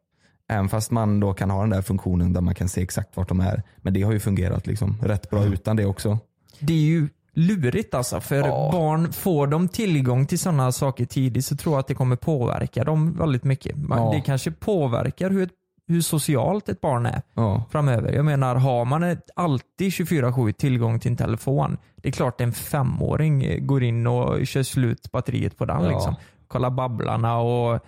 Även 0.49 0.69
fast 0.69 0.91
man 0.91 1.19
då 1.19 1.33
kan 1.33 1.49
ha 1.49 1.61
den 1.61 1.69
där 1.69 1.81
funktionen 1.81 2.33
där 2.33 2.41
man 2.41 2.55
kan 2.55 2.69
se 2.69 2.81
exakt 2.81 3.17
vart 3.17 3.29
de 3.29 3.39
är. 3.39 3.63
Men 3.77 3.93
det 3.93 4.01
har 4.01 4.11
ju 4.11 4.19
fungerat 4.19 4.67
liksom 4.67 4.97
rätt 5.03 5.29
bra 5.29 5.45
utan 5.45 5.75
det 5.75 5.85
också. 5.85 6.19
Det 6.59 6.73
är 6.73 6.77
ju 6.77 7.07
lurigt 7.33 7.93
alltså. 7.93 8.19
För 8.21 8.41
barn, 8.71 9.13
får 9.13 9.47
de 9.47 9.67
tillgång 9.67 10.25
till 10.25 10.39
sådana 10.39 10.71
saker 10.71 11.05
tidigt 11.05 11.45
så 11.45 11.55
tror 11.55 11.73
jag 11.75 11.79
att 11.79 11.87
det 11.87 11.95
kommer 11.95 12.15
påverka 12.15 12.83
dem 12.83 13.13
väldigt 13.13 13.43
mycket. 13.43 13.75
Ja. 13.89 14.11
Det 14.13 14.21
kanske 14.21 14.51
påverkar 14.51 15.29
hur, 15.29 15.49
hur 15.87 16.01
socialt 16.01 16.69
ett 16.69 16.81
barn 16.81 17.05
är 17.05 17.21
Ja. 17.33 17.63
framöver. 17.71 18.13
Jag 18.13 18.25
menar, 18.25 18.55
har 18.55 18.85
man 18.85 19.03
ett, 19.03 19.29
alltid 19.35 19.91
24-7 19.91 20.51
tillgång 20.51 20.99
till 20.99 21.11
en 21.11 21.17
telefon, 21.17 21.77
det 21.95 22.07
är 22.09 22.13
klart 22.13 22.41
en 22.41 22.53
femåring 22.53 23.67
går 23.67 23.83
in 23.83 24.07
och 24.07 24.47
kör 24.47 24.63
slut 24.63 25.11
batteriet 25.11 25.57
på 25.57 25.65
den. 25.65 25.83
Ja. 25.83 25.89
Liksom. 25.89 26.15
Kolla 26.47 26.71
Babblarna 26.71 27.37
och 27.37 27.79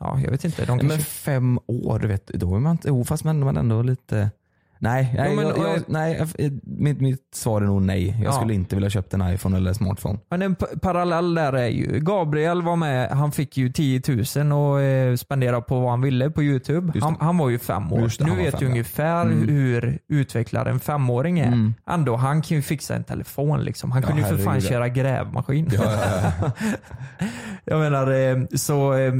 ja, 0.00 0.20
jag 0.20 0.30
vet 0.30 0.44
inte. 0.44 0.64
De 0.64 0.76
Men 0.76 0.88
kanske... 0.88 1.04
fem 1.04 1.58
år, 1.66 2.00
vet, 2.00 2.26
då 2.26 2.56
är 2.56 2.60
man 2.60 2.72
inte, 2.72 2.88
jo, 2.88 3.04
fast 3.04 3.24
man, 3.24 3.40
man 3.40 3.56
ändå 3.56 3.82
lite 3.82 4.30
Nej, 4.82 5.14
nej, 5.16 5.36
men- 5.36 5.46
jag, 5.46 5.58
jag, 5.58 5.82
nej 5.86 6.26
jag- 6.36 6.50
mitt, 6.64 7.00
mitt 7.00 7.34
svar 7.34 7.62
är 7.62 7.66
nog 7.66 7.82
nej. 7.82 8.08
Jag 8.18 8.24
Ja. 8.26 8.32
skulle 8.32 8.54
inte 8.54 8.74
vilja 8.74 8.90
köpt 8.90 9.14
en 9.14 9.34
iPhone 9.34 9.56
eller 9.56 9.72
smartphone. 9.72 10.18
Men 10.30 10.42
en 10.42 10.54
parallell 10.82 11.34
där 11.34 11.52
är 11.52 11.66
ju, 11.68 11.98
Gabriel 12.00 12.62
var 12.62 12.76
med, 12.76 13.10
han 13.10 13.32
fick 13.32 13.56
ju 13.56 13.72
10 13.72 14.02
000 14.36 14.52
och 14.52 14.80
eh, 14.80 15.16
spendera 15.16 15.60
på 15.60 15.80
vad 15.80 15.90
han 15.90 16.00
ville 16.00 16.30
på 16.30 16.42
YouTube. 16.42 16.92
Han, 17.00 17.16
han 17.20 17.38
var 17.38 17.48
ju 17.48 17.58
fem 17.58 17.92
år. 17.92 18.12
Det, 18.18 18.24
nu 18.24 18.30
vet 18.36 18.50
fem, 18.50 18.58
du 18.60 18.64
ja. 18.66 18.70
ungefär 18.70 19.22
Mm. 19.22 19.48
hur 19.48 19.98
utvecklad 20.08 20.68
en 20.68 20.80
femåring 20.80 21.38
är. 21.38 21.46
Mm. 21.46 21.74
Ändå, 21.90 22.16
han 22.16 22.42
kan 22.42 22.56
ju 22.56 22.62
fixa 22.62 22.94
en 22.94 23.04
telefon 23.04 23.60
liksom. 23.64 23.90
Han 23.92 24.02
Ja, 24.02 24.08
kunde 24.08 24.22
ju 24.22 24.28
för 24.36 24.44
fan 24.44 24.60
köra 24.60 24.88
grävmaskin. 24.88 25.70
Ja, 25.72 25.82
ja, 26.40 26.50
jag 27.64 27.78
menar, 27.80 28.12
eh, 28.12 28.38
så 28.54 28.94
eh, 28.94 29.12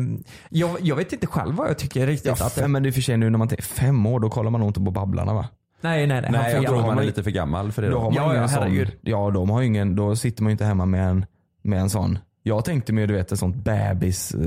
jag, 0.48 0.70
jag 0.80 0.96
vet 0.96 1.12
inte 1.12 1.26
själv 1.26 1.54
vad 1.54 1.68
jag 1.68 1.78
tycker 1.78 2.06
riktigt. 2.06 2.40
att 2.40 2.54
det, 2.54 2.68
men 2.68 2.82
det 2.82 2.88
är 2.88 2.92
för 2.92 3.00
sig 3.00 3.16
nu 3.16 3.30
när 3.30 3.38
man 3.38 3.48
tänker 3.48 3.64
fem 3.64 4.06
år, 4.06 4.20
då 4.20 4.30
kollar 4.30 4.50
man 4.50 4.60
nog 4.60 4.68
inte 4.70 4.80
på 4.80 4.90
Babblarna 4.90 5.34
va? 5.34 5.46
Nej, 5.80 6.06
nej, 6.06 6.20
nej. 6.22 6.30
Nej, 6.32 6.54
han 6.54 6.62
jag 6.62 6.72
tror 6.72 6.86
man 6.86 6.98
är 6.98 7.02
lite 7.04 7.22
för 7.22 7.30
gammal 7.30 7.72
för 7.72 7.82
det 7.82 7.88
Då 7.88 7.94
då. 7.94 8.00
har 8.00 8.10
man 8.10 8.14
Ja, 8.16 8.30
ingen 8.30 8.42
ja, 8.42 8.48
sån, 8.48 8.86
ja, 9.00 9.30
de 9.30 9.50
har 9.50 9.60
ju 9.60 9.66
ingen, 9.66 9.96
då 9.96 10.16
sitter 10.16 10.42
man 10.42 10.50
ju 10.50 10.52
inte 10.52 10.64
hemma 10.64 10.86
med 10.86 11.08
en, 11.08 11.26
med 11.62 11.80
en 11.80 11.90
sån 11.90 12.18
jag 12.42 12.64
tänkte 12.64 12.92
mig 12.92 13.06
du 13.06 13.14
vet 13.14 13.32
ett 13.32 13.38
sånt 13.38 13.56
bebis 13.56 14.34
eh, 14.34 14.40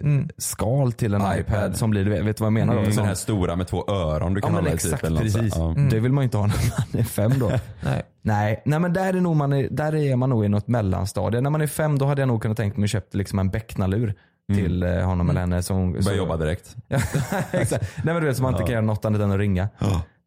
Mm. 0.00 0.28
skal 0.38 0.92
till 0.92 1.14
en 1.14 1.20
iPad. 1.20 1.38
iPad, 1.40 1.76
som 1.76 1.90
blir, 1.90 2.04
du 2.04 2.10
vet, 2.10 2.24
vet 2.24 2.36
du 2.36 2.40
vad 2.40 2.46
jag 2.46 2.52
menar? 2.52 2.72
då? 2.72 2.78
Mm, 2.78 2.84
den 2.84 2.94
sån- 2.94 3.06
här 3.06 3.14
stora 3.14 3.56
med 3.56 3.66
två 3.68 3.84
öron 3.88 4.34
du 4.34 4.40
kan 4.40 4.50
Ja 4.52 4.56
hålla 4.58 4.70
i 4.70 4.74
exakt, 4.74 5.04
typ. 5.06 5.18
Precis. 5.18 5.56
Ja. 5.56 5.74
Det 5.90 6.00
vill 6.00 6.12
man 6.12 6.22
ju 6.22 6.24
inte 6.24 6.36
ha 6.36 6.46
när 6.46 6.54
man 6.92 7.00
är 7.00 7.04
fem 7.04 7.32
då. 7.38 7.48
Nej. 7.84 8.02
Nej, 8.22 8.62
nej 8.64 8.78
men 8.80 8.92
där 8.92 9.14
är, 9.14 9.20
nog 9.20 9.36
man 9.36 9.52
är, 9.52 9.68
där 9.70 9.94
är 9.94 10.16
man 10.16 10.30
nog 10.30 10.44
i 10.44 10.48
något 10.48 10.68
mellanstadie. 10.68 11.40
När 11.40 11.50
man 11.50 11.60
är 11.60 11.66
fem 11.66 11.98
då 11.98 12.06
hade 12.06 12.22
jag 12.22 12.28
nog 12.28 12.42
kunnat 12.42 12.56
tänka 12.56 12.80
mig 12.80 12.88
köpa 12.88 13.06
liksom 13.18 13.38
en 13.38 13.50
becknalur 13.50 14.14
till 14.54 14.82
eh, 14.82 15.00
honom 15.00 15.30
eller 15.30 15.40
henne. 15.40 15.62
Som, 15.62 15.92
Börja 15.92 16.16
jobba 16.16 16.36
direkt. 16.36 16.76
Nej 16.88 17.68
men 18.04 18.14
du 18.14 18.26
vet 18.26 18.36
så 18.36 18.42
man 18.42 18.52
inte 18.52 18.62
kan 18.64 18.72
göra 18.72 18.84
något 18.84 19.04
annat 19.04 19.20
än 19.20 19.30
att 19.32 19.38
ringa. 19.38 19.68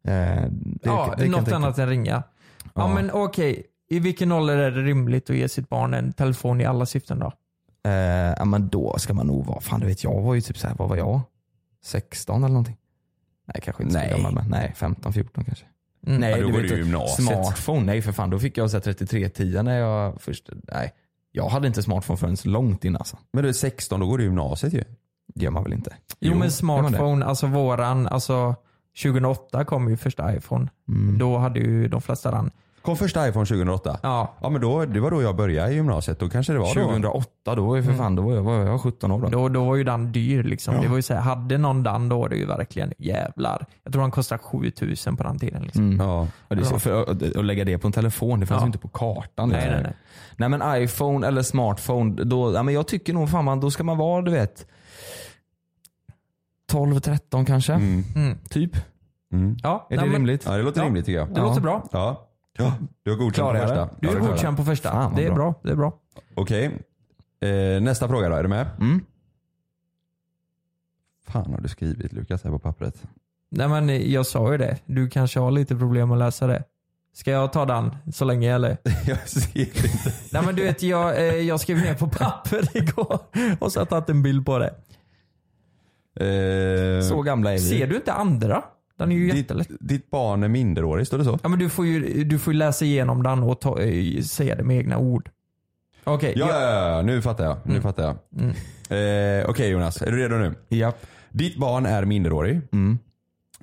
Eh, 0.04 0.12
det, 0.50 0.78
Ja, 0.82 1.14
det 1.18 1.28
något 1.28 1.52
annat 1.52 1.78
än 1.78 1.88
ringa. 1.88 2.22
Ja, 2.64 2.70
Ja. 2.74 2.94
men 2.94 3.10
okej. 3.12 3.62
I 3.88 3.98
vilken 3.98 4.32
ålder 4.32 4.56
är 4.56 4.70
det 4.70 4.82
rimligt 4.82 5.30
att 5.30 5.36
ge 5.36 5.48
sitt 5.48 5.68
barn 5.68 5.94
en 5.94 6.12
telefon 6.12 6.60
i 6.60 6.64
alla 6.64 6.86
syften 6.86 7.18
då? 7.18 7.32
Eh, 7.90 7.92
ja 8.38 8.44
men 8.44 8.68
då 8.68 8.98
ska 8.98 9.14
man 9.14 9.26
nog 9.26 9.46
vara, 9.46 9.60
fan 9.60 9.80
du 9.80 9.86
vet 9.86 10.04
jag 10.04 10.20
var 10.22 10.34
ju 10.34 10.40
typ 10.40 10.58
så 10.58 10.66
här, 10.68 10.74
vad 10.78 10.88
var 10.88 10.96
jag? 10.96 11.20
16 11.84 12.36
eller 12.44 12.48
någonting? 12.48 12.76
Nej 13.54 13.60
kanske 13.64 13.82
inte 13.82 13.94
Nej. 13.98 14.08
så 14.10 14.16
gammal 14.16 14.34
men 14.34 14.44
nej 14.50 14.72
15, 14.76 15.12
14 15.12 15.44
kanske. 15.44 15.64
Mm. 16.06 16.20
Nej 16.20 16.30
Ja, 16.30 16.36
då 16.36 16.46
du 16.46 16.60
vet, 16.62 16.68
du 16.70 16.76
gymnasiet. 16.78 17.28
smartphone, 17.28 17.80
nej 17.86 18.02
för 18.02 18.12
fan 18.12 18.30
då 18.30 18.38
fick 18.38 18.58
jag 18.58 18.70
så 18.70 18.76
här 18.76 18.82
3310 18.82 19.62
när 19.62 19.78
jag 19.78 20.20
först, 20.22 20.48
nej. 20.72 20.92
Jag 21.32 21.48
hade 21.48 21.66
inte 21.66 21.82
smartphone 21.82 22.16
förrän 22.16 22.36
långt 22.44 22.84
in 22.84 22.96
alltså. 22.96 23.18
Men 23.32 23.42
du 23.42 23.48
är 23.48 23.52
16, 23.52 24.00
då 24.00 24.06
går 24.06 24.18
du 24.18 24.24
gymnasiet 24.24 24.72
ju. 24.72 24.84
Det 25.34 25.44
gör 25.44 25.50
man 25.50 25.62
väl 25.64 25.72
inte? 25.72 25.94
Jo, 26.20 26.30
men 26.30 26.38
man 26.38 26.46
det? 26.48 26.52
smartphone, 26.52 27.24
alltså 27.24 27.46
våran, 27.46 28.06
alltså 28.06 28.54
2008 29.02 29.64
kom 29.64 29.88
ju 29.88 29.96
första 29.96 30.36
iPhone. 30.36 30.68
Mm. 30.88 31.18
Då 31.18 31.38
hade 31.38 31.60
ju 31.60 31.88
de 31.88 32.00
flesta 32.00 32.30
den. 32.30 32.50
Kom 32.82 32.96
första 32.96 33.28
iPhone 33.28 33.46
2008? 33.46 33.98
Ja. 34.02 34.34
Ja 34.40 34.48
men 34.48 34.60
då, 34.60 34.84
det 34.84 35.00
var 35.00 35.10
då 35.10 35.22
jag 35.22 35.36
började 35.36 35.72
i 35.72 35.74
gymnasiet. 35.74 36.18
Då 36.18 36.28
kanske 36.28 36.52
det 36.52 36.58
var 36.58 36.74
då. 36.74 36.80
2008 36.80 37.54
då 37.54 37.66
var 37.66 37.76
ju 37.76 37.82
för 37.82 37.92
fan, 37.92 38.16
då 38.16 38.22
var 38.22 38.34
jag, 38.34 38.42
var 38.42 38.54
jag 38.54 38.80
17 38.80 39.12
år 39.12 39.20
då. 39.20 39.28
Då, 39.28 39.48
då 39.48 39.64
var 39.64 39.76
ju 39.76 39.84
den 39.84 40.12
dyr 40.12 40.42
liksom. 40.42 40.80
Det 40.80 40.88
var 40.88 40.96
ju 40.96 41.02
så 41.02 41.14
här, 41.14 41.20
hade 41.20 41.58
någon 41.58 41.82
den 41.82 42.08
då 42.08 42.18
var 42.18 42.28
det 42.28 42.36
ju 42.36 42.46
verkligen 42.46 42.92
jävlar. 42.98 43.66
Jag 43.84 43.92
tror 43.92 44.02
den 44.02 44.10
kostade 44.10 44.42
7000 44.42 45.16
på 45.16 45.22
den 45.22 45.38
tiden. 45.38 45.62
Liksom. 45.62 45.84
Mm. 45.84 46.06
Ja. 46.06 46.26
Ja, 46.48 46.56
det 46.56 46.64
för 46.64 47.10
att, 47.10 47.44
lägga 47.44 47.64
det 47.64 47.78
på 47.78 47.86
en 47.86 47.92
telefon, 47.92 48.40
det 48.40 48.46
fanns 48.46 48.60
Ja. 48.60 48.64
ju 48.64 48.66
inte 48.66 48.78
på 48.78 48.88
kartan. 48.88 49.48
Nej, 49.48 49.56
liksom. 49.56 49.72
nej, 49.72 49.82
nej. 49.82 50.48
nej 50.50 50.58
men 50.58 50.82
iPhone 50.82 51.26
eller 51.26 51.42
smartphone, 51.42 52.24
då, 52.24 52.54
ja, 52.54 52.62
men 52.62 52.74
jag 52.74 52.88
tycker 52.88 53.12
nog 53.12 53.30
fan 53.30 53.44
man, 53.44 53.60
då 53.60 53.70
ska 53.70 53.84
man 53.84 53.98
vara 53.98 54.22
du 54.22 54.30
vet 54.30 54.66
12-13 56.70 57.44
kanske. 57.46 57.72
Mm. 57.72 58.04
Mm. 58.16 58.38
Typ. 58.48 58.72
Mm. 59.32 59.56
Ja, 59.62 59.86
Är 59.90 59.96
det 59.96 60.02
men 60.02 60.12
rimligt? 60.12 60.44
Ja 60.46 60.56
det 60.56 60.62
låter 60.62 60.80
Ja. 60.80 60.86
rimligt 60.86 61.06
tycker 61.06 61.18
jag. 61.18 61.28
Det 61.34 61.40
Ja. 61.40 61.46
låter 61.46 61.60
bra. 61.60 61.88
Ja. 61.92 62.28
ja. 62.58 62.74
Du 63.02 63.10
har 63.10 63.18
godkänt 63.18 63.48
på 63.52 63.58
första. 63.66 63.88
Du 64.00 64.08
är 64.08 64.20
godkänd 64.20 64.56
på 64.56 64.64
första. 64.64 64.90
Fan, 64.92 65.14
det 65.16 65.22
är 65.26 65.32
bra. 65.32 65.36
bra. 65.36 65.54
Det 65.62 65.70
är 65.70 65.76
bra. 65.76 65.92
Okej. 66.34 66.64
Eh, 67.40 67.80
nästa 67.82 68.08
fråga 68.08 68.28
då, 68.28 68.34
är 68.34 68.42
du 68.42 68.48
med? 68.48 68.66
Mm. 68.80 69.04
Fan 71.28 71.52
har 71.52 71.60
du 71.60 71.68
skrivit 71.68 72.12
Lukas 72.12 72.44
här 72.44 72.50
på 72.50 72.58
pappret? 72.58 73.02
Nej 73.50 73.68
men 73.68 74.10
jag 74.12 74.26
sa 74.26 74.52
ju 74.52 74.58
det. 74.58 74.78
Du 74.86 75.08
kanske 75.10 75.40
har 75.40 75.50
lite 75.50 75.76
problem 75.76 76.10
att 76.12 76.18
läsa 76.18 76.46
det. 76.46 76.64
Ska 77.12 77.30
jag 77.30 77.52
ta 77.52 77.64
den 77.66 77.96
så 78.12 78.24
länge 78.24 78.54
eller? 78.54 78.76
jag 79.06 79.28
ser 79.28 79.60
inte. 79.60 80.12
Nej 80.32 80.42
men 80.46 80.54
du 80.54 80.62
vet 80.62 80.82
jag, 80.82 81.16
eh, 81.18 81.34
jag 81.34 81.60
skrev 81.60 81.76
ner 81.78 81.94
på 81.94 82.08
papper 82.08 82.68
igår 82.76 83.18
och 83.60 83.72
så 83.72 83.78
har 83.78 83.82
jag 83.82 83.88
tagit 83.88 84.08
en 84.10 84.22
bild 84.22 84.46
på 84.46 84.58
det. 84.58 84.74
Eh, 86.20 87.00
Så 87.02 87.22
gamla 87.22 87.50
är 87.50 87.54
vi. 87.54 87.60
Ser 87.60 87.86
du 87.86 87.96
inte 87.96 88.12
andra? 88.12 88.62
Den 88.98 89.12
är 89.12 89.16
ju 89.16 89.26
ditt, 89.26 89.36
jättelätt. 89.36 89.68
ditt 89.80 90.10
barn 90.10 90.42
är 90.42 90.48
minderårig, 90.48 91.06
står 91.06 91.18
det 91.18 91.24
så? 91.24 91.38
Ja 91.42 91.48
men 91.48 91.58
du 91.58 91.68
får 91.68 91.86
ju, 91.86 92.24
du 92.24 92.38
får 92.38 92.52
ju 92.52 92.58
läsa 92.58 92.84
igenom 92.84 93.22
den 93.22 93.42
och 93.42 93.60
ta, 93.60 93.80
eh, 93.80 94.20
säga 94.22 94.54
det 94.54 94.62
med 94.62 94.76
egna 94.76 94.98
ord. 94.98 95.30
Okej. 96.04 96.32
Ja, 96.36 96.48
jag- 96.48 96.62
ja, 96.62 96.96
ja, 96.96 97.02
nu 97.02 97.22
fattar 97.22 97.44
jag. 97.44 97.56
Nu 97.64 97.70
Mm. 97.70 97.82
fattar 97.82 98.02
jag. 98.02 98.16
Mm. 98.42 98.50
Eh, 99.42 99.50
Okej 99.50 99.70
Jonas, 99.70 100.02
är 100.02 100.10
du 100.10 100.16
redo 100.18 100.36
nu? 100.36 100.54
Japp. 100.68 101.06
Ditt 101.30 101.56
barn 101.56 101.86
är 101.86 102.04
minderårig 102.04 102.60
Mm. 102.72 102.98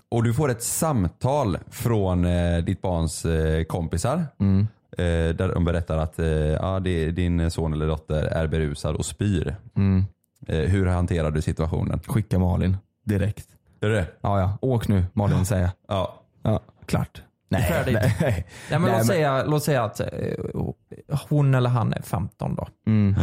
och 0.10 0.24
du 0.24 0.34
får 0.34 0.50
ett 0.52 0.64
samtal 0.64 1.58
från 1.72 2.26
eh, 2.26 2.58
ditt 2.64 2.82
barns 2.82 3.26
eh, 3.26 3.64
kompisar. 3.64 4.26
Mm. 4.40 4.68
Eh, 4.92 5.36
där 5.36 5.54
de 5.54 5.66
berättar 5.66 5.98
att 5.98 6.16
ja, 6.62 6.80
det, 6.80 7.12
din 7.12 7.52
son 7.52 7.74
eller 7.74 7.88
dotter 7.88 8.24
är 8.24 8.48
berusad 8.48 8.96
och 8.96 9.06
spyr. 9.06 9.56
Mm. 10.48 10.62
Eh, 10.64 10.70
hur 10.70 10.86
hanterar 10.86 11.32
du 11.32 11.42
situationen? 11.42 12.00
Skicka 12.08 12.40
Malin 12.40 12.78
direkt. 13.06 13.48
Är 13.82 13.90
det? 13.90 14.08
Ja 14.22 14.40
ja, 14.40 14.58
åk 14.62 14.88
nu 14.88 15.06
Malin 15.14 15.46
säger 15.46 15.62
jag. 15.62 15.72
Ja. 15.88 16.22
Ja, 16.44 16.60
klart. 16.86 17.22
Nej, 17.50 17.64
Färdigt. 17.64 17.94
nej. 17.94 18.16
Nej 18.20 18.46
men, 18.70 18.82
Nej, 18.82 18.90
låt, 18.92 18.98
men- 18.98 19.06
Säga, 19.06 19.44
låt 19.46 19.64
säga 19.64 19.84
att 19.84 20.00
eh, 20.00 20.08
hon 21.30 21.56
eller 21.56 21.70
han 21.70 21.94
är 21.94 22.02
15 22.02 22.56
då. 22.56 22.68
Mm. 22.88 23.16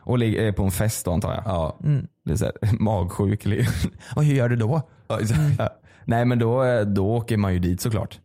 Och 0.00 0.18
ligger 0.18 0.42
är 0.42 0.52
på 0.52 0.62
en 0.64 0.70
fest 0.70 1.04
då 1.04 1.12
antar 1.12 1.34
jag. 1.34 1.42
Ja. 1.46 1.76
Mm. 1.84 2.06
Det 2.24 2.32
är 2.32 2.36
så 2.36 2.44
här, 2.44 2.54
magsjuk. 2.80 3.46
Och 4.16 4.24
hur 4.24 4.34
gör 4.34 4.48
du 4.48 4.56
då? 4.56 4.82
Ja. 5.08 5.18
Nej 6.04 6.24
men 6.24 6.38
då, 6.38 6.64
eh, 6.64 6.80
då 6.80 7.14
åker 7.16 7.36
man 7.36 7.52
ju 7.52 7.58
dit 7.58 7.80
såklart. 7.80 8.20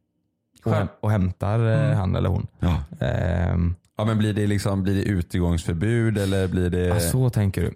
Och, 0.66 0.72
häm- 0.72 0.88
och 1.00 1.12
hämtar 1.12 1.60
eh, 1.68 1.86
Mm. 1.86 1.98
han 1.98 2.16
eller 2.16 2.30
hon. 2.30 2.48
Ja. 2.60 2.84
Ehm, 3.06 3.76
ja 3.98 4.06
men 4.06 4.18
blir 4.18 4.34
det 4.34 4.48
liksom 4.48 4.84
blir 4.84 4.96
det 4.96 5.02
utegångsförbud 5.04 6.18
eller 6.18 6.48
blir 6.48 6.70
det? 6.70 6.86
ja, 6.88 7.00
så 7.00 7.30
tänker 7.30 7.62
du. 7.62 7.74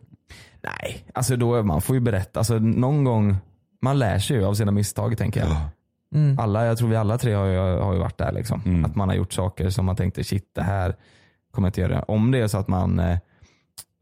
Nej, 0.65 1.05
alltså 1.13 1.35
då, 1.35 1.63
man 1.63 1.81
får 1.81 1.95
ju 1.95 1.99
berätta. 1.99 2.39
Alltså 2.39 2.59
någon 2.59 3.03
gång, 3.03 3.37
man 3.81 3.99
lär 3.99 4.19
sig 4.19 4.37
ju 4.37 4.45
av 4.45 4.53
sina 4.53 4.71
misstag 4.71 5.17
tänker 5.17 5.39
jag. 5.39 5.49
Ja. 5.49 5.69
Mm. 6.15 6.39
Alla, 6.39 6.65
jag 6.65 6.77
tror 6.77 6.89
vi 6.89 6.95
alla 6.95 7.17
tre 7.17 7.33
har 7.33 7.45
ju, 7.45 7.57
har 7.57 7.93
ju 7.93 7.99
varit 7.99 8.17
där 8.17 8.31
liksom. 8.31 8.61
Mm. 8.65 8.85
Att 8.85 8.95
man 8.95 9.09
har 9.09 9.15
gjort 9.15 9.33
saker 9.33 9.69
som 9.69 9.85
man 9.85 9.95
tänkte 9.95 10.23
shit 10.23 10.51
det 10.55 10.61
här 10.61 10.95
kommer 11.51 11.65
jag 11.67 11.69
inte 11.69 11.81
göra. 11.81 12.01
Om 12.01 12.31
det 12.31 12.39
är 12.39 12.47
så 12.47 12.57
att 12.57 12.67
man 12.67 12.99
eh, 12.99 13.17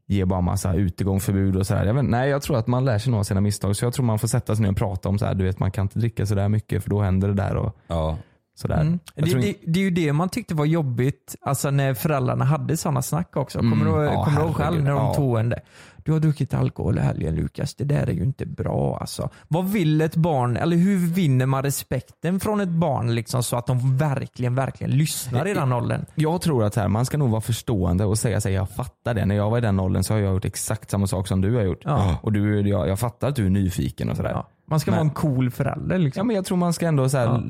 ger 0.07 0.25
bara 0.25 0.41
massa 0.41 0.73
utegångsförbud 0.73 1.55
och 1.55 1.67
sådär. 1.67 1.85
Jag 1.85 1.93
vet, 1.93 2.05
nej 2.05 2.29
jag 2.29 2.41
tror 2.41 2.57
att 2.57 2.67
man 2.67 2.85
lär 2.85 2.99
sig 2.99 3.11
nog 3.11 3.19
av 3.19 3.23
sina 3.23 3.41
misstag. 3.41 3.75
Så 3.75 3.85
jag 3.85 3.93
tror 3.93 4.05
man 4.05 4.19
får 4.19 4.27
sätta 4.27 4.55
sig 4.55 4.63
ner 4.63 4.71
och 4.71 4.77
prata 4.77 5.09
om 5.09 5.19
så 5.19 5.25
här, 5.25 5.33
du 5.33 5.43
vet 5.43 5.59
man 5.59 5.71
kan 5.71 5.81
inte 5.81 5.99
dricka 5.99 6.25
sådär 6.25 6.49
mycket 6.49 6.83
för 6.83 6.89
då 6.89 7.01
händer 7.01 7.27
det 7.27 7.33
där. 7.33 7.55
Och, 7.55 7.77
Ja. 7.87 8.17
Sådär. 8.55 8.81
Mm. 8.81 8.99
Det, 9.15 9.21
tror 9.25 9.41
det, 9.41 9.53
det 9.67 9.79
är 9.79 9.83
ju 9.83 9.89
det 9.91 10.13
man 10.13 10.29
tyckte 10.29 10.55
var 10.55 10.65
jobbigt, 10.65 11.35
alltså 11.41 11.71
när 11.71 11.93
föräldrarna 11.93 12.45
hade 12.45 12.77
sådana 12.77 13.01
snack 13.01 13.37
också. 13.37 13.59
Kommer 13.59 13.75
Mm. 13.75 13.87
du, 13.87 13.91
ihåg- 13.91 14.13
Ja, 14.13 14.23
kommer 14.25 14.39
du 14.39 14.45
ihåg 14.45 14.55
själv 14.55 14.83
när 14.83 14.91
de 14.91 15.05
Ja. 15.05 15.13
tog 15.13 15.39
en 15.39 15.49
det? 15.49 15.59
Du 16.05 16.11
har 16.11 16.19
druckit 16.19 16.53
alkohol 16.53 16.97
i 16.97 17.01
helgen 17.01 17.35
Lukas, 17.35 17.75
det 17.75 17.83
där 17.83 18.07
är 18.07 18.11
ju 18.11 18.23
inte 18.23 18.45
bra 18.45 18.97
alltså. 19.01 19.29
Vad 19.47 19.65
vill 19.69 20.01
ett 20.01 20.15
barn, 20.15 20.57
eller 20.57 20.77
hur 20.77 20.97
vinner 20.97 21.45
man 21.45 21.63
respekten 21.63 22.39
från 22.39 22.61
ett 22.61 22.69
barn 22.69 23.15
liksom 23.15 23.43
så 23.43 23.55
att 23.57 23.67
de 23.67 23.97
verkligen, 23.97 24.55
verkligen 24.55 24.91
lyssnar 24.97 25.47
i 25.47 25.53
den 25.53 25.73
åldern? 25.73 26.05
Jag 26.15 26.41
tror 26.41 26.63
att 26.63 26.75
här, 26.75 26.87
man 26.87 27.05
ska 27.05 27.17
nog 27.17 27.29
vara 27.29 27.41
förstående 27.41 28.05
och 28.05 28.17
säga 28.17 28.41
sig 28.41 28.53
jag 28.53 28.69
fattar 28.69 29.13
det. 29.13 29.25
När 29.25 29.35
jag 29.35 29.49
var 29.49 29.57
i 29.57 29.61
den 29.61 29.79
åldern 29.79 30.03
så 30.03 30.13
har 30.13 30.19
jag 30.19 30.33
gjort 30.33 30.45
exakt 30.45 30.89
samma 30.91 31.07
sak 31.07 31.27
som 31.27 31.41
du 31.41 31.55
har 31.55 31.61
gjort. 31.63 31.81
Ja. 31.83 32.17
Och 32.21 32.31
du, 32.33 32.61
jag, 32.69 32.87
jag 32.87 32.99
fattar 32.99 33.27
att 33.27 33.35
du 33.35 33.45
är 33.45 33.49
nyfiken 33.49 34.09
och 34.09 34.17
sådär. 34.17 34.43
Man 34.65 34.79
ska 34.79 34.91
Men- 34.91 34.97
vara 34.97 35.07
en 35.07 35.13
cool 35.13 35.51
förälder 35.51 35.97
liksom. 35.97 36.19
Ja, 36.19 36.23
men 36.23 36.35
jag 36.35 36.45
tror 36.45 36.57
man 36.57 36.73
ska 36.73 36.87
ändå 36.87 37.09
så 37.09 37.17
här, 37.17 37.25
Ja. 37.25 37.41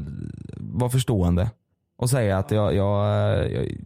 vara 0.58 0.90
förstående. 0.90 1.52
Och 1.98 2.10
säga 2.10 2.38
att 2.38 2.52
jag, 2.52 2.76
jag, 2.76 3.06
jag, 3.52 3.78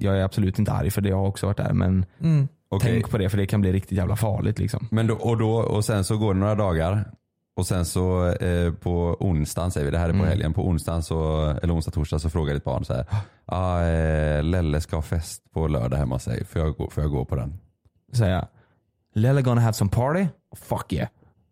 jag 0.00 0.18
är 0.18 0.22
absolut 0.24 0.58
inte 0.58 0.72
arg 0.72 0.90
för 0.90 1.00
det, 1.00 1.08
jag 1.08 1.16
har 1.16 1.26
också 1.26 1.46
varit 1.46 1.56
där. 1.56 1.72
Men 1.72 2.04
Mm. 2.20 2.48
Tänk 2.80 3.10
på 3.10 3.18
det 3.18 3.28
för 3.28 3.38
det 3.38 3.46
kan 3.46 3.60
bli 3.60 3.72
riktigt 3.72 3.98
jävla 3.98 4.16
farligt. 4.16 4.58
Liksom. 4.58 4.88
Men 4.90 5.06
då, 5.06 5.14
och, 5.14 5.38
då, 5.38 5.52
och 5.52 5.84
sen 5.84 6.04
så 6.04 6.18
går 6.18 6.34
det 6.34 6.40
några 6.40 6.54
dagar 6.54 7.10
och 7.56 7.66
sen 7.66 7.84
så 7.84 8.26
eh, 8.32 8.72
på 8.72 9.16
onsdagen 9.20 9.70
säger 9.70 9.84
vi, 9.84 9.90
det 9.90 9.98
här 9.98 10.08
är 10.08 10.12
på 10.12 10.16
Mm. 10.18 10.28
helgen, 10.28 10.52
på 10.52 10.66
onsdagen 10.68 11.02
så, 11.02 11.46
eller 11.62 11.74
onsdag 11.74 11.90
torsdag 11.92 12.18
så 12.18 12.30
frågar 12.30 12.54
ditt 12.54 12.64
barn 12.64 12.84
så 12.84 12.94
här, 12.94 13.06
ah, 13.46 13.82
eh, 13.82 14.42
Lelle 14.42 14.80
ska 14.80 14.96
ha 14.96 15.02
fest 15.02 15.42
på 15.52 15.68
lördag 15.68 15.96
hemma 15.96 16.14
hos 16.14 16.22
sig, 16.22 16.44
får 16.44 16.62
jag, 16.62 16.76
gå, 16.76 16.90
får 16.90 17.02
jag 17.04 17.10
gå 17.10 17.24
på 17.24 17.36
den? 17.36 17.58
Säga, 18.12 18.46
Lella 19.14 19.40
gonna 19.40 19.60
have 19.60 19.72
some 19.72 19.90
party? 19.90 20.26
Fuck 20.56 20.92
yeah. 20.92 21.08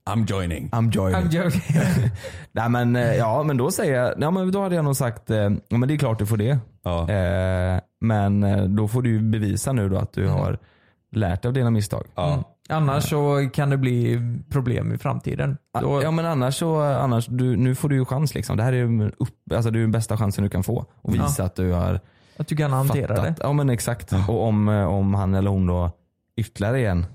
I'm 0.08 0.24
joining. 0.32 0.68
I'm 0.70 0.90
joining. 0.90 1.22
I'm 1.22 1.44
joking. 1.44 1.62
Nej 2.52 2.68
men 2.68 2.96
eh, 2.96 3.14
ja 3.16 3.42
men 3.42 3.56
då 3.56 3.70
säger 3.70 4.02
jag, 4.02 4.14
ja, 4.20 4.30
men 4.30 4.50
då 4.52 4.62
hade 4.62 4.74
jag 4.74 4.84
nog 4.84 4.96
sagt, 4.96 5.30
eh, 5.30 5.36
ja 5.68 5.76
men 5.78 5.88
det 5.88 5.94
är 5.94 5.98
klart 5.98 6.18
du 6.18 6.26
får 6.26 6.36
det. 6.36 6.58
Ja. 6.84 7.10
Eh, 7.10 7.80
men 8.00 8.42
eh, 8.42 8.64
då 8.64 8.88
får 8.88 9.02
du 9.02 9.10
ju 9.10 9.20
bevisa 9.20 9.72
nu 9.72 9.88
då 9.88 9.96
att 9.96 10.12
du 10.12 10.28
har 10.28 10.58
lärt 11.12 11.42
dig 11.42 11.48
av 11.48 11.52
dina 11.54 11.70
misstag. 11.70 12.04
Mm. 12.16 12.40
Annars 12.70 13.08
så 13.10 13.48
kan 13.52 13.70
det 13.70 13.76
bli 13.76 14.20
problem 14.50 14.92
i 14.92 14.98
framtiden. 14.98 15.56
Då, 15.80 16.02
Ja 16.02 16.10
men 16.10 16.26
annars 16.26 16.54
så, 16.56 16.80
annars, 16.80 17.26
du, 17.26 17.56
nu 17.56 17.74
får 17.74 17.88
du 17.88 17.96
ju 17.96 18.04
chans 18.04 18.34
liksom. 18.34 18.56
Det 18.56 18.62
här 18.62 18.72
är 18.72 18.76
ju 18.76 19.08
upp, 19.18 19.52
alltså 19.54 19.70
det 19.70 19.78
är 19.78 19.80
den 19.80 19.92
bästa 19.92 20.16
chansen 20.16 20.44
du 20.44 20.50
kan 20.50 20.62
få. 20.62 20.86
Och 21.02 21.14
visa 21.14 21.34
Ja. 21.38 21.44
att 21.44 21.56
du 21.56 21.72
har 21.72 22.00
Att 22.36 22.48
du 22.48 22.56
kan 22.56 22.72
hantera 22.72 23.16
fattat. 23.16 23.36
det. 23.36 23.42
Ja 23.46 23.52
men 23.52 23.70
exakt. 23.70 24.12
Och 24.28 24.44
om, 24.44 24.68
om 24.68 25.14
han 25.14 25.34
eller 25.34 25.50
hon 25.50 25.66
då 25.66 25.90
ytterligare 26.36 26.78
igen, 26.78 27.06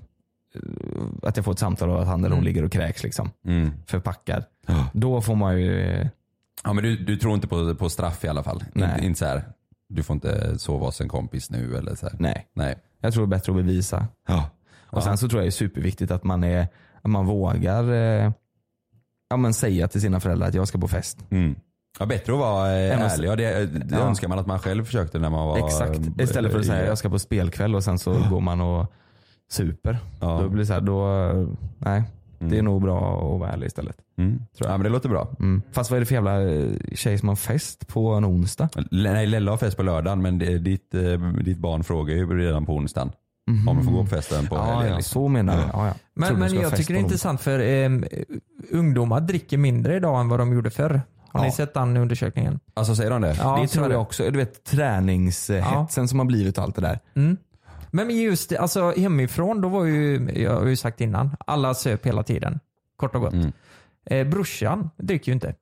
att 1.22 1.36
jag 1.36 1.44
får 1.44 1.52
ett 1.52 1.58
samtal 1.58 1.90
och 1.90 2.00
att 2.02 2.06
han 2.08 2.18
eller 2.20 2.28
hon 2.30 2.32
Mm. 2.38 2.44
ligger 2.44 2.62
och 2.64 2.72
kräks 2.72 3.02
liksom. 3.02 3.30
Mm. 3.46 3.70
Förpackad. 3.86 4.44
Då 4.92 5.20
får 5.20 5.34
man 5.34 5.60
ju, 5.60 5.80
eh, 5.80 6.06
Ja 6.64 6.72
men 6.72 6.84
du, 6.84 6.96
du 6.96 7.16
tror 7.16 7.34
inte 7.34 7.46
på, 7.46 7.74
på 7.74 7.88
straff 7.90 8.24
i 8.24 8.28
alla 8.28 8.42
fall? 8.42 8.64
Nej. 8.72 8.90
Inte, 8.94 9.06
inte 9.06 9.18
så 9.18 9.24
här, 9.26 9.44
du 9.88 10.02
får 10.02 10.14
inte 10.14 10.58
sova 10.58 10.86
hos 10.86 11.00
en 11.00 11.08
kompis 11.08 11.50
nu 11.50 11.76
eller 11.76 11.94
så 11.94 12.06
här. 12.06 12.16
nej. 12.18 12.46
Nej. 12.54 12.74
Jag 13.00 13.12
tror 13.12 13.26
det 13.26 13.28
är 13.28 13.38
bättre 13.38 13.52
att 13.52 13.56
bevisa. 13.56 14.06
Ja. 14.28 14.50
Och 14.86 15.02
sen 15.02 15.18
så 15.18 15.28
tror 15.28 15.40
jag 15.40 15.44
det 15.44 15.48
är 15.48 15.50
superviktigt 15.50 16.10
att 16.10 16.24
man, 16.24 16.44
är, 16.44 16.66
att 17.02 17.10
man 17.10 17.26
vågar 17.26 17.92
eh, 17.92 18.32
ja, 19.30 19.36
men 19.36 19.54
säga 19.54 19.88
till 19.88 20.00
sina 20.00 20.20
föräldrar 20.20 20.48
att 20.48 20.54
jag 20.54 20.68
ska 20.68 20.78
på 20.78 20.88
fest. 20.88 21.18
Mm. 21.30 21.54
Ja, 21.98 22.06
bättre 22.06 22.32
att 22.32 22.38
vara 22.38 22.72
eh, 22.72 23.00
ärlig. 23.12 23.28
Ja, 23.28 23.36
det 23.36 23.66
det 23.66 23.96
Ja. 23.96 23.98
önskar 23.98 24.28
man 24.28 24.38
att 24.38 24.46
man 24.46 24.58
själv 24.58 24.84
försökte 24.84 25.18
när 25.18 25.30
man 25.30 25.46
var 25.46 25.66
Exakt. 25.66 26.00
Istället 26.20 26.52
för 26.52 26.58
att 26.60 26.66
säga 26.66 26.86
jag 26.86 26.98
ska 26.98 27.08
på 27.10 27.18
spelkväll 27.18 27.74
och 27.74 27.84
sen 27.84 27.98
så 27.98 28.12
går 28.30 28.40
man 28.40 28.60
och 28.60 28.92
super. 29.54 29.98
Ja. 30.20 30.38
Då 30.42 30.48
blir 30.48 30.58
det 30.60 30.66
så 30.66 30.72
här, 30.72 30.80
då, 30.80 31.06
nej. 31.78 32.02
Det 32.38 32.58
är 32.58 32.62
nog 32.62 32.82
bra 32.82 32.98
att 33.34 33.40
vara 33.40 33.50
ärlig 33.52 33.66
istället. 33.66 33.96
Mm. 34.18 34.40
Ja 34.58 34.68
men 34.68 34.80
det 34.82 34.88
låter 34.88 35.08
bra. 35.08 35.28
Mm. 35.40 35.62
Fast 35.72 35.90
vad 35.90 35.96
är 35.96 36.00
det 36.00 36.06
för 36.06 36.14
jävla 36.14 36.42
eh, 36.42 36.66
tjej 36.94 37.18
som 37.18 37.28
har 37.28 37.36
fest 37.36 37.88
på 37.88 38.08
en 38.08 38.24
onsdag? 38.24 38.68
L- 38.76 38.88
Nej 38.90 39.26
Lella 39.26 39.50
har 39.50 39.58
fest 39.58 39.76
på 39.76 39.82
lördagen 39.82 40.22
men 40.22 40.38
det, 40.38 40.58
ditt, 40.58 40.94
eh, 40.94 41.18
ditt 41.44 41.58
barn 41.58 41.84
frågar 41.84 42.14
ju 42.14 42.38
redan 42.38 42.66
på 42.66 42.74
onsdagen. 42.74 43.12
Mhm. 43.50 43.68
Om 43.68 43.78
du 43.78 43.84
får 43.84 43.92
gå 43.92 44.00
på 44.02 44.06
festen 44.06 44.46
på 44.46 44.54
Ja, 44.56 44.62
helgen. 44.64 44.90
ja, 44.90 44.96
liksom. 44.96 45.22
så 45.22 45.28
menar 45.28 45.56
du. 45.56 45.62
Ja, 45.72 45.86
ja. 45.86 45.94
Men, 46.14 46.38
men 46.38 46.54
jag 46.54 46.76
tycker 46.76 46.94
det 46.94 47.00
är 47.00 47.02
intressant 47.02 47.40
för 47.40 47.58
eh, 47.60 47.90
ungdomar 48.70 49.20
dricker 49.20 49.58
mindre 49.58 49.96
idag 49.96 50.20
än 50.20 50.28
vad 50.28 50.38
de 50.40 50.52
gjorde 50.52 50.70
förr. 50.70 51.02
Har 51.28 51.40
ni 51.40 51.46
Ja. 51.46 51.52
sett 51.52 51.74
den 51.74 51.96
undersökningen? 51.96 52.60
Alltså 52.74 52.94
säger 52.94 53.10
de 53.10 53.20
det? 53.22 53.34
Ja, 53.38 53.58
det 53.62 53.68
tror 53.68 53.92
jag 53.92 54.02
också. 54.02 54.30
Du 54.30 54.38
vet 54.38 54.64
träningshetsen 54.64 56.08
som 56.08 56.18
har 56.18 56.26
blivit 56.26 56.58
och 56.58 56.64
allt 56.64 56.74
det 56.74 56.80
där. 56.82 56.98
Mm. 57.14 57.36
Men 57.94 58.10
just 58.10 58.52
alltså 58.52 58.90
hemifrån, 58.96 59.60
då 59.60 59.68
var 59.68 59.84
ju, 59.84 60.30
jag 60.34 60.60
har 60.60 60.66
ju 60.66 60.76
sagt 60.76 61.00
innan, 61.00 61.36
alla 61.46 61.74
söp 61.74 62.06
hela 62.06 62.22
tiden. 62.22 62.60
Kort 62.96 63.14
och 63.14 63.20
gott. 63.20 63.32
Mm. 63.32 63.52
Eh, 64.04 64.26
brorsan 64.26 64.90
dricker 64.96 65.28
ju 65.28 65.34
inte 65.34 65.54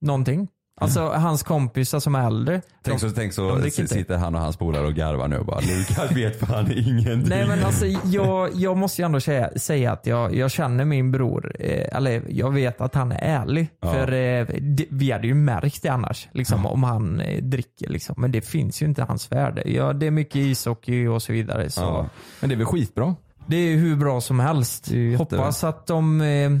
någonting. 0.00 0.48
Alltså 0.80 1.08
hans 1.08 1.42
kompisar 1.42 2.00
som 2.00 2.14
är 2.14 2.26
äldre. 2.26 2.62
Tänk 2.82 3.00
de- 3.00 3.08
så, 3.10 3.14
tänk 3.16 3.32
så 3.32 3.56
inte. 3.66 3.86
sitter 3.86 4.16
han 4.16 4.34
och 4.34 4.40
hans 4.40 4.56
polare 4.56 4.86
och 4.86 4.94
garvar 4.94 5.28
nu 5.28 5.38
och 5.38 5.46
bara 5.46 5.60
Lukas 5.60 6.12
vet 6.12 6.40
fan 6.40 6.72
ingenting. 6.72 7.28
Nej 7.28 7.46
men 7.48 7.64
alltså 7.64 7.86
jag, 8.04 8.50
jag 8.54 8.76
måste 8.76 9.02
ju 9.02 9.06
ändå 9.06 9.20
säga, 9.20 9.50
säga 9.56 9.92
att 9.92 10.06
jag, 10.06 10.34
jag 10.34 10.50
känner 10.50 10.84
min 10.84 11.12
bror, 11.12 11.52
eh, 11.58 11.96
eller 11.96 12.22
jag 12.28 12.50
vet 12.50 12.80
att 12.80 12.94
han 12.94 13.12
är 13.12 13.18
ärlig. 13.22 13.68
Ja. 13.80 13.92
För 13.92 14.12
eh, 14.12 14.46
det, 14.60 14.86
vi 14.90 15.10
hade 15.10 15.26
ju 15.26 15.34
märkt 15.34 15.82
det 15.82 15.88
annars, 15.88 16.28
liksom, 16.32 16.66
om 16.66 16.82
han 16.82 17.20
eh, 17.20 17.42
dricker. 17.42 17.88
Liksom. 17.88 18.14
Men 18.18 18.32
det 18.32 18.40
finns 18.40 18.82
ju 18.82 18.86
inte 18.86 19.02
hans 19.02 19.32
värld. 19.32 19.62
Ja, 19.64 19.92
det 19.92 20.06
är 20.06 20.10
mycket 20.10 20.36
ishockey 20.36 21.06
och 21.06 21.22
så 21.22 21.32
vidare. 21.32 21.70
Så 21.70 21.80
Ja. 21.80 22.06
Men 22.40 22.48
det 22.50 22.54
är 22.54 22.56
väl 22.56 22.66
skitbra? 22.66 23.14
Det 23.46 23.56
är 23.56 23.76
hur 23.76 23.96
bra 23.96 24.20
som 24.20 24.40
helst. 24.40 24.88
Hoppas 25.18 25.64
att 25.64 25.86
de... 25.86 26.20
Eh, 26.20 26.52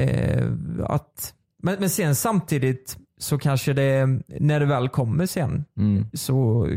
eh, 0.00 0.44
att, 0.84 1.34
men, 1.62 1.76
men 1.80 1.90
sen 1.90 2.14
samtidigt 2.14 2.96
så 3.24 3.38
kanske 3.38 3.72
det, 3.72 4.06
när 4.26 4.60
det 4.60 4.66
väl 4.66 4.88
kommer 4.88 5.26
sen, 5.26 5.64
Mm. 5.76 6.06
så 6.14 6.68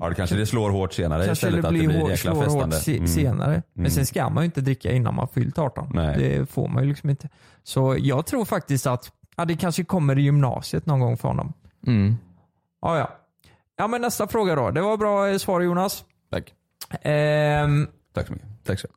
Ja 0.00 0.08
det 0.08 0.14
kanske 0.14 0.36
det 0.36 0.46
slår 0.46 0.70
hårt 0.70 0.92
senare 0.92 1.26
kanske 1.26 1.46
istället 1.46 1.62
det 1.62 1.68
att 1.68 1.74
det 1.74 1.86
blir 1.88 2.00
hårt, 2.00 2.10
jäkla 2.10 2.34
festande. 2.42 2.76
se, 2.76 2.96
Mm. 2.96 3.06
senare. 3.08 3.62
Men 3.72 3.82
Mm. 3.84 3.90
sen 3.90 4.06
ska 4.06 4.28
man 4.30 4.42
ju 4.42 4.44
inte 4.44 4.60
dricka 4.60 4.92
innan 4.92 5.14
man 5.14 5.28
fyllt 5.28 5.58
18. 5.58 5.90
Nej. 5.94 6.16
Det 6.18 6.46
får 6.50 6.68
man 6.68 6.82
ju 6.82 6.88
liksom 6.88 7.10
inte. 7.10 7.28
Så 7.62 7.96
jag 7.98 8.26
tror 8.26 8.44
faktiskt 8.44 8.86
att 8.86 9.12
ja, 9.36 9.44
det 9.44 9.56
kanske 9.56 9.84
kommer 9.84 10.18
i 10.18 10.22
gymnasiet 10.22 10.86
någon 10.86 11.00
gång 11.00 11.16
för 11.16 11.28
honom. 11.28 11.52
Mm. 11.86 12.16
Ja, 12.82 12.98
ja. 12.98 13.10
ja 13.78 13.86
men 13.86 14.00
nästa 14.00 14.26
fråga 14.28 14.54
då. 14.54 14.70
Det 14.70 14.80
var 14.80 14.96
bra 14.96 15.28
eh, 15.28 15.36
svar 15.38 15.60
Jonas. 15.60 16.04
Tack. 16.30 16.52
Ehm, 17.02 17.86
Tack 18.14 18.26
så 18.26 18.32
mycket. 18.32 18.48
Tack 18.64 18.80
så 18.80 18.88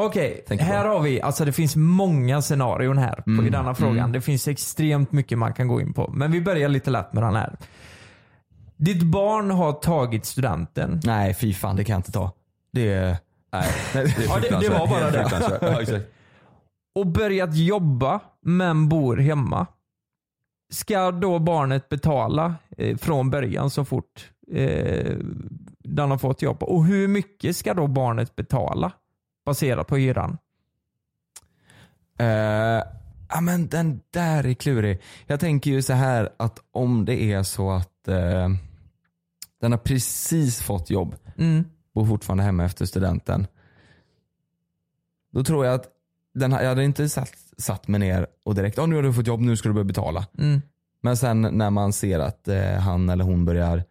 Okej, 0.00 0.44
Tänker 0.46 0.64
här 0.64 0.84
har 0.84 1.00
vi, 1.00 1.20
alltså 1.20 1.44
det 1.44 1.52
finns 1.52 1.76
många 1.76 2.42
scenarion 2.42 2.98
här 2.98 3.14
på, 3.14 3.30
Mm, 3.30 3.46
i 3.46 3.50
denna 3.50 3.74
frågan. 3.74 3.98
mm. 3.98 4.12
Det 4.12 4.20
finns 4.20 4.48
extremt 4.48 5.12
mycket 5.12 5.38
man 5.38 5.54
kan 5.54 5.68
gå 5.68 5.80
in 5.80 5.92
på. 5.92 6.10
Men 6.14 6.32
vi 6.32 6.40
börjar 6.40 6.68
lite 6.68 6.90
lätt 6.90 7.12
med 7.12 7.22
den 7.22 7.34
här. 7.34 7.56
Ditt 8.76 9.02
barn 9.02 9.50
har 9.50 9.72
tagit 9.72 10.24
studenten. 10.24 11.00
Nej 11.04 11.34
fy 11.34 11.52
fan 11.54 11.76
det 11.76 11.84
kan 11.84 11.92
jag 11.94 11.98
inte 11.98 12.12
ta. 12.12 12.32
Det 12.72 12.92
är... 12.92 13.16
Nej, 13.52 13.66
det, 13.92 14.00
Ja, 14.28 14.38
det, 14.40 14.60
det 14.60 14.68
var 14.78 14.86
bara 14.86 15.10
det. 15.10 15.58
Ja, 15.62 15.80
exakt. 15.82 16.06
Och 16.94 17.06
börjat 17.06 17.54
jobba 17.56 18.20
men 18.42 18.88
bor 18.88 19.16
hemma. 19.16 19.66
Ska 20.72 21.10
då 21.10 21.38
barnet 21.38 21.88
betala 21.88 22.54
eh, 22.78 22.96
från 22.96 23.30
början 23.30 23.70
så 23.70 23.84
fort 23.84 24.30
eh, 24.52 25.16
den 25.84 26.10
har 26.10 26.18
fått 26.18 26.42
jobb? 26.42 26.62
Och 26.62 26.84
hur 26.84 27.08
mycket 27.08 27.56
ska 27.56 27.74
då 27.74 27.86
barnet 27.86 28.36
betala 28.36 28.92
baserat 29.46 29.86
på 29.86 29.96
hyran? 29.96 30.38
Eh, 32.18 32.82
ja 33.28 33.40
men 33.42 33.68
den 33.68 34.00
där 34.10 34.46
är 34.46 34.54
klurig. 34.54 35.00
Jag 35.26 35.40
tänker 35.40 35.70
ju 35.70 35.82
så 35.82 35.92
här 35.92 36.28
att 36.36 36.58
om 36.70 37.04
det 37.04 37.22
är 37.22 37.42
så 37.42 37.70
att 37.70 38.08
eh, 38.08 38.48
den 39.60 39.72
har 39.72 39.78
precis 39.78 40.62
fått 40.62 40.90
jobb, 40.90 41.16
Mm. 41.38 41.64
bor 41.94 42.06
fortfarande 42.06 42.44
hemma 42.44 42.64
efter 42.64 42.84
studenten. 42.86 43.46
Då 45.32 45.44
tror 45.44 45.66
jag 45.66 45.74
att 45.74 45.88
den, 46.34 46.52
jag 46.52 46.68
hade 46.68 46.84
inte 46.84 47.08
satt, 47.08 47.32
satt 47.58 47.88
mig 47.88 48.00
ner 48.00 48.26
och 48.44 48.54
direkt, 48.54 48.78
oh, 48.78 48.88
nu 48.88 48.94
har 48.96 49.02
du 49.02 49.12
fått 49.12 49.26
jobb, 49.26 49.40
nu 49.40 49.56
ska 49.56 49.68
du 49.68 49.72
börja 49.74 49.84
betala. 49.84 50.26
Mm. 50.38 50.62
Men 51.00 51.16
sen 51.16 51.40
när 51.42 51.70
man 51.70 51.92
ser 51.92 52.18
att 52.18 52.48
eh, 52.48 52.72
han 52.72 53.08
eller 53.08 53.24
hon 53.24 53.44
börjar 53.44 53.84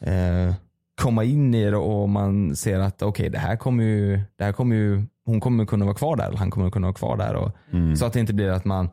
eh, 0.00 0.54
komma 1.00 1.24
in 1.24 1.54
i 1.54 1.70
det 1.70 1.76
och 1.76 2.08
man 2.08 2.56
ser 2.56 2.78
att 2.78 3.02
okej 3.02 3.30
det 3.30 3.38
här 3.38 3.56
kommer 3.56 3.84
ju, 3.84 4.20
det 4.38 4.44
här 4.44 4.52
kommer 4.52 4.76
ju, 4.76 5.02
hon 5.24 5.40
kommer 5.40 5.64
kunna 5.64 5.84
vara 5.84 5.94
kvar 5.94 6.16
där, 6.16 6.26
eller 6.26 6.38
han 6.38 6.50
kommer 6.50 6.70
kunna 6.70 6.86
vara 6.86 6.94
kvar 6.94 7.16
där. 7.16 7.34
Och, 7.34 7.50
Mm. 7.72 7.96
Så 7.96 8.06
att 8.06 8.12
det 8.12 8.20
inte 8.20 8.34
blir 8.34 8.48
att 8.50 8.64
man 8.64 8.88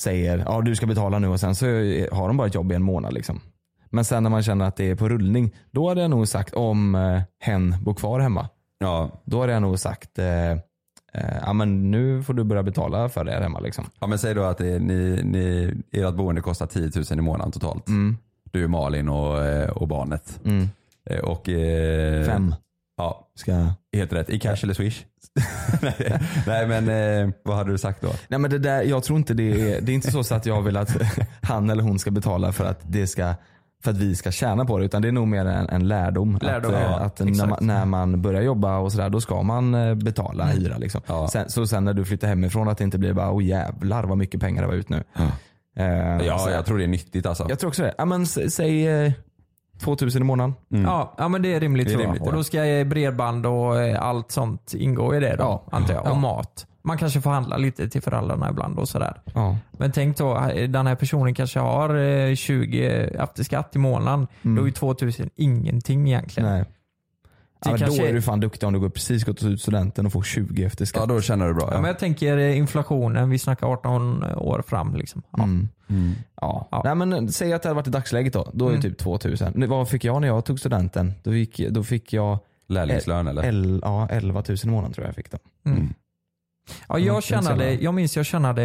säger 0.00 0.38
ja 0.46 0.60
du 0.60 0.76
ska 0.76 0.86
betala 0.86 1.18
nu 1.18 1.28
och 1.28 1.40
sen 1.40 1.54
så 1.54 1.66
har 2.12 2.28
de 2.28 2.36
bara 2.36 2.46
ett 2.46 2.54
jobb 2.54 2.72
i 2.72 2.74
en 2.74 2.82
månad. 2.82 3.12
Liksom. 3.14 3.40
Men 3.90 4.04
sen 4.04 4.22
när 4.22 4.30
man 4.30 4.42
känner 4.42 4.64
att 4.64 4.76
det 4.76 4.90
är 4.90 4.94
på 4.94 5.08
rullning, 5.08 5.54
då 5.70 5.88
hade 5.88 6.00
jag 6.00 6.10
nog 6.10 6.28
sagt 6.28 6.54
om 6.54 6.94
eh, 6.94 7.20
hen 7.40 7.76
bor 7.82 7.94
kvar 7.94 8.20
hemma. 8.20 8.48
Ja. 8.78 9.10
Då 9.24 9.40
hade 9.40 9.52
jag 9.52 9.62
nog 9.62 9.78
sagt 9.78 10.18
eh, 10.18 10.50
eh, 10.50 10.56
ja 11.42 11.52
men 11.52 11.90
nu 11.90 12.22
får 12.22 12.34
du 12.34 12.44
börja 12.44 12.62
betala 12.62 13.08
för 13.08 13.24
det 13.24 13.32
här 13.32 13.40
hemma. 13.40 13.60
Liksom. 13.60 13.84
ja 14.00 14.06
men 14.06 14.18
säg 14.18 14.34
då 14.34 14.42
att 14.42 14.58
det, 14.58 14.78
ni, 14.78 15.20
ni, 15.24 15.74
ert 15.92 16.14
boende 16.14 16.40
kostar 16.40 16.66
10 16.66 16.90
000 17.10 17.18
i 17.18 17.22
månaden 17.22 17.52
totalt. 17.52 17.88
Mm. 17.88 18.16
Du, 18.50 18.68
Malin 18.68 19.08
och, 19.08 19.44
eh, 19.44 19.70
och 19.70 19.88
barnet. 19.88 20.40
Mm. 20.44 20.68
Eh, 21.10 21.18
Och, 21.18 21.48
eh, 21.48 22.26
Fem. 22.26 22.54
Ja, 22.96 23.28
Ska... 23.34 23.52
helt 23.96 24.12
rätt. 24.12 24.30
I 24.30 24.38
cash 24.38 24.56
eller 24.62 24.74
swish? 24.74 25.04
nej, 26.46 26.66
men 26.66 26.88
eh, 26.88 27.34
vad 27.44 27.56
hade 27.56 27.70
du 27.70 27.78
sagt 27.78 28.02
då? 28.02 28.08
Nej 28.28 28.38
men 28.40 28.50
det 28.50 28.58
där, 28.58 28.82
jag 28.82 29.02
tror 29.04 29.18
inte 29.18 29.34
det 29.34 29.72
är, 29.72 29.80
det 29.80 29.92
är 29.92 29.94
inte 29.94 30.10
så, 30.10 30.24
så 30.24 30.34
att 30.34 30.46
jag 30.46 30.62
vill 30.62 30.76
att 30.76 30.96
han 31.42 31.70
eller 31.70 31.82
hon 31.82 31.98
ska 31.98 32.10
betala 32.10 32.52
för 32.52 32.64
att 32.64 32.80
det 32.82 33.06
ska 33.06 33.34
för 33.84 33.90
att 33.90 33.96
vi 33.96 34.16
ska 34.16 34.30
tjäna 34.30 34.64
på 34.64 34.78
det 34.78 34.84
utan 34.84 35.02
det 35.02 35.08
är 35.08 35.12
nog 35.12 35.28
mer 35.28 35.44
en, 35.46 35.68
en 35.68 35.88
lärdom. 35.88 36.38
Lärdom, 36.42 36.74
att, 36.74 36.80
eh, 36.80 36.82
ja, 36.90 36.98
att 36.98 37.18
när, 37.20 37.46
man, 37.46 37.58
när 37.60 37.84
man 37.84 38.22
börjar 38.22 38.42
jobba 38.42 38.78
och 38.78 38.92
sådär 38.92 39.10
då 39.10 39.20
ska 39.20 39.42
man 39.42 39.74
eh, 39.74 39.94
betala 39.94 40.44
Mm. 40.44 40.58
hyra. 40.58 40.78
Liksom. 40.78 41.00
Sen, 41.32 41.50
så 41.50 41.66
sen 41.66 41.84
när 41.84 41.92
du 41.94 42.04
flyttar 42.04 42.28
hemifrån 42.28 42.68
att 42.68 42.78
det 42.78 42.84
inte 42.84 42.98
blir 42.98 43.12
bara 43.12 43.30
åh 43.30 43.44
jävlar 43.44 44.04
vad 44.04 44.18
mycket 44.18 44.40
pengar 44.40 44.62
det 44.62 44.68
var 44.68 44.74
ut 44.74 44.88
nu. 44.88 45.04
Eh, 45.76 46.26
Ja, 46.26 46.38
så- 46.38 46.50
jag 46.50 46.66
tror 46.66 46.78
det 46.78 46.84
är 46.84 46.88
nyttigt 46.88 47.26
alltså. 47.26 47.46
jag 47.48 47.58
tror 47.58 47.68
också 47.68 47.82
det. 47.82 47.94
Ja, 47.98 48.04
men, 48.04 48.26
säg 48.26 48.86
eh, 48.88 49.12
2000 49.80 50.22
i 50.22 50.24
månaden. 50.24 50.54
Ja, 50.68 51.14
ja 51.18 51.28
men 51.28 51.42
det 51.42 51.54
är 51.54 51.60
rimligt 51.60 51.88
Det 51.88 51.94
är 51.94 51.98
rimligt, 51.98 52.22
Och 52.22 52.28
ja. 52.28 52.32
då 52.32 52.44
ska 52.44 52.64
eh, 52.64 52.86
bredband 52.86 53.46
och 53.46 53.80
eh, 53.80 54.02
allt 54.02 54.30
sånt 54.30 54.74
ingå 54.74 55.14
i 55.14 55.20
det 55.20 55.36
då, 55.36 55.42
Ja. 55.42 55.64
antar 55.72 55.94
jag. 55.94 56.02
Och 56.02 56.08
Ja. 56.10 56.14
mat. 56.14 56.66
Man 56.82 56.98
kanske 56.98 57.20
får 57.20 57.30
handla 57.30 57.56
lite 57.56 57.88
till 57.88 58.02
föräldrarna 58.02 58.50
ibland 58.50 58.78
och 58.78 58.88
sådär. 58.88 59.20
Ja. 59.34 59.56
Men 59.72 59.92
tänk 59.92 60.16
då, 60.16 60.36
eh, 60.38 60.68
den 60.68 60.86
här 60.86 60.94
personen 60.94 61.34
kanske 61.34 61.58
har 61.60 61.94
eh, 61.94 62.34
20 62.34 62.86
efter 63.18 63.44
skatt 63.44 63.76
i 63.76 63.78
månaden. 63.78 64.26
Då 64.42 64.62
är 64.62 64.66
ju 64.66 64.72
2000 64.72 65.30
ingenting 65.36 66.06
egentligen. 66.08 66.50
Nej. 66.50 66.64
Ja, 67.64 67.70
men 67.70 67.78
kanske- 67.78 68.02
Då 68.02 68.08
är 68.08 68.12
du 68.12 68.22
fan 68.22 68.40
duktig 68.40 68.66
om 68.66 68.72
du 68.72 68.80
går 68.80 68.88
precis 68.88 69.24
gått 69.24 69.42
ut 69.42 69.60
studenten 69.62 70.06
och 70.06 70.12
får 70.12 70.22
20 70.22 70.64
efter 70.64 70.84
skatt. 70.84 71.02
Ja, 71.08 71.14
då 71.14 71.20
känner 71.20 71.48
du 71.48 71.54
bra. 71.54 71.64
Ja, 71.66 71.74
Ja. 71.74 71.80
men 71.80 71.88
jag 71.88 71.98
tänker 71.98 72.36
eh, 72.38 72.58
inflationen, 72.58 73.30
vi 73.30 73.38
snackar 73.38 73.66
18 73.66 74.24
år 74.24 74.62
fram. 74.66 74.94
Liksom. 74.96 75.22
Ja. 75.36 75.42
Mm. 75.42 75.68
Ja. 76.40 76.68
Ja. 76.70 76.82
Nej, 76.84 76.94
men 76.94 77.32
säg 77.32 77.52
att 77.52 77.62
det 77.62 77.68
hade 77.68 77.76
varit 77.76 77.86
i 77.86 77.90
dagsläget 77.90 78.32
då. 78.32 78.50
Då 78.54 78.64
är 78.66 78.70
det 78.70 78.76
Mm. 78.76 78.82
typ 78.90 78.98
2000. 78.98 79.52
Nu, 79.56 79.66
Vad 79.66 79.88
fick 79.88 80.04
jag 80.04 80.20
när 80.20 80.28
jag 80.28 80.44
tog 80.44 80.58
studenten? 80.58 81.12
Då 81.22 81.30
fick, 81.30 81.68
då 81.70 81.82
fick 81.84 82.12
jag 82.12 82.38
Lärlingslön 82.68 83.26
eller? 83.28 83.42
el, 83.42 83.80
ja, 83.84 84.08
11 84.10 84.42
000 84.48 84.56
i 84.64 84.66
månaden 84.66 84.92
tror 84.92 85.04
jag 85.04 85.08
jag 85.10 85.16
fick 85.16 85.30
då. 85.30 85.38
Mm. 85.66 85.94
Ja, 86.88 86.94
Mm, 86.96 87.06
jag, 87.06 87.22
tjänade, 87.22 87.74
jag 87.74 87.94
minns 87.94 88.16
jag 88.16 88.26
tjänade, 88.26 88.64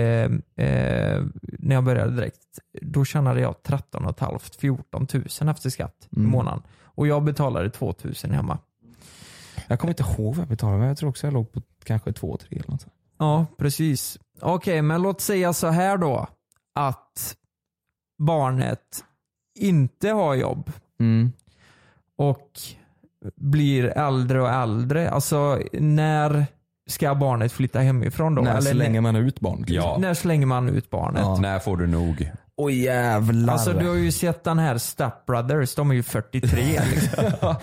eh, 0.55 1.23
när 1.43 1.75
jag 1.75 1.83
började 1.83 2.15
direkt, 2.15 2.39
då 2.81 3.05
tjänade 3.05 3.41
jag 3.41 3.63
13 3.63 4.13
14 4.59 5.07
000 5.13 5.49
efter 5.49 5.69
skatt 5.69 6.07
i 6.11 6.15
Mm. 6.19 6.31
månaden. 6.31 6.61
Och 6.85 7.07
jag 7.07 7.23
betalade 7.23 7.69
2 7.69 7.93
000 8.23 8.33
hemma. 8.33 8.57
Jag 9.67 9.79
kommer 9.79 9.91
inte 9.91 10.03
ihåg 10.03 10.35
vad 10.35 10.41
jag 10.41 10.47
betalade 10.49 10.77
men 10.79 10.87
jag 10.87 10.97
tror 10.97 11.09
också 11.09 11.27
jag 11.27 11.33
låg 11.33 11.51
på 11.51 11.61
kanske 11.83 12.11
2-3 12.11 12.37
eller 12.51 12.71
något. 12.71 12.85
Ja, 13.19 13.45
precis. 13.57 14.19
Okej, 14.41 14.81
men 14.81 15.01
låt 15.01 15.21
säga 15.21 15.53
så 15.53 15.67
här 15.67 15.97
då. 15.97 16.27
Att 16.75 17.35
barnet 18.23 19.03
inte 19.59 20.09
har 20.09 20.35
jobb 20.35 20.71
Mm. 20.99 21.31
och 22.17 22.49
blir 23.35 23.83
äldre 23.85 24.41
och 24.41 24.49
äldre. 24.49 25.09
Alltså 25.09 25.59
när 25.73 26.45
ska 26.89 27.15
barnet 27.15 27.51
flytta 27.51 27.79
hemifrån 27.79 28.35
då? 28.35 28.41
När 28.41 28.51
Eller 28.57 28.71
slänger 28.71 29.01
man 29.01 29.15
ut 29.15 29.39
barn? 29.39 29.65
Ja. 29.67 29.97
När 29.99 30.13
slänger 30.13 30.45
man 30.45 30.69
ut 30.69 30.89
barnet? 30.89 31.21
Ja. 31.21 31.37
När 31.37 31.59
får 31.59 31.77
du 31.77 31.87
nog? 31.87 32.31
Åh 32.55 32.73
jävlar. 32.73 33.53
Alltså 33.53 33.73
du 33.73 33.87
har 33.87 33.95
ju 33.95 34.11
sett 34.11 34.43
den 34.43 34.59
här 34.59 34.77
Step 34.77 35.25
Brothers, 35.25 35.75
de 35.75 35.89
är 35.91 35.95
ju 35.95 36.03
43 36.03 36.81
liksom. 36.91 37.23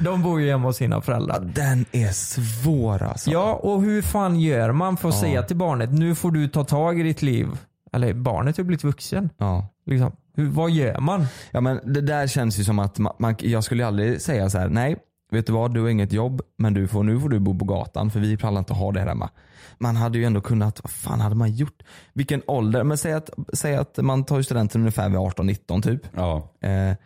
De 0.00 0.22
bor 0.22 0.40
ju 0.40 0.50
hemma 0.50 0.68
hos 0.68 0.76
sina 0.76 1.00
föräldrar. 1.00 1.40
Den 1.54 1.84
är 1.92 2.08
svår 2.12 3.02
alltså. 3.02 3.30
Ja, 3.30 3.52
och 3.54 3.82
hur 3.82 4.02
fan 4.02 4.40
gör 4.40 4.72
man 4.72 4.96
för 4.96 5.08
att 5.08 5.14
Ja. 5.14 5.20
säga 5.20 5.42
till 5.42 5.56
barnet, 5.56 5.92
nu 5.92 6.14
får 6.14 6.30
du 6.30 6.48
ta 6.48 6.64
tag 6.64 7.00
i 7.00 7.02
ditt 7.02 7.22
liv. 7.22 7.48
Eller 7.94 8.14
barnet 8.14 8.56
har 8.56 8.64
blivit 8.64 8.84
vuxen. 8.84 9.30
Ja. 9.38 9.68
Liksom. 9.86 10.16
Hur, 10.36 10.48
vad 10.48 10.70
gör 10.70 11.00
man? 11.00 11.26
Ja 11.50 11.60
men 11.60 11.92
det 11.92 12.00
där 12.00 12.26
känns 12.26 12.58
ju 12.58 12.64
som 12.64 12.78
att 12.78 12.98
man, 12.98 13.12
man, 13.18 13.34
jag 13.38 13.64
skulle 13.64 13.86
aldrig 13.86 14.20
säga 14.20 14.50
så 14.50 14.58
här: 14.58 14.68
nej 14.68 14.96
vet 15.30 15.46
du 15.46 15.52
vad 15.52 15.74
du 15.74 15.80
har 15.80 15.88
inget 15.88 16.12
jobb 16.12 16.42
men 16.56 16.74
du 16.74 16.88
får, 16.88 17.02
nu 17.02 17.20
får 17.20 17.28
du 17.28 17.38
bo 17.38 17.58
på 17.58 17.64
gatan 17.64 18.10
för 18.10 18.20
vi 18.20 18.36
pallar 18.36 18.58
inte 18.58 18.74
ha 18.74 18.92
det 18.92 19.00
här 19.00 19.06
hemma. 19.06 19.30
Man 19.78 19.96
hade 19.96 20.18
ju 20.18 20.24
ändå 20.24 20.40
kunnat, 20.40 20.80
vad 20.82 20.90
fan 20.90 21.20
hade 21.20 21.34
man 21.34 21.52
gjort? 21.52 21.82
Vilken 22.12 22.42
ålder? 22.46 22.84
Men 22.84 22.98
säg 22.98 23.12
att, 23.12 23.30
säg 23.52 23.76
att 23.76 23.96
man 23.96 24.24
tar 24.24 24.36
ju 24.36 24.42
studenten 24.42 24.80
ungefär 24.80 25.08
vid 25.08 25.18
18-19 25.18 25.82
typ. 25.82 26.00
Ja. 26.14 26.52
Eh, 26.60 26.96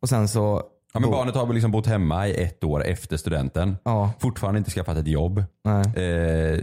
och 0.00 0.08
sen 0.08 0.28
så 0.28 0.62
Ja, 0.98 1.00
men 1.00 1.10
barnet 1.10 1.34
har 1.34 1.46
väl 1.46 1.54
liksom 1.54 1.70
bott 1.70 1.86
hemma 1.86 2.28
i 2.28 2.42
ett 2.44 2.64
år 2.64 2.84
efter 2.84 3.16
studenten. 3.16 3.76
Ja. 3.84 4.10
Fortfarande 4.18 4.58
inte 4.58 4.70
skaffat 4.70 4.96
ett 4.96 5.06
jobb. 5.06 5.44
Eh, 5.96 6.58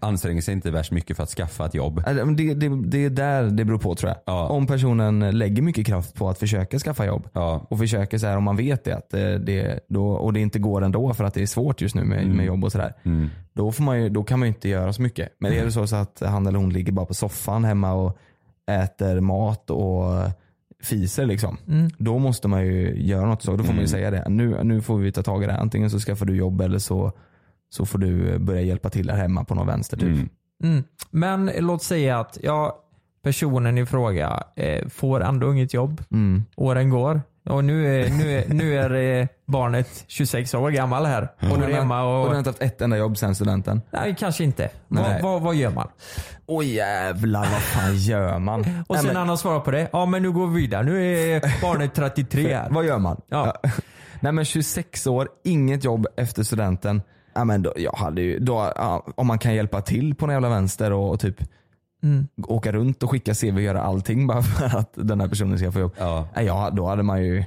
anstränger 0.00 0.42
sig 0.42 0.54
inte 0.54 0.70
värst 0.70 0.92
mycket 0.92 1.16
för 1.16 1.22
att 1.22 1.28
skaffa 1.28 1.66
ett 1.66 1.74
jobb. 1.74 2.02
Men 2.06 2.36
Det, 2.36 2.54
det, 2.54 2.68
det 2.84 3.04
är 3.04 3.10
där 3.10 3.42
det 3.42 3.64
beror 3.64 3.78
på 3.78 3.94
tror 3.94 4.08
jag. 4.10 4.18
Ja. 4.26 4.48
Om 4.48 4.66
personen 4.66 5.38
lägger 5.38 5.62
mycket 5.62 5.86
kraft 5.86 6.14
på 6.14 6.28
att 6.28 6.38
försöka 6.38 6.78
skaffa 6.78 7.06
jobb 7.06 7.28
Ja. 7.32 7.66
och 7.70 7.78
försöker 7.78 8.18
så 8.18 8.26
här 8.26 8.36
om 8.36 8.44
man 8.44 8.56
vet 8.56 8.84
det, 8.84 8.92
att 8.96 9.14
eh, 9.14 9.20
det 9.32 9.80
då, 9.88 10.08
och 10.10 10.32
det 10.32 10.40
inte 10.40 10.58
går 10.58 10.82
ändå 10.84 11.14
för 11.14 11.24
att 11.24 11.34
det 11.34 11.42
är 11.42 11.46
svårt 11.46 11.80
just 11.80 11.94
nu 11.94 12.04
med, 12.04 12.26
med 12.26 12.46
jobb 12.46 12.64
och 12.64 12.72
sådär. 12.72 12.94
Mm. 13.02 13.28
Då, 13.52 13.72
får 13.72 13.82
man 13.84 14.02
ju, 14.02 14.08
då 14.08 14.24
kan 14.24 14.38
man 14.38 14.46
ju 14.48 14.54
inte 14.54 14.68
göra 14.68 14.92
så 14.92 15.02
mycket. 15.02 15.28
Men 15.38 15.52
är 15.52 15.64
det 15.64 15.72
så, 15.72 15.86
så 15.86 15.96
att 15.96 16.22
han 16.26 16.46
eller 16.46 16.58
hon 16.58 16.70
ligger 16.72 16.92
bara 16.92 17.06
på 17.06 17.14
soffan 17.14 17.64
hemma 17.64 17.92
och 17.92 18.18
äter 18.70 19.20
mat 19.20 19.70
och 19.70 20.14
fiser 20.82 21.26
liksom. 21.26 21.56
Mm. 21.68 21.90
Då 21.98 22.18
måste 22.18 22.48
man 22.48 22.66
ju 22.66 23.02
göra 23.02 23.26
något. 23.26 23.42
Så. 23.42 23.50
Då 23.50 23.56
får 23.58 23.64
man 23.64 23.70
Mm. 23.72 23.82
ju 23.82 23.88
säga 23.88 24.10
det. 24.10 24.28
Nu, 24.28 24.64
nu 24.64 24.82
får 24.82 24.98
vi 24.98 25.12
ta 25.12 25.22
tag 25.22 25.42
i 25.44 25.46
det. 25.46 25.56
Antingen 25.56 25.90
så 25.90 25.98
skaffar 25.98 26.26
du 26.26 26.36
jobb 26.36 26.60
eller 26.60 26.78
så, 26.78 27.12
så 27.70 27.86
får 27.86 27.98
du 27.98 28.38
börja 28.38 28.60
hjälpa 28.60 28.90
till 28.90 29.10
här 29.10 29.16
hemma 29.16 29.44
på 29.44 29.54
någon 29.54 29.66
vänster 29.66 29.96
typ. 29.96 30.08
Mm. 30.08 30.28
Mm. 30.62 30.84
Men 31.10 31.50
låt 31.58 31.82
säga 31.82 32.18
att 32.20 32.38
ja, 32.42 32.78
personen 33.22 33.78
i 33.78 33.86
fråga 33.86 34.42
eh, 34.56 34.88
får 34.88 35.20
ändå 35.22 35.52
inget 35.52 35.74
jobb. 35.74 36.02
Mm. 36.10 36.44
Åren 36.56 36.90
går. 36.90 37.20
Och 37.50 37.64
nu 37.64 38.00
är, 38.00 38.10
nu 38.10 38.38
är, 38.38 38.48
nu 38.48 38.78
är 38.78 39.20
eh, 39.20 39.26
barnet 39.46 40.04
26 40.06 40.54
år 40.54 40.70
gammal 40.70 41.06
här. 41.06 41.28
Och 41.50 41.58
du 41.58 41.72
hemma 41.74 42.02
och 42.02 42.22
och... 42.22 42.30
har 42.30 42.38
inte 42.38 42.50
haft 42.50 42.62
ett 42.62 42.80
enda 42.80 42.96
jobb 42.96 43.16
sen 43.18 43.34
studenten? 43.34 43.82
Nej, 43.90 44.16
kanske 44.18 44.44
inte. 44.44 44.68
Vad, 44.88 45.22
vad, 45.22 45.42
vad 45.42 45.54
gör 45.54 45.70
man? 45.70 45.88
Åh 46.46 46.66
jävlar, 46.66 47.40
vad 47.40 47.62
fan 47.62 47.96
gör 47.96 48.38
man? 48.38 48.60
Och 48.88 48.96
sen 48.96 49.06
men- 49.06 49.14
när 49.14 49.20
han 49.20 49.28
har 49.28 49.36
svarat 49.36 49.64
på 49.64 49.70
det, 49.70 49.88
ja 49.92 50.06
men 50.06 50.22
nu 50.22 50.32
går 50.32 50.46
vi 50.46 50.60
vidare. 50.60 50.82
Nu 50.82 51.14
är 51.14 51.60
barnet 51.62 51.94
33 51.94 52.54
här. 52.54 52.68
Vad 52.70 52.84
gör 52.84 52.98
man? 52.98 53.20
Ja. 53.28 53.54
Nej 54.20 54.32
men 54.32 54.44
26 54.44 55.06
år, 55.06 55.28
inget 55.44 55.84
jobb 55.84 56.06
efter 56.16 56.42
studenten. 56.42 57.02
Ja, 57.34 57.44
men 57.44 57.62
då, 57.62 57.72
jag 57.76 57.92
hade 57.92 58.22
ju, 58.22 58.38
då, 58.38 58.72
ja, 58.76 59.06
om 59.14 59.26
man 59.26 59.38
kan 59.38 59.54
hjälpa 59.54 59.82
till 59.82 60.14
på 60.14 60.26
någon 60.26 60.32
jävla 60.32 60.48
vänster 60.48 60.92
och, 60.92 61.10
och 61.10 61.20
typ 61.20 61.36
Mm. 62.02 62.28
åka 62.46 62.72
runt 62.72 63.02
och 63.02 63.10
skicka 63.10 63.34
CV 63.34 63.54
och 63.54 63.60
göra 63.62 63.82
allting 63.82 64.26
bara 64.26 64.42
för 64.42 64.78
att 64.78 64.92
den 64.94 65.20
här 65.20 65.28
personen 65.28 65.58
ska 65.58 65.72
få 65.72 65.80
jobb. 65.80 65.92
Ja. 65.98 66.28
Ja, 66.36 66.70
då 66.72 66.86
hade 66.86 67.02
man 67.02 67.22
ju, 67.24 67.44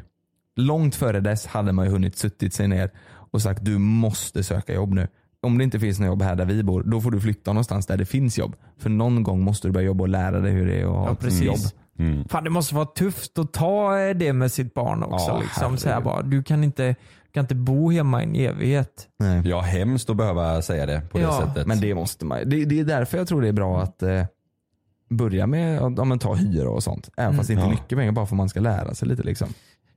långt 0.55 0.95
före 0.95 1.19
dess 1.19 1.45
hade 1.45 1.71
man 1.71 1.85
ju 1.85 1.91
hunnit 1.91 2.17
suttit 2.17 2.53
sig 2.53 2.67
ner 2.67 2.91
och 3.31 3.41
sagt 3.41 3.65
du 3.65 3.77
måste 3.77 4.43
söka 4.43 4.73
jobb 4.73 4.93
nu. 4.93 5.07
Om 5.41 5.57
det 5.57 5.63
inte 5.63 5.79
finns 5.79 5.99
något 5.99 6.07
jobb 6.07 6.21
här 6.21 6.35
där 6.35 6.45
vi 6.45 6.63
bor, 6.63 6.83
då 6.83 7.01
får 7.01 7.11
du 7.11 7.21
flytta 7.21 7.53
någonstans 7.53 7.85
där 7.85 7.97
det 7.97 8.05
finns 8.05 8.37
jobb. 8.37 8.55
För 8.79 8.89
någon 8.89 9.23
gång 9.23 9.41
måste 9.43 9.67
du 9.67 9.71
börja 9.71 9.85
jobba 9.87 10.01
och 10.03 10.09
lära 10.09 10.39
dig 10.39 10.51
hur 10.51 10.67
det 10.67 10.75
är 10.81 10.83
att 10.83 10.89
ha 10.89 11.05
Ja, 11.05 11.11
ett 11.11 11.19
precis. 11.19 11.41
jobb. 11.43 11.57
Mm. 11.99 12.25
Fan 12.27 12.43
det 12.43 12.49
måste 12.49 12.75
vara 12.75 12.85
tufft 12.85 13.39
att 13.39 13.53
ta 13.53 13.99
eh, 13.99 14.15
det 14.15 14.33
med 14.33 14.51
sitt 14.51 14.73
barn 14.73 15.03
också. 15.03 15.25
Ja, 15.31 15.39
liksom, 15.41 15.77
så 15.77 15.89
här 15.89 16.01
bara, 16.01 16.21
du 16.21 16.43
kan 16.43 16.63
inte, 16.63 16.95
kan 17.33 17.43
inte 17.43 17.55
bo 17.55 17.91
hemma 17.91 18.21
i 18.23 18.25
en 18.25 18.35
evighet. 18.35 19.07
Nej. 19.19 19.41
Ja, 19.45 19.61
hemskt 19.61 20.09
att 20.09 20.17
behöva 20.17 20.61
säga 20.61 20.85
det 20.85 21.01
på 21.11 21.17
det 21.17 21.23
Ja, 21.23 21.41
sättet. 21.47 21.67
Men 21.67 21.79
det 21.81 21.95
måste 21.95 22.25
man 22.25 22.49
det, 22.49 22.65
det 22.65 22.79
är 22.79 22.83
därför 22.85 23.17
jag 23.17 23.27
tror 23.27 23.41
det 23.41 23.47
är 23.47 23.51
bra 23.53 23.81
att 23.81 24.03
eh, 24.03 24.23
börja 25.17 25.47
med 25.47 25.81
att 25.81 25.97
ja, 25.97 26.03
men 26.03 26.19
ta 26.19 26.33
hyra 26.35 26.69
och 26.69 26.83
sånt. 26.83 27.09
Även 27.17 27.25
Mm. 27.29 27.37
fast 27.37 27.47
det 27.47 27.53
inte 27.53 27.63
är 27.65 27.67
Ja. 27.67 27.71
mycket 27.71 27.97
pengar, 27.97 28.11
bara 28.11 28.25
för 28.25 28.35
att 28.35 28.37
man 28.37 28.49
ska 28.49 28.59
lära 28.59 28.93
sig 28.93 29.07
lite. 29.07 29.23
Liksom. 29.23 29.47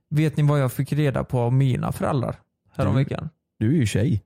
Vet 0.09 0.37
ni 0.37 0.43
vad 0.43 0.59
jag 0.61 0.71
fick 0.71 0.93
reda 0.93 1.23
på 1.23 1.39
av 1.39 1.53
mina 1.53 1.91
föräldrar 1.91 2.35
häromveckan? 2.75 3.29
Du 3.59 3.67
är 3.75 3.79
ju 3.79 3.85
tjej. 3.85 4.23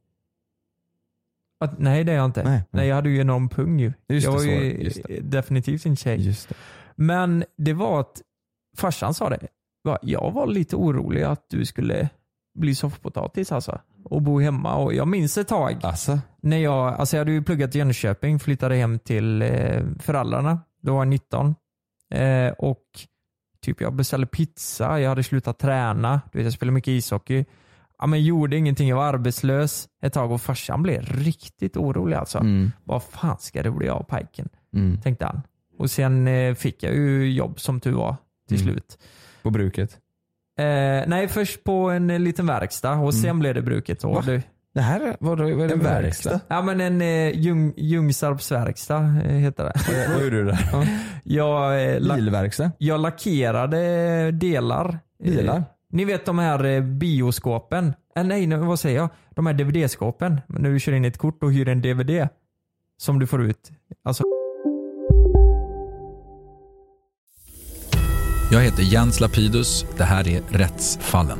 Att, 1.59 1.79
nej 1.79 2.03
det 2.03 2.11
är 2.11 2.15
jag 2.15 2.25
inte. 2.25 2.43
Nej, 2.43 2.51
Nej, 2.53 2.63
nej. 2.71 2.87
jag 2.87 2.95
hade 2.95 3.09
ju 3.09 3.19
enorm 3.21 3.49
pung 3.49 3.79
ju. 3.79 3.93
Just 4.07 4.25
jag 4.25 4.33
det, 4.33 4.37
var 4.37 4.53
ju 4.53 4.91
definitivt 5.21 5.85
en 5.85 5.95
tjej. 5.95 6.25
Just 6.25 6.49
det. 6.49 6.55
Men 6.95 7.43
det 7.57 7.73
var 7.73 7.99
att 7.99 8.21
farsan 8.77 9.13
sa 9.13 9.29
det. 9.29 9.47
Jag 10.01 10.31
var 10.31 10.47
lite 10.47 10.75
orolig 10.75 11.23
att 11.23 11.45
du 11.49 11.65
skulle 11.65 12.09
bli 12.59 12.75
soffpotatis 12.75 13.51
alltså. 13.51 13.79
Och 14.03 14.21
bo 14.21 14.39
hemma. 14.39 14.75
Och 14.75 14.93
jag 14.93 15.07
minns 15.07 15.37
ett 15.37 15.47
tag 15.47 15.77
Alltså? 15.81 16.19
när 16.41 16.57
jag, 16.57 16.93
alltså 16.93 17.15
jag 17.17 17.21
hade 17.21 17.31
ju 17.31 17.43
pluggat 17.43 17.75
i 17.75 17.77
Jönköping, 17.79 18.39
flyttade 18.39 18.75
hem 18.75 18.99
till 18.99 19.41
eh, 19.41 19.83
föräldrarna. 19.99 20.59
Då 20.81 20.93
var 20.93 20.99
jag 21.01 21.07
19. 21.07 21.55
Eh, 22.13 22.51
och 22.51 22.83
typ 23.61 23.81
jag 23.81 23.93
beställde 23.93 24.27
pizza, 24.27 24.99
jag 24.99 25.09
hade 25.09 25.23
slutat 25.23 25.59
träna, 25.59 26.21
du 26.31 26.37
vet, 26.39 26.45
jag 26.45 26.53
spelade 26.53 26.73
mycket 26.73 26.91
ishockey. 26.91 27.45
Ja, 27.99 28.07
men 28.07 28.23
gjorde 28.23 28.57
ingenting, 28.57 28.89
jag 28.89 28.95
var 28.95 29.05
arbetslös 29.05 29.87
ett 30.03 30.13
tag 30.13 30.31
och 30.31 30.41
farsan 30.41 30.83
blev 30.83 31.01
riktigt 31.05 31.77
orolig 31.77 32.15
alltså. 32.15 32.37
Mm. 32.37 32.71
Vad 32.83 33.03
fan 33.03 33.37
ska 33.39 33.63
det 33.63 33.71
bli 33.71 33.89
av 33.89 34.03
pajken? 34.03 34.49
Mm. 34.75 35.01
Tänkte 35.01 35.25
han. 35.25 35.41
Och 35.77 35.91
sen 35.91 36.27
eh, 36.27 36.55
fick 36.55 36.83
jag 36.83 36.93
ju 36.95 37.31
jobb 37.33 37.59
som 37.59 37.79
tur 37.79 37.91
var 37.93 38.15
till 38.47 38.61
Mm. 38.61 38.73
slut. 38.73 38.97
På 39.43 39.49
bruket. 39.49 39.97
Eh, 40.59 41.07
nej, 41.07 41.27
först 41.27 41.63
på 41.63 41.89
en 41.89 42.09
eh, 42.09 42.19
liten 42.19 42.45
verkstad 42.45 42.93
och 42.93 43.13
sen 43.13 43.39
blev 43.39 43.53
det 43.55 43.61
bruket. 43.61 44.03
Och 44.03 44.25
det, 44.25 44.43
Det 44.73 44.81
här 44.81 44.99
är, 45.01 45.17
vad, 45.19 45.39
vad 45.39 45.51
är 45.51 45.55
det 45.55 45.63
En 45.63 45.69
för 45.69 45.77
verkstad? 45.89 46.39
ja 46.47 46.61
men 46.61 46.81
en 46.81 47.01
eh, 47.01 47.39
Ljung, 47.39 47.73
Ljungsarps 47.77 48.51
verkstad 48.51 48.97
eh, 49.25 49.31
heter 49.35 49.63
det. 49.63 49.73
Vad 50.13 50.23
gjorde 50.23 50.35
du 50.37 50.45
där? 50.45 50.87
Jag, 51.23 51.85
eh, 51.93 51.99
la, 51.99 52.15
Bilverkstad? 52.15 52.71
jag 52.77 52.99
lackerade 52.99 54.31
delar. 54.31 54.99
Eh, 55.23 55.31
Bilar? 55.31 55.63
ni 55.91 56.05
vet 56.05 56.25
de 56.25 56.39
här 56.39 56.65
eh, 56.65 56.81
bioskåpen? 56.81 57.93
Eh, 58.15 58.23
nej, 58.23 58.47
nej, 58.47 58.57
vad 58.57 58.79
säger 58.79 58.97
jag? 58.97 59.09
de 59.35 59.45
här 59.45 59.53
DVD-skåpen, 59.53 60.41
när 60.47 60.69
du 60.69 60.79
kör 60.79 60.91
in 60.91 61.05
ett 61.05 61.17
kort 61.17 61.43
och 61.43 61.53
hyr 61.53 61.67
en 61.67 61.81
DVD 61.81 62.27
som 62.97 63.19
du 63.19 63.27
får 63.27 63.43
ut. 63.43 63.71
Alltså, 64.03 64.23
Jag 68.51 68.61
heter 68.61 68.83
Jens 68.83 69.19
Lapidus. 69.19 69.85
Det 69.97 70.03
här 70.03 70.27
är 70.27 70.41
Rättsfallen. 70.49 71.39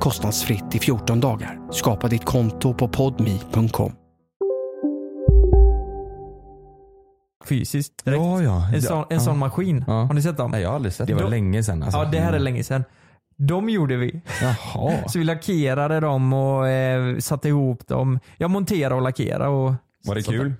kostnadsfritt 0.00 0.74
i 0.74 0.78
14 0.78 1.20
dagar. 1.20 1.58
Skapa 1.72 2.08
ditt 2.08 2.24
konto 2.24 2.74
på 2.74 2.88
podmi.com. 2.88 3.92
fysiskt 7.48 8.04
direkt. 8.04 8.20
Ja, 8.22 8.42
ja. 8.42 8.68
En, 8.74 8.82
sån, 8.82 8.98
en 8.98 9.06
Ja. 9.10 9.20
sån 9.20 9.38
maskin. 9.38 9.84
Ja. 9.86 9.92
Har 10.04 10.14
ni 10.14 10.22
sett 10.22 10.36
dem? 10.36 10.50
Nej, 10.50 10.62
jag 10.62 10.68
har 10.68 10.74
aldrig 10.76 10.92
sett 10.94 11.06
det. 11.06 11.14
var 11.14 11.22
De- 11.22 11.30
länge 11.30 11.62
sedan. 11.62 11.82
Alltså. 11.82 11.98
Ja, 11.98 12.04
det 12.04 12.18
här 12.18 12.32
är 12.32 12.38
länge 12.38 12.64
sedan. 12.64 12.84
De 13.36 13.68
gjorde 13.68 13.96
vi. 13.96 14.20
Jaha. 14.42 14.92
Så 15.08 15.18
vi 15.18 15.24
lackerade 15.24 16.00
dem 16.00 16.32
och 16.32 16.68
eh, 16.68 17.18
satte 17.18 17.48
ihop 17.48 17.86
dem. 17.86 18.18
Jag 18.36 18.50
monterade 18.50 18.94
och 18.94 19.02
lackerade. 19.02 19.46
Och 19.48 19.74
Var 20.04 20.14
det 20.14 20.22
så- 20.22 20.30
kul? 20.30 20.54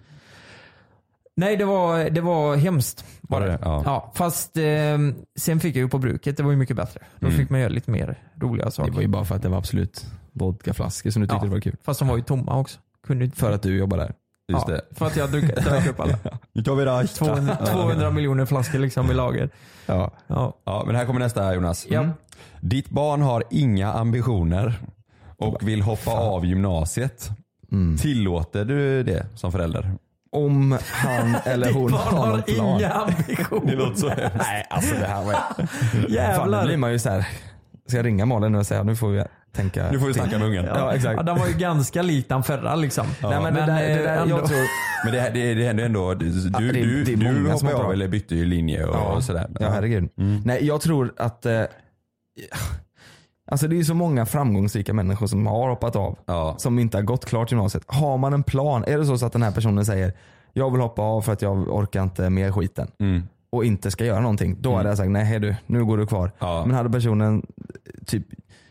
Nej, 1.36 1.56
det 1.56 1.64
var, 1.64 2.10
det 2.10 2.20
var 2.20 2.56
hemskt. 2.56 3.04
Var 3.20 3.40
det? 3.40 3.58
Ja. 3.62 3.82
Ja, 3.84 4.12
fast 4.14 4.56
eh, 4.56 4.98
sen 5.38 5.60
fick 5.60 5.76
jag 5.76 5.80
ju 5.82 5.88
på 5.88 5.98
bruket. 5.98 6.36
Det 6.36 6.42
var 6.42 6.50
ju 6.50 6.56
mycket 6.56 6.76
bättre. 6.76 7.00
Då 7.18 7.26
Mm. 7.26 7.38
fick 7.38 7.50
man 7.50 7.60
göra 7.60 7.68
lite 7.68 7.90
mer 7.90 8.18
roliga 8.40 8.70
saker. 8.70 8.90
Det 8.90 8.94
var 8.94 9.02
ju 9.02 9.08
bara 9.08 9.24
för 9.24 9.34
att 9.34 9.42
det 9.42 9.48
var 9.48 9.58
absolut 9.58 10.06
vodkaflaskor 10.32 11.10
som 11.10 11.22
du 11.22 11.28
tyckte 11.28 11.36
Ja, 11.36 11.44
det 11.44 11.50
var 11.50 11.60
kul. 11.60 11.76
Fast 11.84 11.98
de 11.98 12.08
var 12.08 12.16
ju 12.16 12.22
tomma 12.22 12.58
också. 12.58 12.78
Kunde. 13.06 13.30
För 13.30 13.52
att 13.52 13.62
du 13.62 13.76
jobbar 13.78 13.96
där. 13.98 14.14
Just 14.52 14.68
ja, 14.68 14.74
det. 14.74 14.80
För 14.98 15.06
att 15.06 15.16
jag 15.16 15.30
drack 15.64 15.86
upp 15.88 16.00
alla. 16.00 16.18
Nu 16.52 16.62
tar 16.62 16.74
vi 16.74 16.84
det. 16.84 17.06
200, 17.06 17.56
200 17.66 18.10
miljoner 18.10 18.46
flaskor 18.46 18.78
liksom 18.78 19.10
i 19.10 19.14
lager. 19.14 19.50
Ja. 19.86 20.10
Ja. 20.26 20.56
Ja, 20.64 20.82
men 20.86 20.96
här 20.96 21.04
kommer 21.06 21.20
nästa 21.20 21.54
Jonas. 21.54 21.86
Mm. 21.90 22.10
Ditt 22.60 22.88
barn 22.90 23.22
har 23.22 23.44
inga 23.50 23.92
ambitioner 23.92 24.74
och 25.36 25.68
vill 25.68 25.82
hoppa 25.82 26.10
av 26.10 26.46
gymnasiet. 26.46 27.30
Mm. 27.72 27.96
Tillåter 27.96 28.64
du 28.64 29.02
det 29.02 29.26
som 29.34 29.52
förälder? 29.52 29.90
Om 30.36 30.78
han 30.82 31.34
eller 31.44 31.72
hon 31.72 31.86
Ditt 31.86 31.92
barn 31.96 32.14
har 32.16 32.26
någon 32.26 32.42
plan. 32.42 32.78
inga 32.80 32.90
ambitioner. 32.90 33.66
Det 33.70 33.76
låter 33.76 33.94
så 34.00 34.08
hemskt. 34.08 34.36
Nej, 34.38 34.66
alltså 34.70 34.94
det 35.00 35.06
här 35.06 35.24
var... 35.24 35.32
Fan, 35.32 35.66
Jävlar. 36.08 36.60
då 36.60 36.66
blir 36.66 36.76
man 36.76 36.92
ju 36.92 36.98
så 36.98 37.10
här. 37.10 37.28
Ska 37.88 37.96
jag 37.96 38.06
ringa 38.06 38.26
Malin 38.26 38.52
nu 38.52 38.58
och 38.58 38.66
säga 38.66 38.82
nu 38.82 38.96
får 38.96 39.08
vi 39.08 39.24
tänka 39.56 39.90
Nu 39.90 39.98
får 40.00 40.06
vi 40.06 40.14
snacka 40.14 40.38
med 40.38 40.46
ungen. 40.48 40.64
Ja, 40.64 40.92
exakt. 40.94 41.14
Ja, 41.16 41.22
den 41.22 41.38
var 41.38 41.46
ju 41.46 41.52
ganska 41.52 42.02
lik 42.02 42.28
den 42.28 42.42
förra 42.42 42.74
liksom. 42.74 43.06
Nej, 43.22 43.40
men 43.42 43.54
det 43.54 43.60
där, 43.60 43.88
det 43.88 43.94
där, 43.94 44.16
eh, 44.16 44.22
ändå- 44.22 44.36
jag 44.38 44.46
tror, 44.48 44.58
Men 45.04 45.12
det, 45.14 45.30
det, 45.34 45.54
det 45.54 45.64
händer 45.66 45.84
ändå. 45.84 46.14
Du, 46.14 46.30
det 46.30 46.58
är- 46.58 46.72
du, 46.72 47.04
det 47.04 47.12
är 47.12 47.16
du 47.16 47.32
många 47.40 47.56
som 47.56 47.66
hoppade 47.68 47.72
har 47.74 47.78
av 47.80 47.84
bra. 47.84 47.92
eller 47.92 48.08
bytte 48.08 48.34
ju 48.34 48.44
linje 48.44 48.84
och, 48.84 48.94
Ja. 48.96 49.00
och 49.00 49.24
sådär. 49.24 49.46
Ja, 49.60 49.70
herregud. 49.70 50.08
Mm. 50.18 50.42
Nej, 50.44 50.66
jag 50.66 50.80
tror 50.80 51.12
att 51.16 51.46
eh, 51.46 51.62
Alltså 53.48 53.68
det 53.68 53.74
är 53.74 53.78
ju 53.78 53.84
så 53.84 53.94
många 53.94 54.26
framgångsrika 54.26 54.92
människor 54.92 55.26
som 55.26 55.46
har 55.46 55.68
hoppat 55.68 55.96
av. 55.96 56.18
Ja. 56.26 56.54
Som 56.58 56.78
inte 56.78 56.96
har 56.96 57.02
gått 57.02 57.24
klart 57.24 57.52
gymnasiet. 57.52 57.84
Har 57.86 58.18
man 58.18 58.32
en 58.32 58.42
plan, 58.42 58.84
är 58.86 58.98
det 58.98 59.04
så, 59.18 59.26
att 59.26 59.32
den 59.32 59.42
här 59.42 59.50
personen 59.50 59.86
säger 59.86 60.12
jag 60.52 60.70
vill 60.70 60.80
hoppa 60.80 61.02
av 61.02 61.20
för 61.22 61.32
att 61.32 61.42
jag 61.42 61.68
orkar 61.74 62.02
inte 62.02 62.30
med 62.30 62.54
skiten. 62.54 62.88
Mm. 62.98 63.22
Och 63.50 63.64
inte 63.64 63.90
ska 63.90 64.04
göra 64.04 64.20
någonting. 64.20 64.56
Då 64.60 64.68
Mm. 64.68 64.76
hade 64.76 64.88
jag 64.88 64.98
sagt 64.98 65.10
nej 65.10 65.24
hej 65.24 65.40
du, 65.40 65.56
nu 65.66 65.84
går 65.84 65.98
du 65.98 66.06
kvar. 66.06 66.32
Ja. 66.38 66.64
Men 66.66 66.76
hade 66.76 66.90
personen 66.90 67.46
typ 68.06 68.24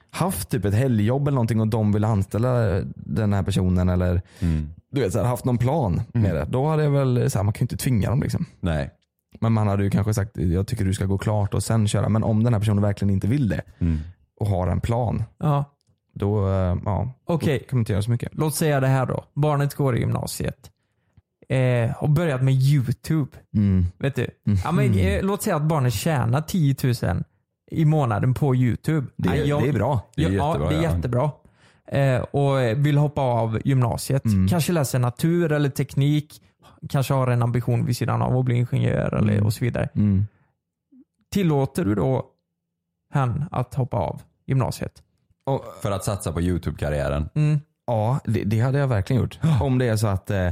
haft 0.10 0.50
typ 0.50 0.66
ett 0.66 0.74
helgjobb 0.74 1.28
eller 1.28 1.36
någonting 1.36 1.60
och 1.62 1.68
de 1.68 1.92
vill 1.92 2.04
anställa 2.04 2.52
den 2.96 3.34
här 3.34 3.44
personen 3.44 3.90
eller 3.90 4.22
Mm. 4.40 4.70
du 4.92 5.02
vet, 5.02 5.14
så 5.14 5.20
här, 5.20 5.26
haft 5.26 5.46
någon 5.46 5.58
plan 5.58 6.02
med 6.14 6.36
det. 6.36 6.46
Då 6.50 6.68
hade 6.68 6.84
jag 6.84 6.92
väl, 6.92 7.32
så 7.32 7.38
här, 7.40 7.44
man 7.44 7.54
kan 7.54 7.60
ju 7.60 7.64
inte 7.64 7.78
tvinga 7.78 8.10
dem 8.10 8.22
liksom. 8.22 8.46
Nej. 8.60 8.90
Men 9.40 9.54
man 9.54 9.68
hade 9.68 9.84
ju 9.84 9.90
kanske 9.90 10.14
sagt 10.14 10.38
jag 10.38 10.68
tycker 10.68 10.86
du 10.86 10.94
ska 10.94 11.06
gå 11.06 11.18
klart 11.18 11.54
och 11.54 11.64
sen 11.64 11.88
köra. 11.88 12.10
Men 12.10 12.24
om 12.24 12.44
den 12.44 12.54
här 12.54 12.60
personen 12.60 12.82
verkligen 12.84 13.14
inte 13.14 13.28
vill 13.28 13.50
det 13.50 13.62
Mm. 13.80 14.00
Och 14.40 14.48
har 14.48 14.68
en 14.68 14.82
plan. 14.82 15.24
Ja. 15.38 15.66
Då, 16.14 16.48
eh, 16.48 16.78
ja, 16.86 17.14
Okej. 17.26 17.60
då 17.60 17.70
kan 17.70 17.78
man 17.78 17.82
inte 17.82 17.92
göra 17.92 18.02
så 18.02 18.12
mycket. 18.12 18.30
Låt 18.34 18.56
säga 18.56 18.80
det 18.80 18.88
här 18.88 19.06
då. 19.06 19.24
Barnet 19.34 19.76
går 19.76 19.98
i 19.98 20.00
gymnasiet. 20.00 20.72
Eh, 21.50 22.04
och 22.04 22.10
börjat 22.10 22.44
med 22.44 22.54
YouTube. 22.54 23.32
Mm. 23.56 23.86
Vet 23.98 24.16
du? 24.16 24.28
Ja, 24.64 24.72
men, 24.72 24.94
eh, 25.00 25.24
låt 25.24 25.42
säga 25.44 25.56
att 25.56 25.62
barnet 25.62 25.94
tjänar 25.94 26.42
10 26.42 26.76
000 27.14 27.24
i 27.72 27.86
månaden 27.86 28.34
på 28.34 28.56
YouTube. 28.56 29.08
Det, 29.18 29.30
Nej, 29.30 29.48
jag- 29.50 29.64
det 29.64 29.70
är 29.70 29.74
bra. 29.74 30.02
Det 30.16 30.24
är 30.24 30.30
ja, 30.30 30.48
jättebra, 30.48 30.70
det 30.70 30.76
är 30.76 30.84
ja. 30.84 30.96
jättebra. 30.96 31.32
Eh, 31.88 32.22
och 32.22 32.86
vill 32.86 32.98
hoppa 32.98 33.22
av 33.22 33.60
gymnasiet. 33.66 34.26
Mm. 34.26 34.48
Kanske 34.48 34.74
läser 34.74 35.00
natur 35.00 35.52
eller 35.52 35.70
teknik. 35.70 36.42
Kanske 36.90 37.14
har 37.14 37.28
en 37.28 37.44
ambition 37.44 37.86
vid 37.86 37.98
sidan 37.98 38.22
av 38.22 38.38
att 38.38 38.46
bli 38.46 38.56
ingenjör 38.56 39.14
eller, 39.14 39.34
Mm. 39.34 39.46
och 39.46 39.54
så 39.54 39.66
vidare. 39.66 39.90
Mm. 39.96 40.26
Tillåter 41.32 41.86
du 41.86 41.96
då 41.96 42.26
han 43.20 43.46
att 43.52 43.74
hoppa 43.76 43.98
av 43.98 44.22
gymnasiet? 44.46 45.04
Och, 45.46 45.66
För 45.82 45.92
att 45.92 46.04
satsa 46.04 46.32
på 46.32 46.42
YouTube-karriären. 46.42 47.30
Mm. 47.36 47.60
ja, 47.88 48.20
det, 48.26 48.44
det 48.44 48.60
hade 48.60 48.78
jag 48.80 48.88
verkligen 48.88 49.22
gjort. 49.22 49.40
Om 49.62 49.78
det 49.78 49.88
är 49.88 49.96
så 49.96 50.08
att 50.08 50.32
eh, 50.32 50.48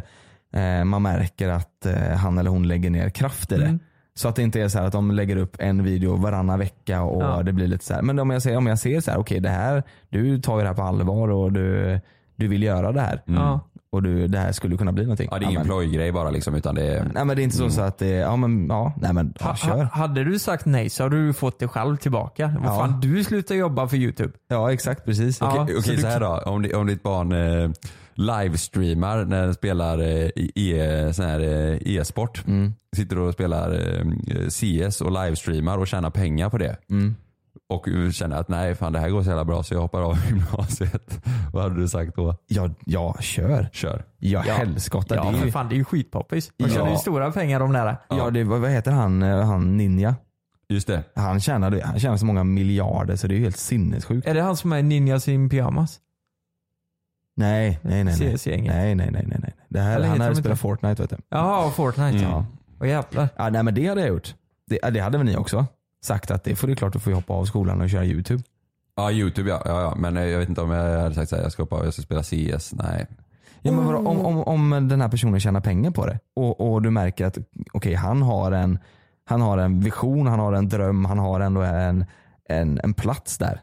eh, 0.53 0.83
man 0.83 1.01
märker 1.01 1.49
att 1.49 1.85
eh, 1.85 1.93
han 2.17 2.37
eller 2.37 2.49
hon 2.49 2.67
lägger 2.67 2.89
ner 2.89 3.09
kraft 3.09 3.51
i 3.51 3.57
det. 3.57 3.65
Mm. 3.65 3.79
Så 4.15 4.27
att 4.27 4.35
det 4.35 4.41
inte 4.43 4.61
är 4.61 4.67
så 4.67 4.79
här 4.79 4.85
att 4.85 4.91
de 4.93 5.11
lägger 5.11 5.35
upp 5.37 5.55
en 5.59 5.83
video 5.83 6.15
varannan 6.15 6.59
vecka 6.59 7.01
och 7.01 7.23
Ja. 7.23 7.43
det 7.43 7.53
blir 7.53 7.67
lite 7.67 7.85
så 7.85 7.93
här. 7.93 8.01
Men 8.01 8.19
om 8.19 8.29
jag 8.29 8.41
ser, 8.41 8.57
om 8.57 8.67
jag 8.67 8.79
ser 8.79 9.01
så 9.01 9.11
här, 9.11 9.17
okej 9.17 9.39
det 9.39 9.49
här, 9.49 9.83
du 10.09 10.41
tar 10.41 10.57
ju 10.57 10.61
det 10.61 10.67
här 10.67 10.75
på 10.75 10.81
allvar 10.83 11.29
och 11.29 11.51
du, 11.51 11.99
du 12.35 12.47
vill 12.47 12.63
göra 12.63 12.91
det 12.91 13.01
här. 13.01 13.21
Ja. 13.25 13.59
Och 13.93 14.03
du, 14.03 14.27
det 14.27 14.37
här 14.39 14.51
skulle 14.51 14.77
kunna 14.77 14.91
bli 14.91 15.03
någonting. 15.03 15.27
Ja, 15.31 15.39
det 15.39 15.45
är 15.45 15.49
ingen 15.49 15.63
plojgrej 15.65 16.11
bara 16.11 16.29
liksom 16.29 16.55
utan 16.55 16.75
det 16.75 16.83
är... 16.83 17.03
Nej 17.13 17.25
men 17.25 17.35
det 17.35 17.41
är 17.41 17.43
inte 17.43 17.55
så, 17.57 17.69
så 17.69 17.81
att 17.81 17.97
det, 17.97 18.07
ja 18.09 18.35
men 18.35 18.67
ja, 18.67 18.93
nej 19.01 19.13
men 19.13 19.33
ja, 19.39 19.45
Ha, 19.45 19.55
kör. 19.55 19.69
ha, 19.69 19.83
hade 19.83 20.23
du 20.23 20.39
sagt 20.39 20.65
nej 20.65 20.89
så 20.89 21.03
hade 21.03 21.25
du 21.27 21.33
fått 21.33 21.59
det 21.59 21.67
själv 21.67 21.97
tillbaka. 21.97 22.55
Vad 22.59 22.71
Ja. 22.71 22.77
fan, 22.79 22.99
du 23.01 23.23
slutar 23.23 23.55
jobba 23.55 23.87
för 23.87 23.97
YouTube. 23.97 24.33
Ja 24.47 24.71
exakt 24.73 25.05
precis. 25.05 25.37
Ja. 25.41 25.61
Okej, 25.61 25.73
så 25.75 25.79
okej 25.81 25.95
du 25.95 26.01
så 26.01 26.07
här 26.07 26.19
kan- 26.19 26.43
då. 26.45 26.51
Om, 26.51 26.79
om 26.81 26.87
ditt 26.87 27.03
barn 27.03 27.31
eh, 27.31 27.69
livestreamar 28.13 29.25
när 29.25 29.41
den 29.45 29.53
spelar 29.53 29.99
eh, 29.99 30.29
e, 30.55 31.13
sån 31.13 31.25
här, 31.25 31.39
eh, 31.39 31.77
e-sport. 31.97 32.43
Mm. 32.47 32.73
Sitter 32.95 33.19
och 33.19 33.33
spelar 33.33 33.71
eh, 33.73 34.47
CS 34.49 35.01
och 35.01 35.11
livestreamar 35.11 35.77
och 35.77 35.87
tjänar 35.87 36.09
pengar 36.09 36.49
på 36.49 36.57
det. 36.57 36.77
Mm. 36.89 37.15
Och 37.69 37.87
känner 38.11 38.37
att 38.37 38.49
nej 38.49 38.75
fan 38.75 38.93
det 38.93 38.99
här 38.99 39.09
går 39.09 39.23
så 39.23 39.29
jävla 39.29 39.45
bra 39.45 39.63
så 39.63 39.73
jag 39.73 39.81
hoppar 39.81 40.01
av 40.01 40.17
gymnasiet. 40.29 41.19
Vad 41.53 41.63
hade 41.63 41.75
du 41.75 41.87
sagt 41.87 42.15
då? 42.15 42.35
Ja, 42.47 42.69
ja 42.85 43.15
kör. 43.19 43.69
Kör. 43.73 44.03
Ja, 44.19 44.39
helskotta. 44.39 45.15
Ja, 45.15 45.31
det 45.31 45.37
är 45.37 45.45
ju, 45.45 45.51
fan 45.51 45.69
det 45.69 45.75
är 45.75 45.77
ju 45.77 45.85
skitpoppis. 45.85 46.51
Man 46.59 46.69
Ja. 46.69 46.75
tjänar 46.75 46.91
ju 46.91 46.97
stora 46.97 47.31
pengar 47.31 47.59
om 47.59 47.73
det 47.73 47.79
här. 47.79 47.97
ja, 48.09 48.29
det, 48.29 48.43
vad 48.43 48.69
heter 48.69 48.91
han, 48.91 49.23
eh, 49.23 49.45
han 49.45 49.77
Ninja? 49.77 50.15
Just 50.69 50.87
det. 50.87 51.03
Han 51.15 51.39
tjänar, 51.39 51.81
han 51.85 51.99
tjänar 51.99 52.17
så 52.17 52.25
många 52.25 52.43
miljarder 52.43 53.15
så 53.15 53.27
det 53.27 53.33
är 53.33 53.37
ju 53.37 53.43
helt 53.43 53.57
sinnessjukt. 53.57 54.27
Är 54.27 54.33
det 54.33 54.41
han 54.41 54.57
som 54.57 54.73
är 54.73 54.83
ninjas 54.83 55.27
in 55.27 55.49
pyjamas? 55.49 55.99
Nej, 57.35 57.79
nej, 57.81 58.03
nej. 58.03 58.15
Nej, 58.19 58.37
CS-gänget. 58.37 58.73
nej, 58.75 58.95
nej, 58.95 59.09
nej, 59.11 59.25
nej. 59.27 59.39
nej. 59.41 59.53
Det 59.69 59.79
här, 59.79 59.95
Eller 59.95 60.07
han 60.07 60.21
hade 60.21 60.33
de 60.33 60.39
spelat? 60.41 60.59
Fortnite 60.59 61.01
vet 61.01 61.09
du. 61.09 61.17
Jaha, 61.29 61.71
Fortnite 61.71 62.17
ja. 62.17 62.29
Ja. 62.29 62.45
Åh 62.81 62.87
jävlar. 62.87 63.29
Ja, 63.37 63.49
nej 63.49 63.63
men 63.63 63.73
det 63.73 63.87
hade 63.87 64.01
jag 64.01 64.09
gjort. 64.09 64.35
Det, 64.67 64.79
ja, 64.81 64.89
det 64.91 64.99
hade 64.99 65.17
väl 65.17 65.27
ni 65.27 65.37
också? 65.37 65.65
Sagt 66.03 66.31
att 66.31 66.43
det 66.43 66.55
får 66.55 66.69
är 66.69 66.75
klart 66.75 66.95
att 66.95 67.01
få 67.01 67.11
hoppa 67.11 67.33
av 67.33 67.45
skolan 67.45 67.81
och 67.81 67.89
köra 67.89 68.05
YouTube. 68.05 68.43
Ja 68.95 69.11
YouTube 69.11 69.49
ja, 69.49 69.61
ja, 69.65 69.81
ja. 69.81 69.95
men 69.97 70.17
eh, 70.17 70.25
jag 70.25 70.39
vet 70.39 70.49
inte 70.49 70.61
om 70.61 70.71
jag 70.71 70.99
hade 70.99 71.15
sagt 71.15 71.29
såhär, 71.29 71.43
jag 71.43 71.51
ska 71.51 71.63
hoppa 71.63 71.75
av, 71.75 71.85
jag 71.85 71.93
ska 71.93 72.01
spela 72.01 72.23
CS. 72.23 72.73
Nej. 72.73 73.07
Ja, 73.61 73.71
men 73.71 73.85
vadå, 73.85 73.97
om, 73.97 74.25
om, 74.25 74.43
om 74.43 74.87
den 74.87 75.01
här 75.01 75.09
personen 75.09 75.39
tjänar 75.39 75.61
pengar 75.61 75.91
på 75.91 76.05
det 76.05 76.19
och, 76.35 76.73
och 76.73 76.81
du 76.81 76.91
märker 76.91 77.25
att 77.25 77.37
okej 77.73 77.93
han, 77.93 78.21
har 78.21 78.51
en, 78.51 78.79
han 79.25 79.41
har 79.41 79.57
en 79.57 79.79
vision, 79.79 80.27
han 80.27 80.39
har 80.39 80.53
en 80.53 80.69
dröm, 80.69 81.05
han 81.05 81.19
har 81.19 81.39
ändå 81.39 81.61
en, 81.61 82.05
en, 82.49 82.79
en 82.83 82.93
plats 82.93 83.37
där. 83.37 83.61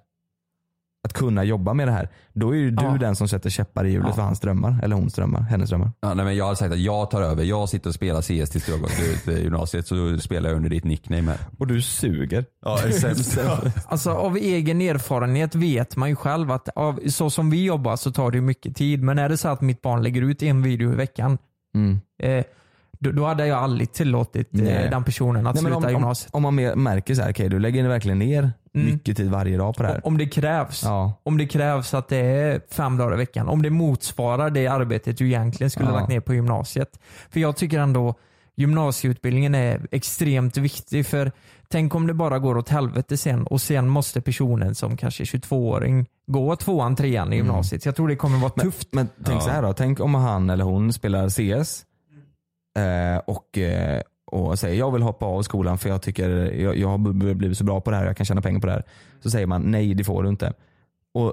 Att 1.05 1.13
kunna 1.13 1.45
jobba 1.45 1.75
med 1.75 1.89
det 1.89 1.93
här. 1.93 2.09
Då 2.33 2.51
är 2.51 2.55
ju 2.59 2.71
du 2.71 2.85
Ja. 2.85 2.97
den 3.01 3.17
som 3.17 3.29
sätter 3.29 3.51
käppar 3.51 3.85
i 3.85 3.91
hjulet 3.91 4.07
Ja. 4.09 4.15
för 4.15 4.23
hans 4.23 4.41
drömmar. 4.41 4.81
Eller 4.83 4.97
hons 4.97 5.15
drömmar. 5.15 5.41
Hennes 5.41 5.69
drömmar. 5.71 5.93
Ja, 6.01 6.15
nej, 6.15 6.25
men 6.25 6.37
jag 6.37 6.45
hade 6.45 6.57
sagt 6.57 6.73
att 6.73 6.79
jag 6.81 7.11
tar 7.11 7.23
över, 7.23 7.45
jag 7.45 7.69
sitter 7.69 7.89
och 7.91 7.95
spelar 7.95 8.21
CS 8.23 8.51
tills 8.51 8.67
du 8.67 8.73
har 8.73 8.79
gått 8.79 9.01
ut 9.15 9.29
eh, 9.29 9.43
gymnasiet 9.43 9.87
så 9.87 10.19
spelar 10.19 10.49
jag 10.51 10.57
under 10.57 10.71
ditt 10.71 10.85
nickname 10.85 11.31
här. 11.31 11.39
Och 11.59 11.67
du 11.67 11.83
suger. 11.83 12.45
Ja, 12.65 12.79
sämst. 13.01 13.39
Alltså 13.89 14.11
av 14.11 14.37
egen 14.37 14.81
erfarenhet 14.81 15.55
vet 15.55 15.97
man 15.97 16.09
ju 16.09 16.17
själv 16.17 16.51
att 16.51 16.69
av, 16.69 17.01
så 17.09 17.31
som 17.31 17.51
vi 17.51 17.65
jobbar 17.65 17.97
så 17.97 18.13
tar 18.13 18.31
det 18.31 18.41
mycket 18.41 18.77
tid. 18.77 19.03
Men 19.03 19.19
är 19.19 19.29
det 19.29 19.37
så 19.37 19.49
att 19.49 19.61
mitt 19.61 19.83
barn 19.83 20.03
lägger 20.03 20.23
ut 20.23 20.43
en 20.43 20.63
video 20.63 20.93
i 20.93 20.97
veckan, 20.97 21.39
Mm. 21.75 22.01
eh, 22.23 22.45
då, 23.03 23.11
då 23.13 23.27
hade 23.27 23.47
jag 23.47 23.59
aldrig 23.59 23.93
tillåtit 23.93 24.55
eh, 24.55 24.61
Nej. 24.61 24.89
den 24.91 25.05
personen 25.05 25.47
att 25.47 25.55
Nej, 25.55 25.63
sluta 25.65 25.77
om, 25.77 25.85
om, 25.85 25.91
gymnasiet. 25.91 26.35
om 26.35 26.43
man 26.43 26.55
mer- 26.55 26.75
märker 26.75 27.15
så 27.15 27.23
här, 27.23 27.31
okej 27.31 27.49
du 27.49 27.59
lägger 27.59 27.89
verkligen 27.89 28.19
ner 28.19 28.53
mycket 28.73 29.17
tid 29.17 29.31
varje 29.31 29.57
dag 29.57 29.77
på 29.77 29.83
det 29.83 29.89
här. 29.89 30.07
Om 30.07 30.19
det 30.19 30.27
krävs. 30.27 30.83
Ja. 30.85 31.13
Om 31.23 31.39
det 31.39 31.47
krävs 31.47 31.95
att 31.95 32.09
det 32.09 32.17
är 32.17 32.61
fem 32.71 32.97
dagar 32.97 33.15
i 33.15 33.17
veckan. 33.17 33.49
Om 33.49 33.63
det 33.63 33.71
motsvarar 33.71 34.51
det 34.51 34.67
arbetet 34.67 35.19
du 35.19 35.27
egentligen 35.27 35.71
skulle 35.71 35.89
Ja. 35.89 35.95
lagt 35.95 36.09
ner 36.09 36.21
på 36.21 36.35
gymnasiet. 36.35 37.01
För 37.31 37.41
jag 37.41 37.57
tycker 37.57 37.79
ändå 37.79 38.15
gymnasieutbildningen 38.57 39.55
är 39.55 39.87
extremt 39.91 40.57
viktig. 40.57 41.07
För 41.07 41.33
tänk 41.69 41.95
om 41.95 42.07
det 42.07 42.15
bara 42.15 42.39
går 42.39 42.57
åt 42.57 42.69
helvete 42.69 43.17
sen 43.17 43.47
och 43.47 43.61
sen 43.61 43.89
måste 43.89 44.21
personen 44.21 44.75
som 44.75 44.97
kanske 44.97 45.23
är 45.23 45.27
22-åring 45.27 46.07
gå 46.27 46.57
tvåan, 46.57 46.97
trean 46.97 47.33
i 47.33 47.37
gymnasiet. 47.37 47.87
Jag 47.87 47.97
tror 47.97 48.09
det 48.09 48.17
kommer 48.17 48.39
vara 48.39 48.51
tufft. 48.51 48.89
Men 48.93 49.09
tänk 49.25 49.43
så 49.43 49.51
här 49.51 49.63
då, 49.63 49.73
tänk 49.73 50.01
om 50.01 50.15
han 50.15 50.51
eller 50.51 50.65
hon 50.65 50.93
spelar 50.93 51.29
CS 51.29 51.85
eh, 52.79 53.19
och, 53.27 53.59
eh, 53.59 54.03
och 54.35 54.59
säger 54.59 54.79
jag 54.79 54.91
vill 54.93 55.03
hoppa 55.03 55.27
av 55.27 55.43
skolan 55.43 55.79
för 55.79 55.89
jag 55.89 56.03
tycker 56.03 56.31
jag, 56.55 56.77
jag 56.77 56.89
har 56.89 56.99
blivit 57.35 57.59
så 57.59 57.65
bra 57.65 57.81
på 57.81 57.91
det 57.91 57.97
här 57.97 58.07
jag 58.07 58.17
kan 58.17 58.27
tjäna 58.27 58.41
pengar 58.43 58.61
på 58.61 58.67
det 58.67 58.73
här. 58.73 58.85
Så 59.23 59.31
säger 59.31 59.47
man 59.47 59.63
nej 59.63 59.95
det 59.95 60.05
får 60.05 60.23
du 60.23 60.29
inte. 60.29 60.53
Och 61.15 61.33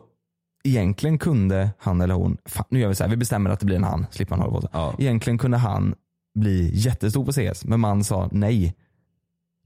egentligen 0.63 1.17
kunde 1.17 1.69
han 1.79 2.01
eller 2.01 2.15
hon, 2.15 2.37
fan, 2.45 2.65
nu 2.69 2.79
gör 2.79 2.87
vi 2.89 2.95
så 2.95 3.03
här, 3.03 3.09
vi 3.11 3.17
bestämmer 3.17 3.49
att 3.49 3.59
det 3.59 3.65
blir 3.65 3.75
en 3.75 3.83
han, 3.83 4.05
slipper 4.11 4.35
man 4.35 4.39
hålla 4.47 4.61
på 4.61 4.67
så. 4.67 4.67
Egentligen 4.99 5.37
kunde 5.37 5.57
han 5.57 5.95
bli 6.39 6.71
jättestor 6.73 7.25
på 7.25 7.31
CS 7.31 7.65
men 7.65 7.79
man 7.79 8.03
sa 8.03 8.29
nej. 8.31 8.75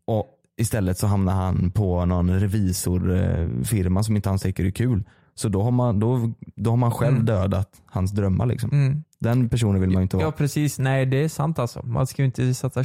Och 0.05 0.27
istället 0.57 0.97
så 0.97 1.07
hamnar 1.07 1.33
han 1.33 1.71
på 1.71 2.05
någon 2.05 2.39
revisorfirma 2.39 4.03
som 4.03 4.15
inte 4.15 4.29
han 4.29 4.37
tycker 4.37 4.65
är 4.65 4.71
kul. 4.71 5.03
Så 5.35 5.49
då 5.49 5.61
har 5.63 5.71
man, 5.71 5.99
då, 5.99 6.31
då 6.55 6.69
har 6.69 6.77
man 6.77 6.91
själv 6.91 7.13
Mm. 7.15 7.25
dödat 7.25 7.81
hans 7.85 8.11
drömmar. 8.11 8.45
Liksom. 8.45 8.69
Mm. 8.71 9.03
Den 9.21 9.49
personen 9.49 9.81
vill 9.81 9.89
man 9.89 9.97
ju 9.97 10.03
inte 10.03 10.17
vara. 10.17 10.27
Ja 10.27 10.31
precis, 10.31 10.79
nej 10.79 11.05
det 11.05 11.17
är 11.23 11.29
sant 11.29 11.59
alltså. 11.59 11.85
Man 11.85 12.07
ska 12.07 12.21
ju 12.21 12.25
inte 12.25 12.53
sätta... 12.53 12.83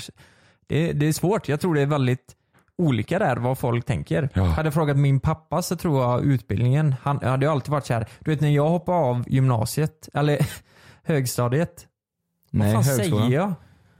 Det, 0.66 0.92
det 0.92 1.06
är 1.06 1.12
svårt. 1.12 1.48
Jag 1.48 1.60
tror 1.60 1.74
det 1.74 1.82
är 1.82 1.86
väldigt 1.86 2.36
olika 2.78 3.18
där 3.18 3.36
vad 3.36 3.58
folk 3.58 3.86
tänker. 3.86 4.30
Hade 4.34 4.66
jag 4.66 4.74
frågat 4.74 4.96
min 4.96 5.20
pappa 5.20 5.62
så 5.62 5.76
tror 5.76 6.02
jag 6.02 6.24
utbildningen, 6.24 6.94
han 7.02 7.18
hade 7.22 7.46
ju 7.46 7.52
alltid 7.52 7.70
varit 7.70 7.86
så 7.86 7.94
här. 7.94 8.06
Du 8.18 8.30
vet 8.30 8.40
när 8.40 8.48
jag 8.48 8.68
hoppade 8.68 8.98
av 8.98 9.24
gymnasiet, 9.26 10.08
eller 10.14 10.38
högstadiet. 11.02 11.86
Nej, 12.50 12.74
vad 12.74 12.84
fan 12.84 12.96
högskolan. 12.96 13.26
säger 13.26 13.40
jag? 13.40 13.54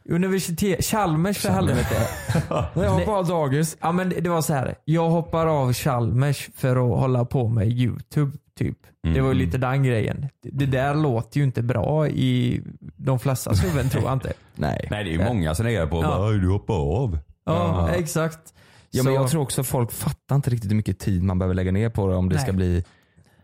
Universitet, 0.09 0.85
Chalmers 0.85 1.39
för 1.39 1.49
helvete. 1.49 2.09
Jag 2.75 2.91
hoppar 2.91 3.19
av 3.19 3.27
dagis. 3.27 3.77
Ja 3.81 3.93
men 3.93 4.09
det 4.09 4.29
var 4.29 4.43
så 4.43 4.55
här. 4.55 4.75
jag 4.85 5.11
hoppar 5.11 5.47
av 5.47 5.73
Chalmers 5.73 6.51
för 6.55 6.77
att 6.77 7.01
hålla 7.01 7.25
på 7.25 7.49
med 7.49 7.69
YouTube 7.69 8.33
typ. 8.57 8.79
Det 9.15 9.21
var 9.21 9.29
ju 9.29 9.35
lite 9.35 9.59
den 9.59 9.83
grejen. 9.83 10.27
Det, 10.43 10.67
där 10.67 10.95
låter 10.95 11.39
ju 11.39 11.45
inte 11.45 11.63
bra 11.63 12.09
i 12.09 12.63
de 12.97 13.19
flesta 13.19 13.51
huvuden 13.55 13.89
tror 13.91 14.05
jag 14.05 14.13
inte. 14.13 14.33
Nej. 14.55 14.87
Nej 14.91 15.05
det 15.05 15.11
är 15.11 15.13
ju 15.19 15.25
många 15.25 15.55
som 15.55 15.65
reagerar 15.67 15.87
på 15.87 15.97
Ja. 16.03 16.09
bara, 16.09 16.29
"Oj, 16.31 16.39
du 16.39 16.49
hoppar 16.49 16.75
av. 16.75 17.19
Ja, 17.45 17.91
exakt. 17.91 18.55
Ja, 18.91 19.03
men 19.03 19.15
Så- 19.15 19.21
jag 19.21 19.31
tror 19.31 19.43
också 19.43 19.63
folk 19.65 19.93
fattar 19.93 20.37
inte 20.37 20.51
riktigt 20.51 20.71
hur 20.71 20.77
mycket 20.77 20.99
tid 20.99 21.23
man 21.23 21.39
behöver 21.39 21.55
lägga 21.55 21.73
ner 21.73 21.89
på 21.89 22.09
det 22.09 22.15
om 22.17 22.29
det 22.29 22.35
Nej. 22.35 22.45
ska 22.45 22.53
bli 22.53 22.85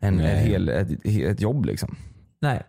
en, 0.01 0.21
en 0.21 0.39
hel, 0.39 0.69
ett, 0.69 0.89
ett 1.07 1.41
jobb. 1.41 1.65
Liksom. 1.65 1.97
Nej. 2.41 2.63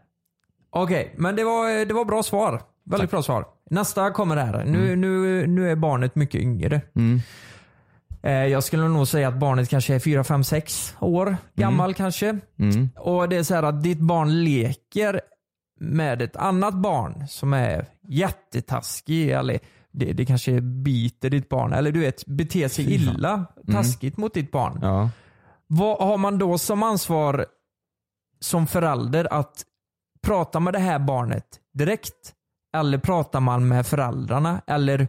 Okej, 0.70 1.14
men 1.18 1.36
det 1.36 1.44
var, 1.44 1.86
det 1.86 1.94
var 1.94 2.06
bra 2.06 2.24
svar. 2.24 2.62
Väldigt 2.86 3.12
bra 3.12 3.24
svar. 3.24 3.46
Nästa 3.70 4.12
kommer 4.12 4.36
här. 4.36 4.66
Nu, 4.66 4.96
nu, 4.96 5.48
nu 5.48 5.72
är 5.72 5.76
barnet 5.76 6.16
mycket 6.16 6.41
yngre. 6.41 6.82
Mm. 6.96 7.20
Eh, 8.24 8.32
jag 8.32 8.63
skulle 8.63 8.88
nog 8.88 9.07
säga 9.07 9.28
att 9.28 9.39
barnet 9.39 9.69
kanske 9.69 9.95
är 9.95 9.99
4, 9.99 10.24
5, 10.24 10.43
6 10.43 10.95
år 10.99 11.38
gammal 11.55 11.93
kanske. 11.93 12.39
Mm. 12.59 12.89
Och 12.95 13.30
det 13.30 13.36
är 13.38 13.43
så 13.43 13.55
här 13.55 13.63
att 13.63 13.84
ditt 13.84 13.99
barn 13.99 14.43
leker 14.43 15.21
med 15.80 16.21
ett 16.21 16.36
annat 16.36 16.74
barn 16.74 17.28
som 17.28 17.53
är 17.53 17.86
jättetaskig. 18.07 19.30
Eller 19.30 19.59
det, 19.91 20.13
det 20.13 20.26
kanske 20.26 20.61
biter 20.61 21.30
ditt 21.30 21.49
barn. 21.49 21.74
Eller 21.74 21.91
du 21.91 21.99
vet, 21.99 22.26
beter 22.26 22.67
sig 22.67 22.93
illa, 22.93 23.34
Mm. 23.34 23.76
taskigt 23.76 24.17
mot 24.17 24.34
ditt 24.34 24.51
barn. 24.51 24.80
Ja. 24.82 25.09
Vad 25.67 26.07
har 26.07 26.17
man 26.17 26.38
då 26.38 26.57
som 26.57 26.84
ansvar 26.84 27.45
som 28.39 28.67
förälder 28.67 29.34
att 29.34 29.63
prata 30.21 30.59
med 30.59 30.74
det 30.74 30.80
här 30.80 30.99
barnet 30.99 31.45
direkt? 31.74 32.34
Eller 32.76 32.97
pratar 32.97 33.39
man 33.39 33.67
med 33.67 33.88
föräldrarna? 33.88 34.61
Eller 34.67 35.07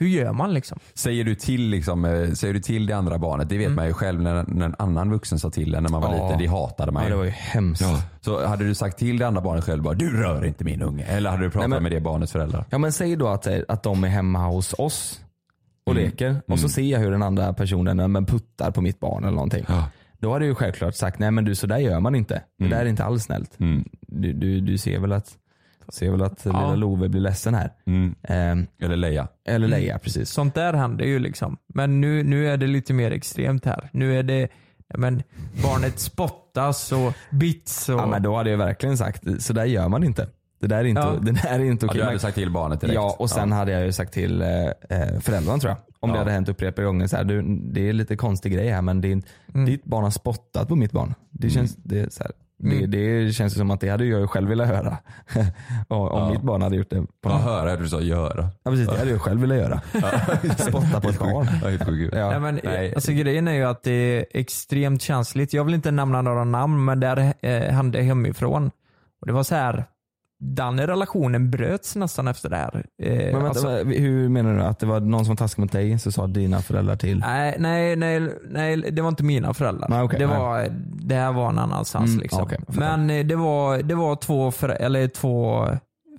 hur 0.00 0.06
gör 0.08 0.32
man 0.32 0.54
liksom? 0.54 0.78
Säger 0.94 1.24
du 1.24 1.34
till, 1.34 1.60
liksom, 1.68 2.04
eh, 2.04 2.30
säger 2.32 2.54
du 2.54 2.60
till 2.60 2.86
det 2.86 2.92
andra 2.92 3.18
barnet, 3.18 3.48
det 3.48 3.56
vet 3.58 3.66
Mm. 3.66 3.76
man 3.76 3.86
ju 3.86 3.92
själv 3.92 4.22
när, 4.22 4.44
när 4.48 4.66
en 4.66 4.74
annan 4.78 5.10
vuxen 5.10 5.38
sa 5.38 5.50
till 5.50 5.74
en 5.74 5.82
när 5.82 5.90
man 5.90 6.00
var 6.02 6.14
Ja. 6.16 6.24
liten. 6.24 6.38
Det 6.38 6.46
hatade 6.46 6.92
man 6.92 7.02
Ja, 7.02 7.08
ju. 7.08 7.12
det 7.12 7.16
var 7.18 7.24
ju 7.24 7.30
hemskt. 7.30 7.82
Ja. 7.82 8.02
Så 8.20 8.46
hade 8.46 8.64
du 8.64 8.74
sagt 8.74 8.98
till 8.98 9.18
det 9.18 9.26
andra 9.26 9.40
barnet 9.40 9.64
själv 9.64 9.82
bara, 9.82 9.94
du 9.94 10.22
rör 10.22 10.44
inte 10.44 10.64
min 10.64 10.82
unge. 10.82 11.04
Eller 11.04 11.30
hade 11.30 11.42
du 11.42 11.50
pratat 11.50 11.70
Nej, 11.70 11.76
men- 11.76 11.82
med 11.82 11.92
det 11.92 12.00
barnets 12.00 12.32
föräldrar? 12.32 12.64
Ja 12.70 12.78
men 12.78 12.92
säg 12.92 13.16
då 13.16 13.28
att, 13.28 13.46
att 13.68 13.82
de 13.82 14.04
är 14.04 14.08
hemma 14.08 14.46
hos 14.46 14.74
oss 14.78 15.20
och 15.86 15.92
Mm. 15.92 16.04
leker 16.04 16.30
och 16.48 16.58
så 16.58 16.64
Mm. 16.64 16.68
ser 16.70 16.82
jag 16.82 16.98
hur 16.98 17.10
den 17.10 17.22
andra 17.22 17.52
personen 17.52 17.98
ja, 17.98 18.08
men 18.08 18.26
puttar 18.26 18.70
på 18.70 18.80
mitt 18.80 19.00
barn 19.00 19.22
eller 19.24 19.34
någonting. 19.34 19.64
Då 20.18 20.32
hade 20.32 20.44
jag 20.44 20.48
ju 20.48 20.54
självklart 20.54 20.94
sagt, 20.94 21.18
nej 21.18 21.30
men 21.30 21.44
du 21.44 21.54
så 21.54 21.66
där 21.66 21.78
gör 21.78 22.00
man 22.00 22.14
inte. 22.14 22.34
Det 22.58 22.64
Mm. 22.64 22.78
där 22.78 22.84
är 22.84 22.88
inte 22.88 23.04
alls 23.04 23.22
snällt. 23.24 23.50
Du, 24.00 24.32
du, 24.32 24.60
du 24.60 24.78
ser 24.78 24.98
väl 24.98 25.12
att, 25.12 25.36
ser 25.90 26.10
väl 26.10 26.22
att 26.22 26.44
lilla 26.44 26.74
Love 26.74 27.08
blir 27.08 27.20
ledsen 27.20 27.54
här. 27.54 27.70
Mm. 27.86 28.14
Ehm, 28.22 28.66
Eller 28.82 28.96
Leia. 28.96 29.28
eller 29.48 29.68
Leia, 29.68 29.98
precis. 29.98 30.30
Sånt 30.30 30.54
där 30.54 30.72
händer 30.72 31.04
ju 31.04 31.18
liksom. 31.18 31.56
Men 31.74 32.00
nu, 32.00 32.22
nu 32.22 32.48
är 32.48 32.56
det 32.56 32.66
lite 32.66 32.92
mer 32.92 33.10
extremt 33.10 33.64
här. 33.64 33.88
Nu 33.92 34.18
är 34.18 34.22
det, 34.22 34.48
ja, 34.88 34.98
men 34.98 35.22
barnet 35.62 35.98
spottas 35.98 36.92
och 36.92 37.12
bits 37.30 37.88
och... 37.88 37.98
Ja 38.00 38.06
men 38.06 38.22
då 38.22 38.36
hade 38.36 38.50
jag 38.50 38.58
verkligen 38.58 38.96
sagt, 38.96 39.42
så 39.42 39.52
där 39.52 39.64
gör 39.64 39.88
man 39.88 40.04
inte. 40.04 40.28
Det 40.60 40.66
där 40.66 40.78
är 40.78 40.84
inte, 40.84 41.00
Ja. 41.02 41.14
det 41.22 41.32
där 41.32 41.50
är 41.60 41.64
inte 41.64 41.86
Ja, 41.86 41.90
okej. 41.90 42.00
du 42.00 42.06
hade 42.06 42.18
sagt 42.18 42.34
till 42.34 42.50
barnet 42.50 42.80
direkt. 42.80 42.94
Ja 42.94 43.16
och 43.18 43.30
sen 43.30 43.48
Ja. 43.48 43.54
hade 43.56 43.72
jag 43.72 43.84
ju 43.84 43.92
sagt 43.92 44.12
till 44.12 44.42
eh, 44.42 44.48
eh, 44.48 45.20
föräldrarna 45.20 45.58
tror 45.58 45.70
jag. 45.70 45.76
Om 46.00 46.10
det 46.10 46.14
Ja. 46.16 46.18
hade 46.20 46.30
hänt 46.32 46.48
upprepade 46.48 46.86
gånger. 46.86 47.06
Så 47.06 47.16
här, 47.16 47.24
du, 47.24 47.42
det 47.72 47.88
är 47.88 47.92
lite 47.92 48.16
konstig 48.16 48.52
grej 48.52 48.68
här 48.68 48.82
men 48.82 49.00
det 49.00 49.12
är, 49.12 49.22
Mm. 49.54 49.66
ditt 49.66 49.84
barn 49.84 50.04
har 50.04 50.10
spottat 50.10 50.68
på 50.68 50.76
mitt 50.76 50.92
barn. 50.92 51.14
Det 51.30 51.50
känns, 51.50 51.76
det, 51.76 52.00
är 52.00 52.08
så 52.10 52.22
här, 52.22 52.32
Mm. 52.62 52.90
det, 52.90 53.24
det 53.24 53.32
känns 53.32 53.54
som 53.54 53.70
att 53.70 53.80
det 53.80 53.88
hade 53.88 54.04
jag 54.04 54.20
ju 54.20 54.26
själv 54.26 54.48
velat 54.48 54.68
höra. 54.68 54.98
om 55.88 56.08
Ja. 56.12 56.30
mitt 56.32 56.42
barn 56.42 56.62
hade 56.62 56.76
gjort 56.76 56.90
det. 56.90 57.00
På 57.00 57.08
Ja, 57.30 57.36
höra, 57.38 57.76
du 57.76 57.88
sa 57.88 58.00
göra. 58.00 58.48
Ja 58.62 58.70
precis, 58.70 58.86
det 58.88 58.98
hade 58.98 59.10
jag 59.10 59.20
själv 59.20 59.40
velat 59.40 59.56
göra. 59.58 59.80
Spotta 60.58 61.00
på 61.00 61.08
ett 61.08 61.18
barn. 61.18 61.46
Ja. 62.12 62.30
Nej, 62.30 62.40
men, 62.40 62.60
Nej. 62.64 62.94
Alltså, 62.94 63.12
grejen 63.12 63.48
är 63.48 63.52
ju 63.52 63.64
att 63.64 63.82
det 63.82 63.92
är 63.92 64.24
extremt 64.30 65.02
känsligt. 65.02 65.52
Jag 65.52 65.64
vill 65.64 65.74
inte 65.74 65.90
nämna 65.90 66.22
några 66.22 66.44
namn 66.44 66.84
men 66.84 67.00
där 67.00 67.34
eh, 67.40 67.60
hände 67.62 68.02
hemifrån. 68.02 68.70
Och 69.20 69.26
det 69.26 69.32
var 69.32 69.42
så 69.42 69.54
här. 69.54 69.84
Den 70.42 70.80
relationen 70.86 71.50
bröts 71.50 71.96
nästan 71.96 72.28
efter 72.28 72.50
det 72.50 72.56
här. 72.56 72.84
Eh, 73.02 73.12
Men 73.14 73.32
vänta, 73.32 73.48
alltså- 73.48 73.68
hur 73.84 74.28
menar 74.28 74.54
du? 74.54 74.62
Att 74.62 74.78
det 74.78 74.86
var 74.86 75.00
någon 75.00 75.24
som 75.24 75.32
var 75.32 75.36
taskig 75.36 75.62
mot 75.62 75.72
dig 75.72 75.98
så 75.98 76.12
sa 76.12 76.26
dina 76.26 76.58
föräldrar 76.62 76.96
till? 76.96 77.18
Nej, 77.18 77.56
nej, 77.58 77.96
nej, 77.96 78.34
nej, 78.50 78.76
det 78.76 79.02
var 79.02 79.08
inte 79.08 79.24
mina 79.24 79.54
föräldrar. 79.54 79.88
Nej, 79.88 80.02
okej, 80.02 80.18
det, 80.18 80.26
nej. 80.26 80.38
var, 80.38 80.66
det 81.02 81.14
här 81.14 81.32
var 81.32 81.48
en 81.48 81.58
annanstans. 81.58 82.08
Mm, 82.10 82.20
liksom. 82.20 82.48
fattar. 82.48 82.64
Men 82.80 83.10
eh, 83.10 83.26
det 83.26 83.36
var, 83.36 83.78
det 83.82 83.94
var 83.94 84.16
två, 84.16 84.50
för, 84.50 84.68
eller 84.68 85.08
två 85.08 85.66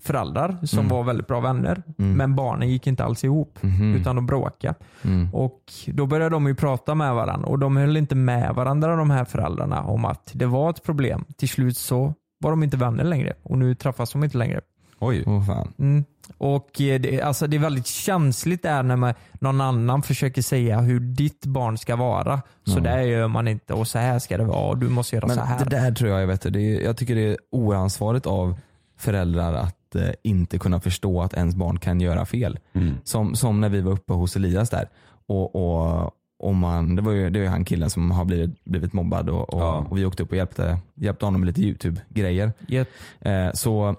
föräldrar 0.02 0.58
som 0.64 0.80
Mm. 0.80 0.90
var 0.90 1.04
väldigt 1.04 1.28
bra 1.28 1.40
vänner. 1.40 1.84
Mm. 2.00 2.18
Men 2.18 2.36
barnen 2.36 2.70
gick 2.70 2.88
inte 2.88 3.04
alls 3.04 3.24
ihop. 3.24 3.58
Mhm. 3.64 3.96
Utan 3.96 4.16
de 4.16 4.26
bråkade. 4.26 4.74
Mm. 5.06 5.30
Och 5.34 5.62
då 5.88 6.06
började 6.06 6.36
de 6.36 6.48
ju 6.48 6.56
prata 6.56 6.96
med 6.96 7.14
varandra. 7.16 7.48
Och 7.48 7.60
de 7.60 7.78
höll 7.78 7.98
inte 7.98 8.16
med 8.16 8.56
varandra 8.56 8.96
de 8.96 9.10
här 9.10 9.26
föräldrarna 9.26 9.84
om 9.84 10.06
att 10.06 10.32
det 10.34 10.46
var 10.46 10.70
ett 10.70 10.84
problem. 10.84 11.26
Till 11.38 11.50
slut 11.50 11.78
så 11.78 12.14
var 12.42 12.50
de 12.52 12.64
inte 12.64 12.78
vänner 12.78 13.04
längre. 13.04 13.34
Och 13.44 13.58
nu 13.58 13.76
träffas 13.76 14.12
de 14.12 14.24
inte 14.24 14.38
längre. 14.38 14.62
Oj. 15.00 15.24
Åh 15.28 15.46
fan. 15.46 15.74
Mm. 15.80 16.04
Och 16.38 16.82
eh, 16.82 17.02
det, 17.02 17.22
alltså 17.22 17.48
det 17.48 17.58
är 17.58 17.62
väldigt 17.62 17.88
känsligt 17.88 18.64
där 18.64 18.84
när 18.84 18.96
man, 18.96 19.14
någon 19.34 19.62
annan 19.62 20.02
försöker 20.04 20.42
säga 20.42 20.80
hur 20.80 21.00
ditt 21.00 21.46
barn 21.46 21.78
ska 21.78 21.96
vara. 21.96 22.42
Så 22.64 22.78
Ja. 22.78 22.84
där 22.84 23.02
gör 23.02 23.28
man 23.28 23.48
inte 23.48 23.74
och 23.74 23.88
så 23.88 24.00
här 24.00 24.20
ska 24.20 24.38
det 24.38 24.44
vara 24.44 24.68
och 24.70 24.78
du 24.78 24.90
måste 24.90 25.16
göra 25.16 25.28
Men 25.28 25.36
så 25.36 25.42
här. 25.42 25.60
det 25.66 25.70
där 25.70 25.92
tror 25.92 26.10
jag, 26.10 26.22
jag 26.22 26.28
vet 26.28 26.42
det, 26.54 26.60
är, 26.60 26.82
jag 26.82 26.98
tycker 26.98 27.16
det 27.16 27.22
är 27.32 27.38
oansvarigt 27.52 28.26
av 28.26 28.56
föräldrar 28.98 29.54
att 29.54 29.96
eh, 29.96 30.10
inte 30.24 30.60
kunna 30.60 30.80
förstå 30.80 31.22
att 31.22 31.34
ens 31.34 31.56
barn 31.56 31.80
kan 31.80 32.02
göra 32.02 32.26
fel. 32.26 32.60
Som, 33.04 33.36
som 33.36 33.62
när 33.62 33.70
vi 33.70 33.82
var 33.82 33.92
uppe 33.92 34.14
hos 34.14 34.36
Elias 34.36 34.70
där. 34.70 34.90
Och, 35.28 35.56
och, 35.56 36.12
och 36.46 36.56
man, 36.56 36.96
det 36.96 37.02
var 37.02 37.12
ju 37.12 37.30
det 37.30 37.40
var 37.40 37.44
ju 37.44 37.50
han 37.50 37.66
killen 37.66 37.90
som 37.90 38.12
har 38.12 38.26
blivit, 38.26 38.64
blivit 38.64 38.94
mobbad 38.94 39.30
och, 39.30 39.54
och, 39.54 39.92
och 39.92 39.98
vi 39.98 40.06
åkte 40.06 40.24
upp 40.24 40.30
och 40.32 40.38
hjälpte, 40.38 40.78
hjälpte 40.96 41.26
honom 41.26 41.42
med 41.42 41.48
lite 41.48 41.62
YouTube-grejer. 41.62 42.54
Yep. 42.68 42.88
Eh, 43.22 43.52
så, 43.54 43.96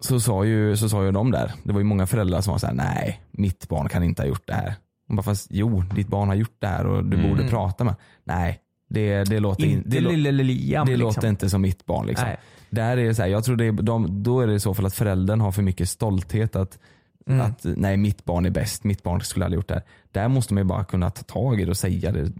så, 0.00 0.20
sa 0.20 0.44
ju, 0.44 0.76
så 0.76 0.88
sa 0.88 1.04
ju 1.04 1.12
de 1.12 1.30
där, 1.30 1.52
det 1.62 1.72
var 1.72 1.80
ju 1.80 1.84
många 1.84 2.06
föräldrar 2.06 2.40
som 2.40 2.50
var 2.52 2.58
såhär, 2.58 2.74
nej 2.74 3.20
mitt 3.30 3.68
barn 3.68 3.88
kan 3.88 4.02
inte 4.02 4.22
ha 4.22 4.26
gjort 4.28 4.46
det 4.46 4.54
här. 4.54 4.74
Man 5.08 5.16
bara, 5.16 5.22
fast 5.22 5.46
jo, 5.50 5.82
ditt 5.94 6.08
barn 6.08 6.28
har 6.28 6.34
gjort 6.34 6.56
det 6.58 6.66
här 6.66 6.86
och 6.86 7.04
du 7.04 7.16
Mm. 7.16 7.30
borde 7.30 7.48
prata 7.48 7.84
med 7.84 7.94
Nej, 8.24 8.58
det, 8.90 9.24
det 9.24 9.40
låter 9.40 9.64
in- 9.64 9.70
Inte 9.70 9.88
det, 9.90 10.00
lille 10.00 10.32
Liam. 10.32 10.86
det 10.86 10.92
liksom. 10.92 11.06
låter 11.06 11.28
inte 11.28 11.50
som 11.50 11.62
mitt 11.62 11.86
barn. 11.86 12.06
Liksom. 12.06 12.28
Nej. 12.28 12.36
Där 12.70 12.96
är 12.96 13.04
det 13.04 13.14
så 13.14 13.22
här, 13.22 13.28
jag 13.28 13.44
tror 13.44 13.56
det 13.56 13.64
är, 13.66 13.72
de, 13.72 14.22
då 14.22 14.40
är 14.40 14.46
det 14.46 14.54
i 14.54 14.60
så 14.60 14.74
fall 14.74 14.86
att 14.86 14.94
föräldern 14.94 15.40
har 15.40 15.52
för 15.52 15.62
mycket 15.62 15.88
stolthet 15.88 16.56
att, 16.56 16.78
Mm. 17.26 17.40
att 17.40 17.60
nej 17.64 17.96
mitt 17.96 18.24
barn 18.24 18.46
är 18.46 18.50
bäst, 18.50 18.84
mitt 18.84 19.02
barn 19.02 19.20
skulle 19.20 19.44
aldrig 19.44 19.58
gjort 19.58 19.68
det 19.68 19.74
här. 19.74 19.82
Där 20.12 20.28
måste 20.28 20.54
man 20.54 20.62
ju 20.62 20.68
bara 20.68 20.84
kunna 20.84 21.10
ta 21.10 21.22
tag 21.22 21.60
i 21.60 21.64
det 21.64 21.70
och 21.70 21.76
säga 21.76 22.12
det. 22.12 22.32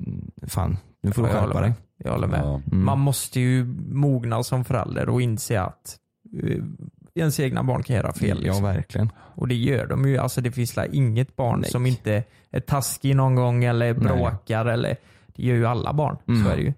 Fan, 0.47 0.77
nu 1.03 1.13
får 1.13 1.23
du 1.23 1.29
Ja, 1.29 1.35
jag 1.35 1.45
skärpa 1.45 1.61
dig. 1.61 1.69
med. 1.69 1.77
Jag 2.05 2.13
håller 2.13 2.27
med. 2.27 2.41
Mm. 2.41 2.63
Man 2.85 2.99
måste 2.99 3.41
ju 3.41 3.65
mogna 3.91 4.43
som 4.43 4.65
förälder 4.65 5.09
och 5.09 5.23
inse 5.23 5.61
att 5.61 5.97
eh, 6.43 6.57
ens 7.15 7.41
egna 7.41 7.63
barn 7.63 7.83
kan 7.83 7.97
göra 7.97 8.13
fel. 8.13 8.29
Ja 8.29 8.43
Liksom. 8.45 8.63
verkligen. 8.65 9.11
Och 9.17 9.49
det 9.49 9.55
gör 9.55 9.87
de 9.87 10.09
ju. 10.09 10.19
Alltså 10.19 10.41
det 10.41 10.53
finns 10.53 10.79
inget 10.93 11.37
barn 11.37 11.65
som 11.65 11.87
inte 11.87 12.25
är 12.51 12.61
taskig 12.61 13.17
någon 13.17 13.35
gång 13.35 13.65
eller 13.65 13.95
Nej. 13.95 14.03
bråkar. 14.05 14.67
Eller, 14.67 14.97
det 15.27 15.43
gör 15.43 15.55
ju 15.55 15.67
alla 15.67 15.93
barn. 15.93 16.17
Så 16.45 16.51
är 16.51 16.57
det 16.57 16.63
ju. 16.63 16.73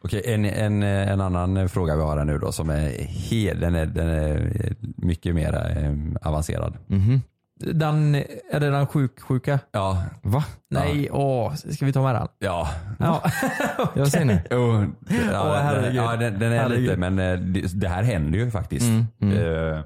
Okej, 0.00 0.22
en, 0.24 0.44
en, 0.44 0.82
en 0.82 1.20
annan 1.20 1.68
fråga 1.68 1.96
vi 1.96 2.02
har 2.02 2.16
här 2.16 2.24
nu 2.24 2.38
då 2.38 2.52
som 2.52 2.70
är, 2.70 3.54
den 3.54 3.74
är, 3.74 3.86
den 3.86 4.08
är 4.08 4.52
mycket 4.96 5.34
mer 5.34 5.54
eh, 5.54 6.28
avancerad. 6.28 6.76
Mhm. 6.86 7.22
Den, 7.60 8.14
är 8.52 8.60
det 8.60 8.70
den 8.70 8.86
sjuk, 8.86 9.20
sjuka? 9.20 9.58
Ja. 9.72 10.04
Va? 10.22 10.44
Nej, 10.70 11.10
åh, 11.10 11.54
ska 11.54 11.86
vi 11.86 11.92
ta 11.92 12.02
med 12.02 12.14
den? 12.14 12.28
Ja. 12.38 12.68
Ja. 12.98 13.22
Jag 13.94 14.08
säger 14.08 14.24
nej. 14.24 14.44
Jo, 14.50 14.58
Åh, 14.58 14.84
ja, 15.32 15.54
den, 15.54 15.64
herregud. 15.66 15.94
ja, 15.94 16.16
den, 16.16 16.38
den 16.38 16.52
är 16.52 16.56
Herregud. 16.58 16.82
lite, 16.82 16.96
men 16.96 17.18
eh, 17.18 17.38
det, 17.38 17.80
det 17.80 17.88
här 17.88 18.02
händer 18.02 18.38
ju 18.38 18.50
faktiskt. 18.50 18.86
Mm, 18.86 19.06
mm. 19.22 19.36
Eh, 19.74 19.80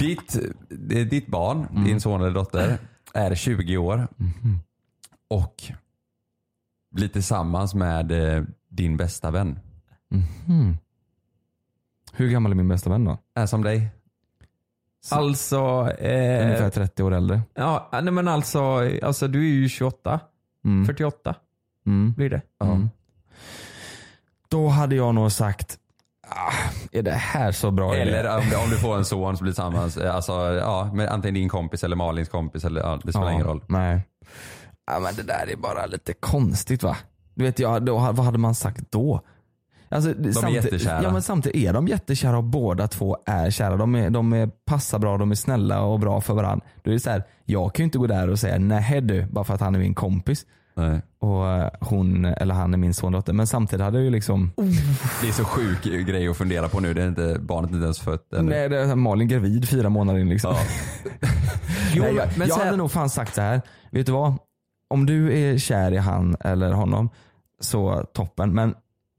ditt, 0.00 0.36
ditt 1.10 1.26
barn, 1.26 1.84
din 1.84 2.00
son 2.00 2.20
eller 2.20 2.30
dotter, 2.34 2.78
är 3.14 3.34
20 3.34 3.76
år 3.76 4.08
och 5.30 5.54
blir 6.96 7.08
tillsammans 7.08 7.74
med 7.74 8.12
eh, 8.36 8.42
din 8.68 8.96
bästa 8.96 9.30
vän. 9.30 9.58
Mhm. 10.10 10.76
Hur 12.12 12.28
gammal 12.30 12.52
är 12.52 12.56
min 12.56 12.68
bästa 12.68 12.90
vän 12.90 13.04
då? 13.04 13.18
Är 13.34 13.46
som 13.46 13.62
dig. 13.62 13.88
Alltså, 15.10 15.56
eh, 15.98 16.44
Ungefär 16.46 16.70
30 16.70 17.02
år 17.02 17.14
äldre. 17.14 17.40
ja, 17.54 17.88
nej 17.92 18.12
men 18.12 18.28
alltså, 18.28 18.60
alltså 19.02 19.28
du 19.28 19.38
är 19.40 19.54
ju 19.54 19.68
28. 19.68 20.20
Mm. 20.64 20.86
48 20.86 21.34
Mm. 21.86 22.12
blir 22.12 22.30
det. 22.30 22.42
Mm. 22.64 22.88
Då 24.48 24.68
hade 24.68 24.94
jag 24.96 25.14
nog 25.14 25.32
sagt, 25.32 25.76
ah, 26.28 26.52
är 26.92 27.02
det 27.02 27.10
här 27.12 27.52
så 27.52 27.70
bra 27.70 27.96
idé? 27.96 28.02
Eller 28.10 28.36
om, 28.38 28.42
om 28.64 28.70
du 28.70 28.76
får 28.78 28.96
en 28.96 29.04
son 29.04 29.36
som 29.36 29.44
blir 29.44 29.52
tillsammans, 29.52 29.96
eh, 29.96 30.14
alltså, 30.14 30.32
ja, 30.54 30.90
med 30.94 31.08
antingen 31.08 31.34
din 31.34 31.48
kompis 31.48 31.84
eller 31.84 31.96
Malins 31.96 32.28
kompis. 32.28 32.64
Eller, 32.64 32.80
ja, 32.80 33.00
det 33.04 33.12
spelar 33.12 33.30
ingen 33.30 33.46
roll. 33.46 33.64
Nej. 33.68 34.00
Ja, 34.86 34.98
men 35.00 35.14
det 35.14 35.22
där 35.22 35.50
är 35.52 35.56
bara 35.56 35.86
lite 35.86 36.12
konstigt 36.12 36.82
va? 36.82 36.96
Du 37.34 37.44
vet, 37.44 37.58
jag, 37.58 37.84
då, 37.84 37.98
vad 37.98 38.18
hade 38.24 38.38
man 38.38 38.54
sagt 38.54 38.92
då? 38.92 39.20
Alltså, 39.88 40.12
de 40.14 40.28
är 40.44 40.48
jättekära. 40.48 41.02
Ja 41.02 41.12
men 41.12 41.22
samtidigt 41.22 41.68
är 41.68 41.72
de 41.72 41.88
jättekära 41.88 42.36
och 42.38 42.44
båda 42.44 42.88
två 42.88 43.18
är 43.26 43.50
kära. 43.50 43.76
De, 43.76 43.94
är, 43.94 44.10
de 44.10 44.32
är, 44.32 44.46
passar 44.46 44.98
bra, 44.98 45.18
de 45.18 45.30
är 45.30 45.34
snälla 45.34 45.80
och 45.80 46.00
bra 46.00 46.20
för 46.20 46.34
varandra. 46.34 46.66
Då 46.82 46.90
är 46.90 46.94
det 46.94 47.00
så 47.00 47.10
här, 47.10 47.24
jag 47.44 47.74
kan 47.74 47.82
ju 47.82 47.84
inte 47.84 47.98
gå 47.98 48.06
där 48.06 48.28
och 48.30 48.38
säga 48.38 48.58
nej 48.58 49.00
du, 49.00 49.26
bara 49.26 49.44
för 49.44 49.54
att 49.54 49.60
han 49.60 49.74
är 49.74 49.78
min 49.78 49.94
kompis. 49.94 50.46
Nej. 50.74 51.00
Och 51.18 51.48
eh, 51.48 51.70
hon 51.80 52.24
eller 52.24 52.54
han 52.54 52.74
är 52.74 52.78
min 52.78 52.94
sondotter. 52.94 53.32
Men 53.32 53.46
samtidigt 53.46 53.84
hade 53.84 53.98
jag 53.98 54.04
ju 54.04 54.10
liksom 54.10 54.52
Det 55.22 55.28
är 55.28 55.32
så 55.32 55.44
sjuk 55.44 55.82
grej 55.82 56.28
att 56.28 56.36
fundera 56.36 56.68
på 56.68 56.80
nu. 56.80 56.94
Det 56.94 57.02
är 57.02 57.08
inte, 57.08 57.36
barnet 57.40 57.70
är 57.70 57.74
inte 57.74 57.84
ens 57.84 58.00
fött 58.00 58.32
ännu. 58.32 58.50
Nej, 58.50 58.68
det 58.68 58.78
är 58.78 58.94
Malin 58.94 59.28
gravid 59.28 59.68
fyra 59.68 59.88
månader 59.88 60.20
in 60.20 60.28
liksom. 60.28 60.54
Jo, 61.94 62.02
Nej, 62.02 62.14
jag 62.14 62.28
men 62.38 62.48
jag 62.48 62.56
här- 62.56 62.64
hade 62.64 62.76
nog 62.76 62.90
fan 62.90 63.10
sagt 63.10 63.34
så 63.34 63.40
här. 63.40 63.62
vet 63.90 64.06
du 64.06 64.12
vad? 64.12 64.34
Om 64.88 65.06
du 65.06 65.38
är 65.38 65.58
kär 65.58 65.92
i 65.92 65.96
han 65.96 66.36
eller 66.40 66.72
honom, 66.72 67.10
så 67.60 68.04
toppen. 68.12 68.54
Men 68.54 68.74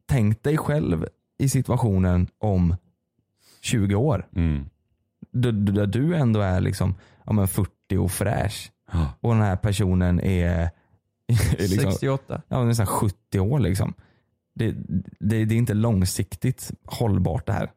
tänk 0.06 0.44
dig 0.44 0.58
själv 0.58 1.08
i 1.38 1.50
situationen 1.50 2.28
om 2.38 2.76
20 3.62 3.96
år. 3.96 4.28
Mm. 4.36 4.66
Där, 5.32 5.52
där 5.52 5.88
du 5.88 6.16
ändå 6.16 6.40
är 6.40 6.62
liksom 6.62 6.96
ja, 7.26 7.34
men 7.34 7.48
40 7.48 7.98
och 7.98 8.12
fräsch. 8.12 8.72
Och 9.22 9.34
den 9.34 9.42
här 9.42 9.56
personen 9.56 10.20
är, 10.20 10.70
är 11.28 11.68
liksom, 11.68 11.92
68. 11.92 12.42
Ja, 12.48 12.64
nästan 12.64 12.86
70 12.86 13.40
år 13.40 13.60
liksom. 13.60 13.94
Det, 14.56 14.72
det, 15.20 15.46
det 15.46 15.56
är 15.56 15.58
inte 15.58 15.74
långsiktigt 15.74 16.72
hållbart 16.86 17.46
det 17.46 17.54
här. 17.54 17.72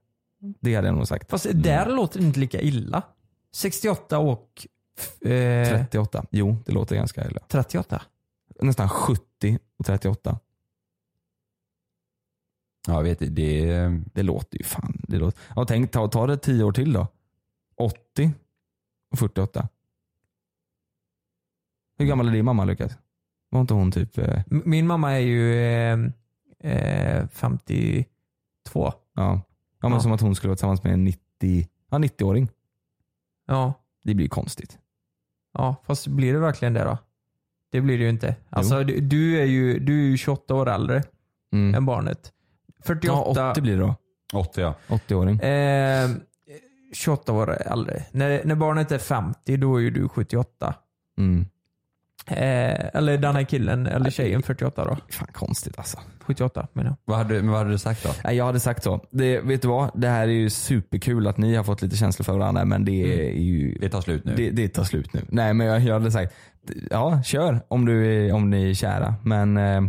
Det 0.61 0.75
hade 0.75 0.89
jag 0.89 0.97
nog 0.97 1.09
sagt. 1.09 1.31
Fast 1.31 1.47
där 1.55 1.87
låter 1.87 2.21
det 2.21 2.27
inte 2.27 2.41
lika 2.41 2.61
illa. 2.61 3.03
68 3.55 4.19
och 4.19 4.67
38. 5.23 6.27
Jo, 6.31 6.57
det 6.67 6.73
låter 6.73 6.97
ganska 6.97 7.29
illa. 7.31 7.41
38. 7.49 8.03
Nästan 8.61 8.89
70 8.89 9.59
och 9.77 9.87
38. 9.87 10.39
Ja, 12.87 12.93
jag 12.95 13.03
vet 13.03 13.19
det. 13.19 13.27
det 13.29 13.89
Det 14.15 14.23
låter 14.23 14.59
ju 14.59 14.65
fan. 14.65 15.01
Det 15.09 15.19
låter. 15.19 15.41
Ja, 15.57 15.65
tänk, 15.69 15.91
ta, 15.93 16.09
ta 16.09 16.27
det 16.27 16.37
10 16.37 16.65
år 16.65 16.73
till 16.73 16.93
då. 16.93 17.07
80 17.77 18.33
och 19.13 19.19
48. 19.19 19.69
Hur 21.99 22.07
gammal 22.07 22.29
är 22.29 22.33
din 22.33 22.45
mamma 22.45 22.65
Lukas? 22.65 22.93
Var 23.51 23.61
inte 23.61 23.75
hon 23.75 23.93
typ... 23.93 24.19
Eh, 24.19 24.43
Min 24.47 24.87
mamma 24.87 25.13
är 25.13 25.19
ju 25.19 25.55
eh, 25.65 25.99
eh, 26.73 27.29
52. 27.29 28.05
ja. 28.75 28.93
ja, 29.15 29.43
men 29.81 29.93
Ja. 29.93 30.01
som 30.01 30.13
att 30.13 30.21
hon 30.21 30.35
skulle 30.35 30.49
vara 30.49 30.57
tillsammans 30.57 30.83
med 30.85 30.93
en 30.93 31.05
90, 31.05 31.69
ja, 31.91 31.99
90-åring. 31.99 32.49
Ja. 33.47 33.75
Det 34.05 34.15
blir 34.15 34.25
ju 34.25 34.29
konstigt. 34.29 34.79
Ja, 35.53 35.77
fast 35.87 36.07
blir 36.07 36.33
det 36.33 36.39
verkligen 36.39 36.75
det 36.75 36.85
då? 36.85 36.99
Det 37.73 37.81
blir 37.81 37.99
det 37.99 38.05
ju 38.05 38.11
inte. 38.11 38.37
Alltså, 38.51 38.85
du, 38.85 39.01
du, 39.01 39.41
är 39.41 39.45
ju, 39.45 39.79
du 39.79 40.01
är 40.05 40.11
ju 40.11 40.17
28 40.17 40.55
år 40.55 40.69
äldre 40.69 41.03
Mm. 41.53 41.75
än 41.75 41.87
barnet. 41.87 42.33
48, 42.85 43.13
Ja, 43.37 43.51
80 43.51 43.61
blir 43.61 43.77
det 43.77 43.83
då. 43.83 43.95
80 44.33 44.61
ja. 44.61 44.75
80-åring. 44.89 45.39
Eh, 45.41 46.11
28 46.95 47.33
år 47.33 47.51
äldre. 47.63 48.03
När, 48.13 48.45
när 48.45 48.55
barnet 48.55 48.93
är 48.93 48.99
50 48.99 49.57
då 49.57 49.77
är 49.77 49.81
ju 49.81 49.91
du 49.91 50.09
78. 50.09 50.75
Mm. 51.19 51.47
Eh, 52.27 52.97
eller 52.97 53.19
den 53.19 53.37
här 53.37 53.43
killen, 53.43 53.87
eller 53.87 54.11
tjejen 54.11 54.43
48 54.43 54.85
då. 54.85 54.97
Fan 55.11 55.29
konstigt 55.33 55.79
alltså. 55.79 55.99
78 56.21 56.67
menar 56.73 56.91
jag. 56.91 56.97
Vad 57.05 57.19
hade, 57.19 57.35
men 57.35 57.49
vad 57.51 57.59
hade 57.59 57.71
du 57.71 57.79
sagt 57.79 58.05
då? 58.05 58.11
Nej, 58.25 58.37
jag 58.37 58.45
hade 58.45 58.61
sagt 58.61 58.83
så. 58.83 59.01
Det, 59.11 59.41
vet 59.41 59.63
du 59.63 59.69
vad? 59.69 59.91
Det 59.95 60.09
här 60.09 60.23
är 60.23 60.33
ju 60.33 60.51
superkul 60.51 61.27
att 61.27 61.39
ni 61.39 61.55
har 61.55 61.65
fått 61.65 61.83
lite 61.83 61.97
känslor 61.97 62.25
för 62.25 62.39
varandra 62.39 62.65
men 62.65 62.85
det 62.85 63.29
är 63.29 63.33
ju... 63.33 63.79
Det 63.81 63.89
tar 63.89 64.01
slut 64.01 64.25
nu. 64.25 64.35
Det, 64.37 64.51
det 64.51 64.69
tar 64.69 64.85
slut 64.85 65.13
nu. 65.13 65.21
Nej 65.29 65.55
men 65.55 65.67
jag, 65.67 65.81
jag 65.81 65.95
hade 65.95 66.11
sagt, 66.11 66.35
ja 66.91 67.23
kör 67.23 67.61
om, 67.69 67.85
du 67.87 68.27
är, 68.27 68.33
om 68.35 68.51
ni 68.51 68.71
är 68.71 68.75
kära. 68.75 69.15
Men 69.23 69.57
eh, 69.57 69.83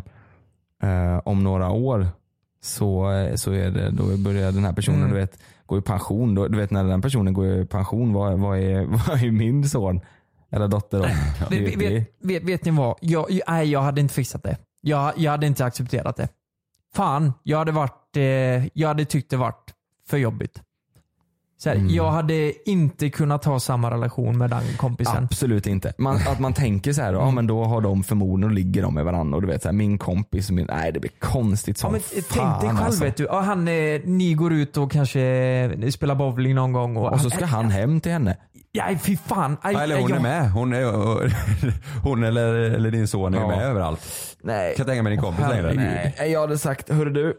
eh, 0.83 1.21
om 1.25 1.43
några 1.43 1.69
år 1.69 2.07
så, 2.63 3.11
eh, 3.11 3.35
så 3.35 3.51
är 3.51 3.71
det, 3.71 3.89
då 3.89 4.17
börjar 4.17 4.51
den 4.51 4.65
här 4.65 4.73
personen 4.73 4.99
Mm. 5.01 5.13
du 5.13 5.19
vet, 5.19 5.39
gå 5.65 5.77
i 5.77 5.81
pension. 5.81 6.35
Då, 6.35 6.47
du 6.47 6.57
vet 6.57 6.71
när 6.71 6.83
den 6.83 7.01
personen 7.01 7.33
går 7.33 7.47
i 7.47 7.65
pension, 7.65 8.13
vad, 8.13 8.39
vad, 8.39 8.59
är, 8.59 8.85
vad 9.07 9.23
är 9.23 9.31
min 9.31 9.69
son 9.69 10.01
eller 10.51 10.67
dotter 10.67 10.97
då? 10.99 11.03
Vet, 11.49 11.77
vet, 11.77 12.07
vet, 12.21 12.43
vet 12.43 12.65
ni 12.65 12.71
vad? 12.71 12.97
Jag, 13.01 13.39
nej, 13.47 13.71
jag 13.71 13.81
hade 13.81 14.01
inte 14.01 14.13
fixat 14.13 14.43
det. 14.43 14.57
Jag, 14.81 15.13
jag 15.17 15.31
hade 15.31 15.47
inte 15.47 15.65
accepterat 15.65 16.15
det. 16.17 16.27
Fan, 16.95 17.33
jag 17.43 17.57
hade, 17.57 17.71
varit, 17.71 18.17
eh, 18.17 18.23
jag 18.73 18.87
hade 18.87 19.05
tyckt 19.05 19.29
det 19.29 19.37
varit 19.37 19.73
för 20.09 20.17
jobbigt. 20.17 20.61
Så 21.57 21.69
här, 21.69 21.75
Mm. 21.75 21.89
Jag 21.89 22.11
hade 22.11 22.69
inte 22.69 23.09
kunnat 23.09 23.45
ha 23.45 23.59
samma 23.59 23.91
relation 23.91 24.37
med 24.37 24.49
den 24.49 24.63
kompisen. 24.77 25.23
Absolut 25.23 25.67
inte. 25.67 25.93
Man, 25.97 26.15
att 26.15 26.39
man 26.39 26.53
tänker 26.53 26.93
så 26.93 27.01
här, 27.01 27.13
ja 27.13 27.31
men 27.31 27.47
då 27.47 27.63
har 27.63 27.81
de 27.81 28.03
förmodligen 28.03 28.49
och 28.51 28.55
ligger 28.55 28.81
de 28.81 28.93
med 28.93 29.05
varandra 29.05 29.35
och 29.35 29.41
du 29.41 29.47
vet 29.47 29.61
så 29.61 29.67
här, 29.67 29.73
min 29.73 29.97
kompis 29.97 30.49
och 30.49 30.55
min, 30.55 30.65
nej 30.69 30.91
det 30.91 30.99
blir 30.99 31.11
konstigt 31.19 31.77
som 31.77 31.87
Ja, 31.95 32.01
men 32.13 32.23
fan 32.23 32.23
tänk 32.31 32.61
dig 32.61 32.69
själv 32.69 32.85
alltså. 32.85 33.03
vet 33.03 33.17
du. 33.17 33.23
Ja, 33.23 33.39
han, 33.39 33.67
eh, 33.67 34.01
ni 34.05 34.33
går 34.33 34.53
ut 34.53 34.77
och 34.77 34.91
kanske 34.91 35.91
spelar 35.91 36.15
bowling 36.15 36.55
någon 36.55 36.73
gång. 36.73 36.97
Och, 36.97 37.13
Och 37.13 37.21
så 37.21 37.29
ska 37.29 37.45
han 37.45 37.69
hem 37.69 38.01
till 38.01 38.11
henne. 38.11 38.37
Nej 38.73 38.97
fy 38.97 39.17
fan. 39.17 39.57
Aj, 39.61 39.73
Ja, 39.73 39.81
eller 39.81 39.99
hon 40.01 40.09
jag- 40.09 40.17
är 40.17 40.21
med. 40.21 40.51
Hon, 40.51 40.73
är, 40.73 40.83
hon 42.03 42.23
eller, 42.23 42.53
eller 42.53 42.91
din 42.91 43.07
son 43.07 43.33
är 43.33 43.39
Ja. 43.39 43.47
med 43.47 43.61
överallt. 43.65 44.01
Nej. 44.41 44.73
Kan 44.77 44.85
tänka 44.85 45.03
mig 45.03 45.11
din 45.11 45.21
kompis 45.21 45.45
längre. 45.49 45.73
Nej, 45.73 46.31
jag 46.31 46.41
hade 46.41 46.57
sagt, 46.57 46.89
hörru 46.89 47.09
du, 47.09 47.33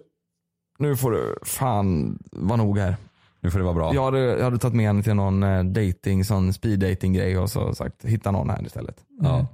nu 0.78 0.96
får 0.96 1.10
du 1.10 1.36
fan 1.44 2.18
vara 2.32 2.56
nog 2.56 2.78
här. 2.78 2.96
Nu 3.40 3.50
får 3.50 3.58
det 3.58 3.64
vara 3.64 3.74
bra. 3.74 3.94
Jag 3.94 4.04
hade, 4.04 4.18
jag 4.20 4.44
hade 4.44 4.58
tagit 4.58 4.74
med 4.76 4.86
henne 4.86 5.02
till 5.02 5.14
någon 5.14 5.42
eh, 5.42 5.64
dating, 5.64 6.24
sån 6.24 6.52
speed 6.52 6.78
dating 6.80 7.12
grej 7.12 7.38
och 7.38 7.50
så 7.50 7.74
sagt 7.74 8.04
hitta 8.04 8.30
någon 8.30 8.50
här 8.50 8.66
istället. 8.66 8.96
Mm. 9.20 9.44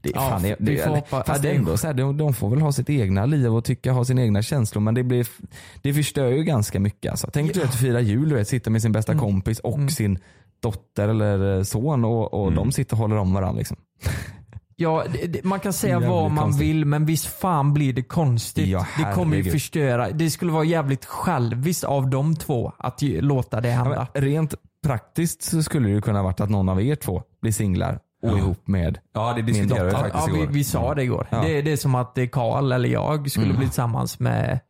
Det, 0.00 0.08
är 0.10 0.14
Ja, 0.14 0.20
fan, 0.30 0.42
det, 0.42 0.56
det, 0.58 0.86
hoppa- 0.86 1.24
fast 1.24 1.28
ja, 1.28 1.34
det 1.34 1.40
det 1.42 1.50
är 1.54 1.58
ändå 1.58 1.76
så 1.76 1.86
här, 1.86 1.94
de, 1.94 2.16
de 2.16 2.34
får 2.34 2.50
väl 2.50 2.60
ha 2.60 2.72
sitt 2.72 2.90
egna 2.90 3.26
liv 3.26 3.54
och 3.56 3.64
tycka, 3.64 3.92
ha 3.92 4.04
sina 4.04 4.22
egna 4.22 4.42
känslor 4.42 4.82
men 4.82 4.94
det, 4.94 5.02
blir, 5.02 5.26
det 5.82 5.94
förstör 5.94 6.26
ju 6.28 6.44
ganska 6.44 6.80
mycket. 6.80 7.10
Alltså. 7.10 7.30
Tänk 7.32 7.54
dig 7.54 7.62
att 7.62 7.74
fira 7.74 8.00
jul, 8.00 8.28
du 8.28 8.34
vet, 8.34 8.48
sitta 8.48 8.70
med 8.70 8.82
sin 8.82 8.88
Mm. 8.88 8.92
bästa 8.92 9.14
kompis 9.18 9.58
och 9.60 9.90
sin 9.90 10.18
dotter 10.62 11.08
eller 11.08 11.56
eh, 11.56 11.62
son 11.62 12.04
och, 12.04 12.34
och 12.34 12.42
Mm. 12.48 12.54
de 12.56 12.72
sitter 12.72 12.94
och 12.94 12.98
håller 12.98 13.16
om 13.16 13.34
varandra. 13.34 13.58
Liksom. 13.58 13.76
Ja, 14.76 15.04
det, 15.12 15.26
det, 15.26 15.44
man 15.44 15.60
kan 15.60 15.72
säga 15.72 15.92
Jävligt 15.92 16.10
vad 16.10 16.30
man 16.30 16.44
konstigt. 16.44 16.66
vill 16.68 16.84
men 16.84 17.06
visst 17.06 17.26
fan 17.26 17.74
blir 17.74 17.92
det 17.92 18.02
konstigt. 18.02 18.66
Ja, 18.68 18.86
det 18.98 19.14
kommer 19.14 19.36
ju 19.36 19.44
förstöra. 19.50 20.10
Det 20.10 20.30
skulle 20.30 20.52
vara 20.52 20.64
jävligt 20.64 21.04
själviskt 21.04 21.84
av 21.84 22.10
de 22.10 22.36
två 22.36 22.72
att 22.78 23.02
ju, 23.02 23.20
låta 23.20 23.60
det 23.60 23.68
Ja, 23.68 23.74
hända. 23.74 24.06
men 24.14 24.22
rent 24.22 24.54
praktiskt 24.86 25.42
så 25.42 25.62
skulle 25.62 25.88
det 25.88 26.00
kunna 26.00 26.22
varit 26.22 26.40
att 26.40 26.50
någon 26.50 26.68
av 26.68 26.82
er 26.82 26.94
två 26.94 27.22
blir 27.42 27.52
singlar 27.52 27.98
och 28.22 28.28
Ja. 28.30 28.38
ihop 28.38 28.68
med 28.68 28.98
Ja, 29.14 29.32
det 29.36 29.42
diskuterade 29.42 29.84
vi 29.84 29.90
faktiskt 29.90 30.14
ja, 30.28 30.32
vi, 30.34 30.40
igår. 30.42 30.52
vi 30.52 30.64
sa 30.64 30.94
det 30.94 31.02
igår. 31.02 31.26
Ja. 31.30 31.42
Det, 31.42 31.62
det 31.62 31.72
är 31.72 31.76
som 31.76 31.94
att 31.94 32.18
eh, 32.18 32.26
Karl 32.26 32.72
eller 32.72 32.88
jag 32.88 33.30
skulle 33.30 33.46
Mm. 33.46 33.56
bli 33.56 33.66
tillsammans 33.66 34.20
med 34.20 34.60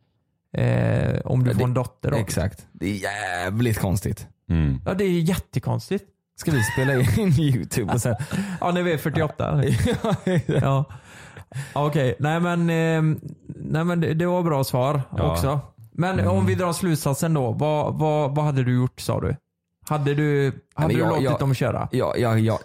eh, 0.57 1.19
om 1.25 1.43
du 1.43 1.49
Ja, 1.49 1.53
får 1.53 1.59
det- 1.59 1.63
en 1.63 1.73
dotter. 1.73 2.11
Då. 2.11 2.17
Exakt. 2.17 2.67
Det 2.71 2.85
är 2.85 2.93
jävligt 2.95 3.79
konstigt. 3.79 4.27
Mm. 4.49 4.79
Ja, 4.85 4.93
det 4.93 5.03
är 5.03 5.09
jättekonstigt. 5.19 6.05
Ska 6.35 6.51
vi 6.51 6.63
spela 6.63 6.93
in 6.93 7.33
youtube 7.39 7.93
och 7.93 8.01
sen... 8.01 8.15
Ja, 8.61 8.71
vi 8.71 8.93
är 8.93 8.97
48. 8.97 9.63
ja. 10.45 10.85
Ja, 11.73 11.85
Okej, 11.87 12.15
nej 12.19 12.39
men, 12.39 12.59
eh, 12.69 13.17
nej, 13.47 13.83
men 13.83 13.99
det, 14.01 14.25
var 14.25 14.43
bra 14.43 14.63
svar 14.63 15.01
Ja. 15.17 15.31
också. 15.31 15.59
Men 15.91 16.19
Mm. 16.19 16.31
om 16.31 16.45
vi 16.45 16.55
drar 16.55 16.73
slutsatsen 16.73 17.33
då. 17.33 17.51
Vad, 17.51 17.93
vad, 17.99 18.35
vad 18.35 18.45
hade 18.45 18.63
du 18.63 18.75
gjort 18.75 18.99
sa 18.99 19.21
du? 19.21 19.35
Hade 19.89 20.13
du, 20.13 20.51
hade 20.73 20.87
men 20.87 20.95
du 20.95 21.01
jag- 21.01 21.09
låtit 21.09 21.23
jag- 21.23 21.39
dem 21.39 21.53
köra? 21.53 21.89
Ja, 21.91 22.13
ja, 22.17 22.37
ja, 22.37 22.59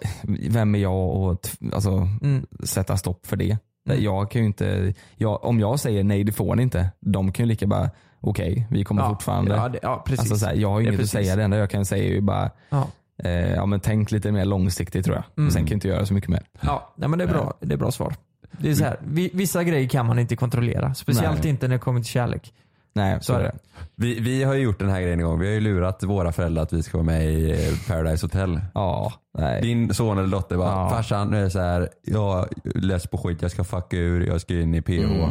vem 0.49 0.75
är 0.75 0.79
jag 0.79 0.93
att 1.31 1.57
alltså, 1.73 2.07
Mm. 2.21 2.45
sätta 2.63 2.97
stopp 2.97 3.25
för 3.25 3.35
det? 3.37 3.57
Mm. 3.89 4.03
Jag 4.03 4.31
kan 4.31 4.41
ju 4.41 4.47
inte, 4.47 4.93
jag, 5.15 5.43
om 5.43 5.59
jag 5.59 5.79
säger 5.79 6.03
nej 6.03 6.23
det 6.23 6.31
får 6.31 6.55
ni 6.55 6.63
inte, 6.63 6.89
de 6.99 7.31
kan 7.31 7.45
ju 7.45 7.49
lika 7.49 7.67
bara 7.67 7.89
okej 8.21 8.67
vi 8.71 8.83
kommer 8.83 9.01
Ja, 9.01 9.09
fortfarande. 9.09 9.55
ja, 9.55 9.69
det- 9.69 9.79
ja, 9.81 10.03
precis. 10.05 10.19
Alltså, 10.19 10.35
så 10.35 10.45
här, 10.45 10.53
jag 10.55 10.69
har 10.69 10.79
ju 10.79 10.87
inget 10.87 10.99
att 11.01 11.09
säga, 11.09 11.35
det 11.35 11.43
enda 11.43 11.57
jag 11.57 11.69
kan 11.69 11.85
säga 11.85 12.03
är 12.03 12.07
ju 12.13 12.21
bara 12.21 12.51
Ja. 12.69 12.87
eh, 13.23 13.31
ja, 13.53 13.65
men 13.65 13.79
tänk 13.79 14.11
lite 14.11 14.31
mer 14.31 14.45
långsiktigt 14.45 15.05
tror 15.05 15.15
jag. 15.15 15.23
Mm. 15.37 15.51
Sen 15.51 15.61
kan 15.61 15.67
jag 15.67 15.75
inte 15.75 15.87
göra 15.87 16.05
så 16.05 16.13
mycket 16.13 16.29
mer. 16.29 16.43
Ja, 16.61 16.93
nej, 16.95 17.09
men 17.09 17.19
det 17.19 17.25
är 17.25 17.29
bra, 17.29 17.53
det 17.59 17.73
är 17.73 17.77
bra 17.77 17.91
svar. 17.91 18.15
Det 18.51 18.69
är 18.69 18.75
så 18.75 18.83
här, 18.83 18.99
vi, 19.07 19.29
vissa 19.33 19.63
grejer 19.63 19.89
kan 19.89 20.05
man 20.05 20.19
inte 20.19 20.35
kontrollera. 20.35 20.93
Speciellt 20.93 21.39
Nej. 21.43 21.49
inte 21.49 21.67
när 21.67 21.75
det 21.75 21.79
kommer 21.79 21.99
till 21.99 22.09
kärlek. 22.11 22.53
Nej, 22.93 23.17
Så 23.21 23.33
är 23.33 23.43
det. 23.43 23.55
Vi, 23.95 24.19
vi 24.19 24.43
har 24.43 24.53
ju 24.53 24.61
gjort 24.63 24.79
den 24.79 24.89
här 24.89 25.01
grejen 25.01 25.19
en 25.19 25.25
gång. 25.25 25.39
Vi 25.39 25.47
har 25.47 25.53
ju 25.53 25.59
lurat 25.59 26.03
våra 26.03 26.31
föräldrar 26.31 26.63
att 26.63 26.73
vi 26.73 26.83
ska 26.83 26.97
vara 26.97 27.05
med 27.05 27.25
i 27.25 27.51
eh, 27.51 27.73
Paradise 27.87 28.25
Hotel. 28.25 28.61
Ja, 28.73 29.13
nej. 29.37 29.61
Din 29.61 29.93
son 29.93 30.17
eller 30.17 30.27
dotter 30.27 30.57
bara, 30.57 30.69
Ja. 30.71 30.89
farsan 30.89 31.27
nu 31.29 31.37
är 31.37 31.41
det 31.41 31.49
så 31.49 31.59
här, 31.59 31.89
jag 32.03 32.47
less 32.63 33.07
på 33.07 33.17
skit, 33.17 33.41
jag 33.41 33.51
ska 33.51 33.63
fucka 33.63 33.97
ur, 33.97 34.27
jag 34.27 34.41
ska 34.41 34.53
in 34.53 34.75
i 34.75 34.81
PH. 34.81 34.91
Mm. 34.91 35.29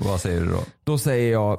Vad 0.00 0.20
säger 0.20 0.40
du 0.40 0.46
då? 0.50 0.58
Då 0.84 0.98
säger 0.98 1.32
jag, 1.32 1.58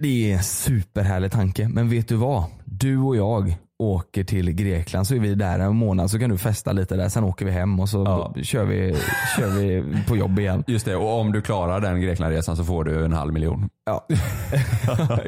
det 0.00 0.32
är 0.32 0.36
en 0.36 0.42
superhärlig 0.42 1.32
tanke, 1.32 1.68
men 1.68 1.88
vet 1.90 2.08
du 2.08 2.16
vad? 2.16 2.44
Du 2.64 2.98
och 2.98 3.16
jag 3.16 3.54
åker 3.78 4.24
till 4.24 4.50
Grekland 4.52 5.06
så 5.06 5.14
är 5.14 5.18
vi 5.18 5.34
där 5.34 5.58
en 5.58 5.76
månad 5.76 6.10
så 6.10 6.18
kan 6.18 6.30
du 6.30 6.38
festa 6.38 6.72
lite 6.72 6.96
där, 6.96 7.08
sen 7.08 7.24
åker 7.24 7.44
vi 7.44 7.50
hem 7.50 7.80
och 7.80 7.88
så 7.88 7.98
Ja. 8.04 8.34
kör, 8.42 8.64
vi, 8.64 8.96
kör 9.38 9.48
vi 9.48 9.84
på 10.08 10.16
jobb 10.16 10.38
igen. 10.38 10.64
Just 10.66 10.84
det, 10.86 10.96
och 10.96 11.20
om 11.20 11.32
du 11.32 11.42
klarar 11.42 11.80
den 11.80 12.00
Greklandresan 12.00 12.56
så 12.56 12.64
får 12.64 12.84
du 12.84 13.04
en 13.04 13.12
halv 13.12 13.32
miljon. 13.32 13.68
Ja. 13.86 14.06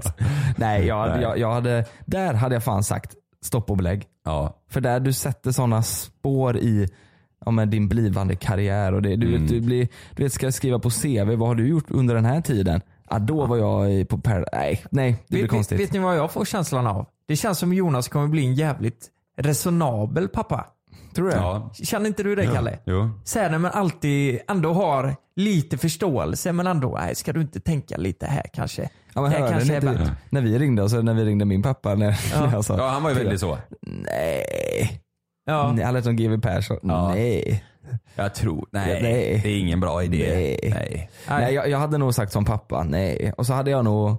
Nej, 0.56 0.86
jag, 0.86 1.08
Nej. 1.08 1.22
Jag, 1.22 1.38
jag 1.38 1.52
hade, 1.52 1.84
där 2.06 2.34
hade 2.34 2.54
jag 2.54 2.64
fan 2.64 2.84
sagt 2.84 3.12
stopp 3.44 3.70
och 3.70 3.76
belägg. 3.76 4.04
Ja. 4.24 4.56
För 4.70 4.80
där 4.80 5.00
du 5.00 5.12
sätter 5.12 5.50
sådana 5.52 5.82
spår 5.82 6.56
i 6.56 6.88
ja, 7.44 7.50
men 7.50 7.70
din 7.70 7.88
blivande 7.88 8.36
karriär 8.36 8.94
och 8.94 9.02
det, 9.02 9.16
du, 9.16 9.28
Mm. 9.36 9.46
du, 9.46 9.60
blir, 9.60 9.88
du 10.16 10.22
vet, 10.22 10.32
ska 10.32 10.52
skriva 10.52 10.78
på 10.78 10.90
CV, 10.90 11.34
vad 11.36 11.48
har 11.48 11.54
du 11.54 11.68
gjort 11.68 11.86
under 11.90 12.14
den 12.14 12.24
här 12.24 12.40
tiden? 12.40 12.80
Ja, 13.12 13.18
då 13.18 13.46
var 13.46 13.56
jag 13.56 14.08
på 14.08 14.18
Paradise. 14.18 14.52
Nej, 14.60 14.80
nej, 14.90 15.10
det 15.26 15.32
blir 15.32 15.42
vet, 15.42 15.50
konstigt. 15.50 15.80
vet, 15.80 15.92
ni 15.92 15.98
vad 15.98 16.16
jag 16.16 16.30
får 16.32 16.44
känslan 16.44 16.86
av? 16.86 17.06
Det 17.28 17.36
känns 17.36 17.58
som 17.58 17.72
Jonas 17.72 18.08
kommer 18.08 18.28
bli 18.28 18.46
en 18.46 18.54
jävligt 18.54 19.08
resonabel 19.38 20.28
pappa. 20.28 20.66
Tror 21.14 21.26
du? 21.28 21.32
Ja. 21.32 21.70
Känner 21.74 22.06
inte 22.06 22.22
du 22.22 22.34
det 22.34 22.46
Kalle? 22.46 22.78
Jo. 22.86 23.10
Så 23.24 23.38
här 23.38 23.50
när 23.50 23.58
man 23.58 23.70
alltid 23.70 24.40
ändå 24.48 24.72
har 24.72 25.16
lite 25.36 25.78
förståelse 25.78 26.52
men 26.52 26.66
ändå, 26.66 26.98
nej 27.00 27.14
ska 27.14 27.32
du 27.32 27.40
inte 27.40 27.60
tänka 27.60 27.96
lite 27.96 28.26
här 28.26 28.44
kanske? 28.52 28.90
Ja, 29.14 29.20
men 29.22 29.30
det 29.30 29.36
här 29.38 29.48
kanske 29.50 29.74
inte, 29.76 30.16
när 30.30 30.40
vi 30.40 30.58
ringde, 30.58 30.82
alltså, 30.82 31.02
när 31.02 31.14
vi 31.14 31.24
ringde 31.24 31.44
min 31.44 31.62
pappa. 31.62 31.94
När, 31.94 32.18
Ja. 32.32 32.40
när 32.46 32.52
jag 32.52 32.64
sa, 32.64 32.76
Ja, 32.78 32.88
han 32.88 33.02
var 33.02 33.10
ju 33.10 33.16
väldigt 33.16 33.40
så. 33.40 33.58
Nej. 33.86 35.00
Ja. 35.44 35.72
Nej, 35.72 35.84
Han 35.84 35.94
lät 35.94 36.04
som 36.04 36.16
GW 36.16 36.38
Persson. 36.40 36.78
Ja. 36.82 37.08
Nej. 37.08 37.64
Jag 38.14 38.34
tror, 38.34 38.68
nej, 38.72 39.02
Nej. 39.02 39.40
det 39.42 39.48
är 39.48 39.58
ingen 39.58 39.80
bra 39.80 40.02
idé. 40.04 40.30
Nej. 40.34 40.58
Nej. 40.62 41.10
Nej, 41.28 41.54
jag, 41.54 41.68
jag 41.70 41.78
hade 41.78 41.98
nog 41.98 42.14
sagt 42.14 42.32
som 42.32 42.44
pappa, 42.44 42.84
nej. 42.84 43.32
Och 43.36 43.46
så 43.46 43.52
hade 43.52 43.70
jag 43.70 43.84
nog, 43.84 44.16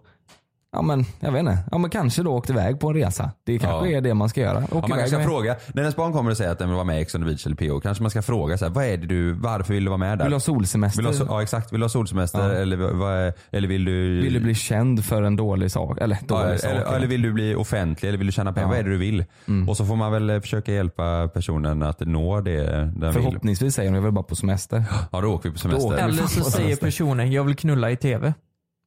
ja 0.74 0.82
men 0.82 1.06
jag 1.20 1.32
vet 1.32 1.40
inte, 1.40 1.58
ja 1.72 1.78
men 1.78 1.90
kanske 1.90 2.24
då 2.24 2.32
åkt 2.34 2.50
iväg 2.50 2.80
på 2.80 2.88
en 2.90 2.96
resa. 2.96 3.32
Det 3.46 3.60
kanske 3.60 3.90
Ja. 3.92 3.98
är 3.98 4.02
det 4.02 4.14
man 4.14 4.30
ska 4.30 4.42
göra. 4.42 4.58
Åka 4.58 4.68
Ja, 4.72 4.80
man 4.80 4.90
kanske 4.90 5.08
ska 5.08 5.18
med- 5.18 5.26
fråga, 5.28 5.56
när 5.74 5.82
ens 5.82 5.96
barn 5.96 6.14
kommer 6.14 6.32
och 6.32 6.38
säger 6.38 6.52
att 6.52 6.60
den 6.60 6.68
vill 6.70 6.76
vara 6.76 6.86
med 6.86 7.00
i 7.00 7.02
Ex 7.02 7.16
on 7.16 7.22
the 7.22 7.26
beach 7.28 7.46
eller 7.46 7.56
PO, 7.56 7.80
kanske 7.80 8.04
man 8.04 8.10
ska 8.12 8.22
fråga 8.22 8.58
så 8.58 8.66
här, 8.66 8.72
vad 8.72 8.86
är 8.86 8.98
det 8.98 9.08
du, 9.08 9.34
varför 9.34 9.74
vill 9.74 9.84
du 9.84 9.90
vara 9.90 9.98
med 9.98 10.18
där? 10.18 10.26
Vill 10.26 10.32
du 10.32 10.36
ha 10.36 10.40
solsemester? 10.40 11.04
Vill 11.04 11.12
du 11.12 11.18
ha, 11.18 11.26
so- 11.26 11.28
ja 11.30 11.42
exakt, 11.42 11.74
vill 11.74 11.80
du 11.80 11.84
ha 11.84 11.90
solsemester 11.90 12.50
Ja. 12.50 12.56
eller, 12.56 12.78
vad 12.78 13.34
eller 13.52 13.68
vill 13.68 13.86
du 13.86 14.22
Vill 14.22 14.34
du 14.34 14.40
bli 14.40 14.56
känd 14.56 15.06
för 15.06 15.24
en 15.24 15.36
dålig 15.36 15.72
sak? 15.72 15.98
Eller 16.02 16.18
dålig 16.28 16.54
Ja, 16.54 16.58
sak? 16.58 16.72
eller, 16.72 16.96
eller 16.96 17.08
vill 17.08 17.22
du 17.22 17.34
bli 17.34 17.56
offentlig 17.56 18.10
eller 18.10 18.18
vill 18.18 18.28
du 18.28 18.34
tjäna 18.34 18.54
pengar? 18.54 18.68
Ja. 18.68 18.70
Vad 18.70 18.80
är 18.80 18.84
det 18.84 18.90
du 18.90 18.98
vill? 18.98 19.26
Mm. 19.48 19.70
Och 19.70 19.78
så 19.78 19.86
får 19.86 19.96
man 19.96 20.12
väl 20.12 20.42
försöka 20.42 20.74
hjälpa 20.74 21.28
personen 21.34 21.84
att 21.84 22.00
nå 22.00 22.42
det 22.42 22.64
den 22.68 22.94
vill. 23.00 23.12
Förhoppningsvis 23.12 23.76
säger 23.76 23.90
de, 23.92 23.96
jag 23.96 24.02
vill 24.02 24.12
bara 24.12 24.24
på 24.24 24.36
semester. 24.36 24.84
Ja 25.12 25.22
då 25.22 25.28
åker 25.28 25.50
vi 25.50 25.54
på 25.54 25.60
semester. 25.60 25.94
Eller 25.98 26.24
så 26.28 26.44
säger 26.52 26.76
personen, 26.76 27.32
jag 27.32 27.44
vill 27.44 27.56
knulla 27.56 27.92
i 27.92 27.96
tv. 27.98 28.34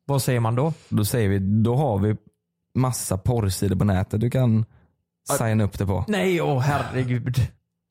Vad 0.07 0.23
säger 0.23 0.41
man 0.41 0.55
då? 0.55 0.73
Då 0.89 1.05
säger 1.05 1.29
vi, 1.29 1.39
då 1.39 1.77
har 1.77 1.99
vi 1.99 2.17
massa 2.75 3.19
porrsidor 3.19 3.77
på 3.77 3.85
nätet 3.85 4.21
du 4.21 4.31
kan 4.31 4.65
signa 5.39 5.65
upp 5.65 5.79
det 5.79 5.87
på. 5.87 6.05
Nej, 6.09 6.43
åh 6.43 6.61
herregud. 6.61 7.37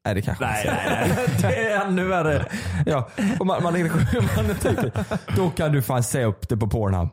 Nej 0.06 0.16
det 0.16 0.22
kanske 0.22 0.46
Nej, 0.46 0.64
nej, 0.66 1.14
nej. 1.16 1.28
Det 1.42 1.72
är 1.72 1.86
ännu 1.86 2.06
värre. 2.08 2.46
Ja, 2.86 3.10
och 3.40 3.46
man, 3.46 3.64
man, 3.64 3.74
man 3.74 4.56
tänker, 4.62 4.92
då 5.36 5.50
kan 5.50 5.72
du 5.72 5.82
fan 5.82 6.04
säga 6.04 6.26
upp 6.26 6.50
det 6.50 6.58
på 6.58 6.68
Pornhub. 6.68 7.10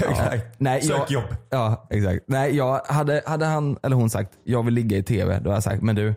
Ja. 0.00 0.32
Nej, 0.58 0.82
Sök 0.82 0.96
jag, 0.98 1.10
jobb. 1.10 1.36
Ja, 1.50 1.86
exakt. 1.90 2.24
Nej, 2.28 2.56
jag, 2.56 2.80
hade, 2.88 3.22
hade 3.26 3.46
han 3.46 3.78
eller 3.82 3.96
hon 3.96 4.10
sagt 4.10 4.32
jag 4.44 4.62
vill 4.62 4.74
ligga 4.74 4.96
i 4.96 5.02
tv, 5.02 5.32
då 5.32 5.50
hade 5.50 5.50
jag 5.56 5.62
sagt 5.62 5.82
men 5.82 5.96
du, 5.96 6.14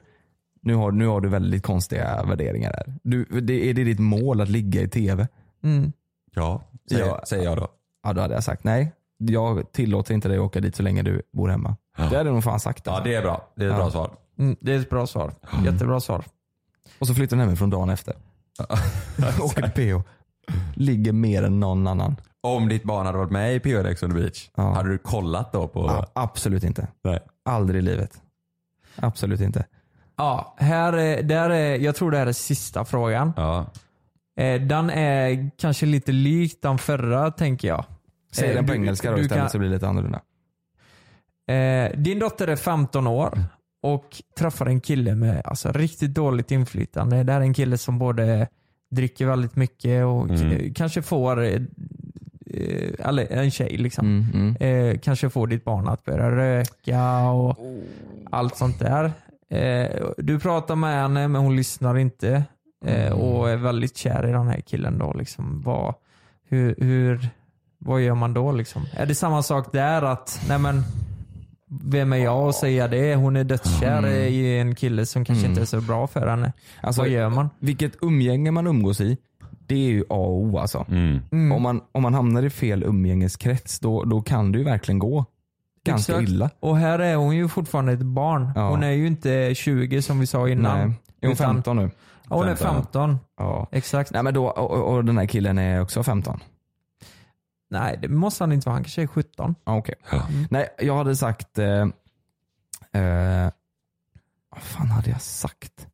nu 0.62 0.76
har, 0.76 0.92
nu 0.92 1.08
har 1.08 1.22
du 1.22 1.30
väldigt 1.30 1.64
konstiga 1.64 2.24
värderingar 2.24 2.74
här. 2.74 2.94
Du, 3.04 3.26
det, 3.42 3.70
är 3.70 3.74
det 3.74 3.84
ditt 3.84 4.00
mål 4.00 4.42
att 4.42 4.50
ligga 4.50 4.82
i 4.82 4.88
tv? 4.88 5.28
Mm. 5.64 5.92
Ja, 6.36 6.64
säger, 6.90 7.06
Ja. 7.06 7.22
säger 7.28 7.44
jag 7.44 7.58
då. 7.58 7.68
Ja, 8.04 8.14
då 8.14 8.22
hade 8.22 8.34
jag 8.34 8.44
sagt 8.44 8.64
nej. 8.64 8.94
Jag 9.18 9.72
tillåter 9.72 10.14
inte 10.14 10.28
dig 10.28 10.38
att 10.38 10.44
åka 10.44 10.60
dit 10.60 10.76
så 10.76 10.84
länge 10.84 11.02
du 11.04 11.22
bor 11.34 11.48
hemma. 11.50 11.76
Det 11.98 12.04
hade 12.04 12.16
jag 12.16 12.26
nog 12.26 12.44
fan 12.44 12.60
sagt. 12.60 12.86
Ja 12.86 12.92
alltså. 12.92 13.04
det 13.10 13.16
är 13.16 13.22
bra. 13.22 13.48
Det 13.56 13.64
är 13.66 13.68
ett 13.70 13.74
Ja. 13.74 13.78
bra 13.82 13.92
svar. 13.92 14.12
Mm, 14.40 14.56
det 14.62 14.74
är 14.74 14.80
ett 14.80 14.90
bra 14.90 15.08
svar. 15.08 15.34
Jättebra 15.66 16.00
svar. 16.00 16.24
Och 17.00 17.08
så 17.08 17.14
flyttar 17.16 17.38
den 17.38 17.46
hemifrån 17.46 17.70
dagen 17.70 17.90
efter. 17.90 18.14
Åker 19.42 19.68
till 19.70 19.92
PO. 19.94 20.04
Ligger 20.76 21.14
mer 21.14 21.44
än 21.44 21.60
någon 21.60 21.88
annan. 21.88 22.16
Om 22.42 22.70
ditt 22.70 22.84
barn 22.84 23.06
hade 23.06 23.18
varit 23.18 23.32
med 23.32 23.56
i 23.56 23.60
PO 23.60 23.88
Ex 23.88 24.04
on 24.04 24.10
the 24.10 24.16
beach, 24.16 24.50
Ja. 24.56 24.64
hade 24.74 24.90
du 24.90 24.98
kollat 24.98 25.52
då 25.52 25.68
på... 25.68 25.86
Ja, 25.88 26.06
absolut 26.14 26.64
inte. 26.64 26.88
Nej. 27.04 27.20
Aldrig 27.46 27.80
i 27.80 27.82
livet. 27.86 28.22
Absolut 28.96 29.42
inte. 29.42 29.66
Ja, 30.18 30.56
här 30.58 30.94
är, 30.94 31.24
där 31.24 31.50
är, 31.50 31.76
jag 31.80 31.96
tror 31.96 32.12
det 32.12 32.18
här 32.18 32.28
är 32.28 32.32
sista 32.34 32.86
frågan. 32.86 33.34
Ja. 33.38 33.66
Eh, 34.40 34.62
Den 34.62 34.90
är 34.90 35.50
kanske 35.58 35.86
lite 35.86 36.12
lik 36.12 36.62
den 36.62 36.78
förra 36.78 37.32
tänker 37.32 37.68
jag. 37.68 37.86
Säg 38.36 38.50
Eh, 38.50 38.56
den 38.56 38.66
på 38.66 38.72
du- 38.74 38.78
engelska 38.80 39.10
då 39.12 39.16
du 39.18 39.22
istället 39.22 39.42
kan- 39.42 39.50
så 39.50 39.58
blir 39.60 39.70
det 39.70 39.76
lite 39.76 39.88
annorlunda. 39.88 40.22
Eh, 41.48 41.98
din 42.00 42.20
dotter 42.20 42.48
är 42.48 42.56
15 42.56 43.08
år 43.08 43.44
och 43.84 44.06
träffar 44.38 44.66
en 44.66 44.82
kille 44.82 45.16
med 45.16 45.42
alltså, 45.46 45.72
riktigt 45.72 46.14
dåligt 46.14 46.52
inflytande. 46.52 47.24
Det 47.24 47.34
här 47.34 47.40
är 47.40 47.44
en 47.46 47.54
kille 47.54 47.78
som 47.78 48.00
både 48.00 48.48
dricker 48.92 49.26
väldigt 49.26 49.56
mycket 49.56 50.06
och 50.06 50.30
Mm. 50.30 50.74
kanske 50.74 51.02
får, 51.02 51.44
eh, 51.44 51.62
eller 53.00 53.32
en 53.32 53.52
tjej 53.52 53.78
liksom. 53.78 54.06
Mm, 54.06 54.26
mm. 54.34 54.56
Eh, 54.92 55.00
kanske 55.00 55.30
får 55.30 55.48
ditt 55.48 55.64
barn 55.66 55.88
att 55.88 56.04
börja 56.06 56.32
röka 56.32 57.20
och 57.30 57.58
allt 58.32 58.56
sånt 58.56 58.80
där. 58.80 59.12
Eh, 59.50 60.02
du 60.18 60.40
pratar 60.40 60.76
med 60.76 61.02
henne 61.02 61.28
men 61.28 61.42
hon 61.42 61.56
lyssnar 61.56 61.98
inte 61.98 62.44
Mm. 62.86 63.14
och 63.14 63.50
är 63.50 63.56
väldigt 63.58 63.98
kär 63.98 64.28
i 64.30 64.32
den 64.32 64.48
här 64.48 64.60
killen 64.62 64.98
då. 64.98 65.14
Liksom. 65.14 65.62
Vad, 65.66 65.96
hur, 66.50 66.76
hur, 66.78 67.30
vad 67.78 68.02
gör 68.02 68.16
man 68.16 68.34
då 68.34 68.52
liksom? 68.52 68.86
Är 68.94 69.06
det 69.06 69.16
samma 69.16 69.44
sak 69.44 69.72
där 69.72 70.02
att, 70.02 70.42
nej 70.48 70.60
men 70.60 70.84
vem 71.84 72.14
är 72.14 72.18
jag 72.18 72.50
att 72.50 72.56
säga 72.56 72.88
det? 72.88 73.16
Hon 73.16 73.36
är 73.36 73.44
dödskär 73.44 73.98
Mm. 73.98 74.12
i 74.14 74.60
en 74.60 74.76
kille 74.76 75.06
som 75.06 75.26
kanske 75.26 75.46
Mm. 75.46 75.52
inte 75.52 75.62
är 75.62 75.66
så 75.66 75.82
bra 75.82 76.08
för 76.08 76.28
henne. 76.28 76.54
Alltså, 76.82 77.02
vad 77.02 77.10
gör 77.10 77.30
man? 77.30 77.50
Vilket 77.60 77.94
umgänge 78.02 78.52
man 78.52 78.68
umgås 78.68 79.02
i, 79.02 79.18
det 79.68 79.76
är 79.76 79.90
ju 79.90 80.02
A 80.02 80.16
och 80.16 80.34
O 80.42 80.58
alltså. 80.58 80.86
Mm. 80.90 81.20
Mm. 81.32 81.52
Om, 81.52 81.62
man, 81.62 81.82
om 81.92 82.02
man 82.04 82.14
hamnar 82.14 82.44
i 82.44 82.50
fel 82.50 82.84
umgängeskrets 82.84 83.80
då, 83.80 84.04
då 84.04 84.22
kan 84.22 84.52
det 84.52 84.58
ju 84.58 84.64
verkligen 84.64 85.00
gå 85.00 85.26
ganska 85.86 86.14
Exakt. 86.14 86.30
illa. 86.30 86.50
Och 86.60 86.78
här 86.78 87.00
är 87.00 87.16
hon 87.16 87.36
ju 87.36 87.48
fortfarande 87.48 87.92
ett 87.94 88.02
barn. 88.02 88.52
Ja. 88.56 88.70
Hon 88.70 88.84
är 88.84 88.92
ju 88.92 89.08
inte 89.08 89.52
20 89.56 90.02
som 90.02 90.20
vi 90.20 90.26
sa 90.28 90.50
innan. 90.50 90.78
Nej. 90.78 90.96
Är 91.22 91.28
hon 91.28 91.34
Utan- 91.34 91.54
15 91.56 91.78
nu? 91.78 91.90
Ja, 92.30 92.36
hon 92.36 92.48
är 92.48 92.56
15. 92.56 93.20
Ja. 93.38 93.68
Exakt. 93.72 94.12
Nej 94.12 94.24
men 94.24 94.34
då, 94.34 94.48
och, 94.48 94.94
och 94.94 95.06
den 95.06 95.18
här 95.18 95.26
killen 95.26 95.58
är 95.58 95.82
också 95.82 96.04
15? 96.04 96.40
Nej 97.70 98.00
det 98.02 98.08
måste 98.08 98.44
han 98.44 98.52
inte 98.52 98.70
vara, 98.70 98.76
han 98.76 98.84
kanske 98.84 99.02
är 99.02 99.08
17. 99.08 99.56
Ja, 99.66 99.78
okej. 99.78 99.96
Nej, 100.50 100.68
jag 100.78 100.98
hade 100.98 101.16
sagt... 101.16 101.60
Eh, 101.60 101.82
eh, 103.02 103.52
vad 104.52 104.62
fan 104.62 104.88
hade 104.88 105.10
jag 105.10 105.22
sagt? 105.22 105.88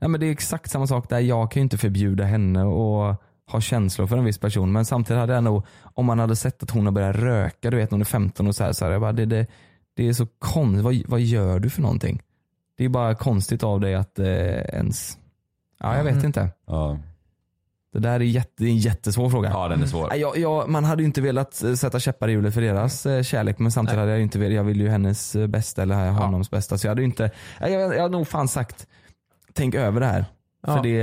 Nej, 0.00 0.10
men 0.10 0.20
det 0.20 0.26
är 0.26 0.30
exakt 0.30 0.70
samma 0.70 0.86
sak 0.86 1.08
där. 1.08 1.20
Jag 1.20 1.50
kan 1.50 1.60
ju 1.60 1.62
inte 1.62 1.78
förbjuda 1.78 2.24
henne 2.24 2.60
att 2.60 3.22
ha 3.52 3.60
känslor 3.60 4.06
för 4.06 4.16
en 4.16 4.24
viss 4.24 4.38
person. 4.38 4.72
Men 4.72 4.84
samtidigt 4.84 5.20
hade 5.20 5.32
jag 5.32 5.44
nog, 5.44 5.62
om 5.82 6.06
man 6.06 6.18
hade 6.18 6.36
sett 6.36 6.62
att 6.62 6.70
hon 6.70 6.84
har 6.84 6.92
börjat 6.92 7.16
röka, 7.16 7.70
du 7.70 7.76
vet 7.76 7.90
när 7.90 7.96
hon 7.96 8.00
är 8.00 8.04
15 8.04 8.46
och 8.46 8.54
så 8.54 8.64
här, 8.64 8.72
så 8.72 8.84
här 8.84 8.92
jag 8.92 9.00
bara, 9.00 9.12
det, 9.12 9.26
det, 9.26 9.46
det 9.94 10.08
är 10.08 10.12
så 10.12 10.26
konstigt. 10.26 10.84
Vad, 10.84 11.02
vad 11.06 11.20
gör 11.20 11.58
du 11.58 11.70
för 11.70 11.82
någonting? 11.82 12.22
Det 12.76 12.84
är 12.84 12.88
bara 12.88 13.14
konstigt 13.14 13.62
av 13.62 13.80
dig 13.80 13.94
att 13.94 14.18
eh, 14.18 14.26
ens... 14.26 15.18
Ja, 15.80 15.96
jag 15.96 16.04
vet 16.04 16.12
Mm. 16.12 16.26
inte. 16.26 16.48
Ja. 16.66 16.98
Det 17.92 17.98
där 17.98 18.12
är, 18.20 18.24
jätte, 18.24 18.50
det 18.56 18.64
är 18.64 18.70
en 18.70 18.76
jättesvår 18.78 19.30
fråga. 19.30 19.50
Ja, 19.50 19.68
den 19.68 19.82
är 19.82 19.86
svår. 19.86 20.08
Nej, 20.10 20.20
Jag, 20.20 20.38
jag, 20.38 20.68
man 20.68 20.84
hade 20.84 21.02
ju 21.02 21.06
inte 21.06 21.20
velat 21.20 21.62
eh, 21.62 21.72
sätta 21.74 22.00
käppar 22.00 22.28
i 22.28 22.32
hjulet 22.32 22.54
för 22.54 22.60
deras 22.60 23.06
eh, 23.06 23.22
kärlek 23.22 23.58
men 23.58 23.72
samtidigt 23.72 23.98
hade 23.98 24.10
jag 24.10 24.20
inte 24.22 24.38
velat, 24.38 24.54
jag 24.54 24.64
vill 24.64 24.80
ju 24.80 24.88
hennes 24.88 25.36
eh, 25.36 25.46
bästa 25.46 25.82
eller 25.82 26.10
honoms 26.10 26.50
bästa. 26.50 26.78
Så 26.78 26.86
jag 26.86 26.90
hade 26.90 27.00
ju 27.02 27.06
inte, 27.06 27.30
nej, 27.60 27.72
jag, 27.72 27.94
jag 27.94 28.02
hade 28.02 28.16
nog 28.16 28.28
fan 28.28 28.48
sagt, 28.48 28.86
tänk 29.52 29.74
över 29.74 30.00
det 30.00 30.06
här. 30.06 30.24
Ja. 30.66 30.76
För 30.76 30.82
det, 30.82 31.00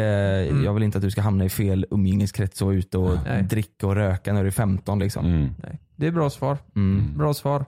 Mm. 0.49 0.63
jag 0.63 0.73
vill 0.73 0.83
inte 0.83 0.97
att 0.97 1.01
du 1.03 1.11
ska 1.11 1.21
hamna 1.21 1.45
i 1.45 1.49
fel 1.49 1.85
umgängeskrets 1.91 2.61
och 2.61 2.69
ut 2.69 2.95
och 2.95 3.17
Nej. 3.25 3.43
dricka 3.43 3.87
och 3.87 3.95
röka 3.95 4.33
när 4.33 4.41
du 4.41 4.47
är 4.47 4.51
15 4.51 4.99
liksom. 4.99 5.25
Mm. 5.25 5.49
Nej, 5.63 5.79
det 5.95 6.07
är 6.07 6.11
bra 6.11 6.29
svar. 6.29 6.57
Mm. 6.75 7.17
Bra 7.17 7.33
svar. 7.33 7.65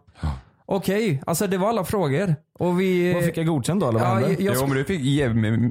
Okej, 0.65 1.21
alltså 1.27 1.47
det 1.47 1.57
var 1.57 1.69
alla 1.69 1.83
frågor. 1.83 2.35
Och 2.59 2.79
vi... 2.79 3.13
Vad 3.13 3.23
fick 3.23 3.37
jag 3.37 3.45
godkänt 3.45 3.81
då 3.81 3.89
eller 3.89 3.99
vad 3.99 4.07
Ja, 4.09 4.13
hände? 4.13 4.29
jag- 4.29 4.41
jag- 4.41 4.55
Jo 4.59 4.67
men 4.67 4.77
du 4.77 4.83
fick 4.83 5.01
ge 5.01 5.23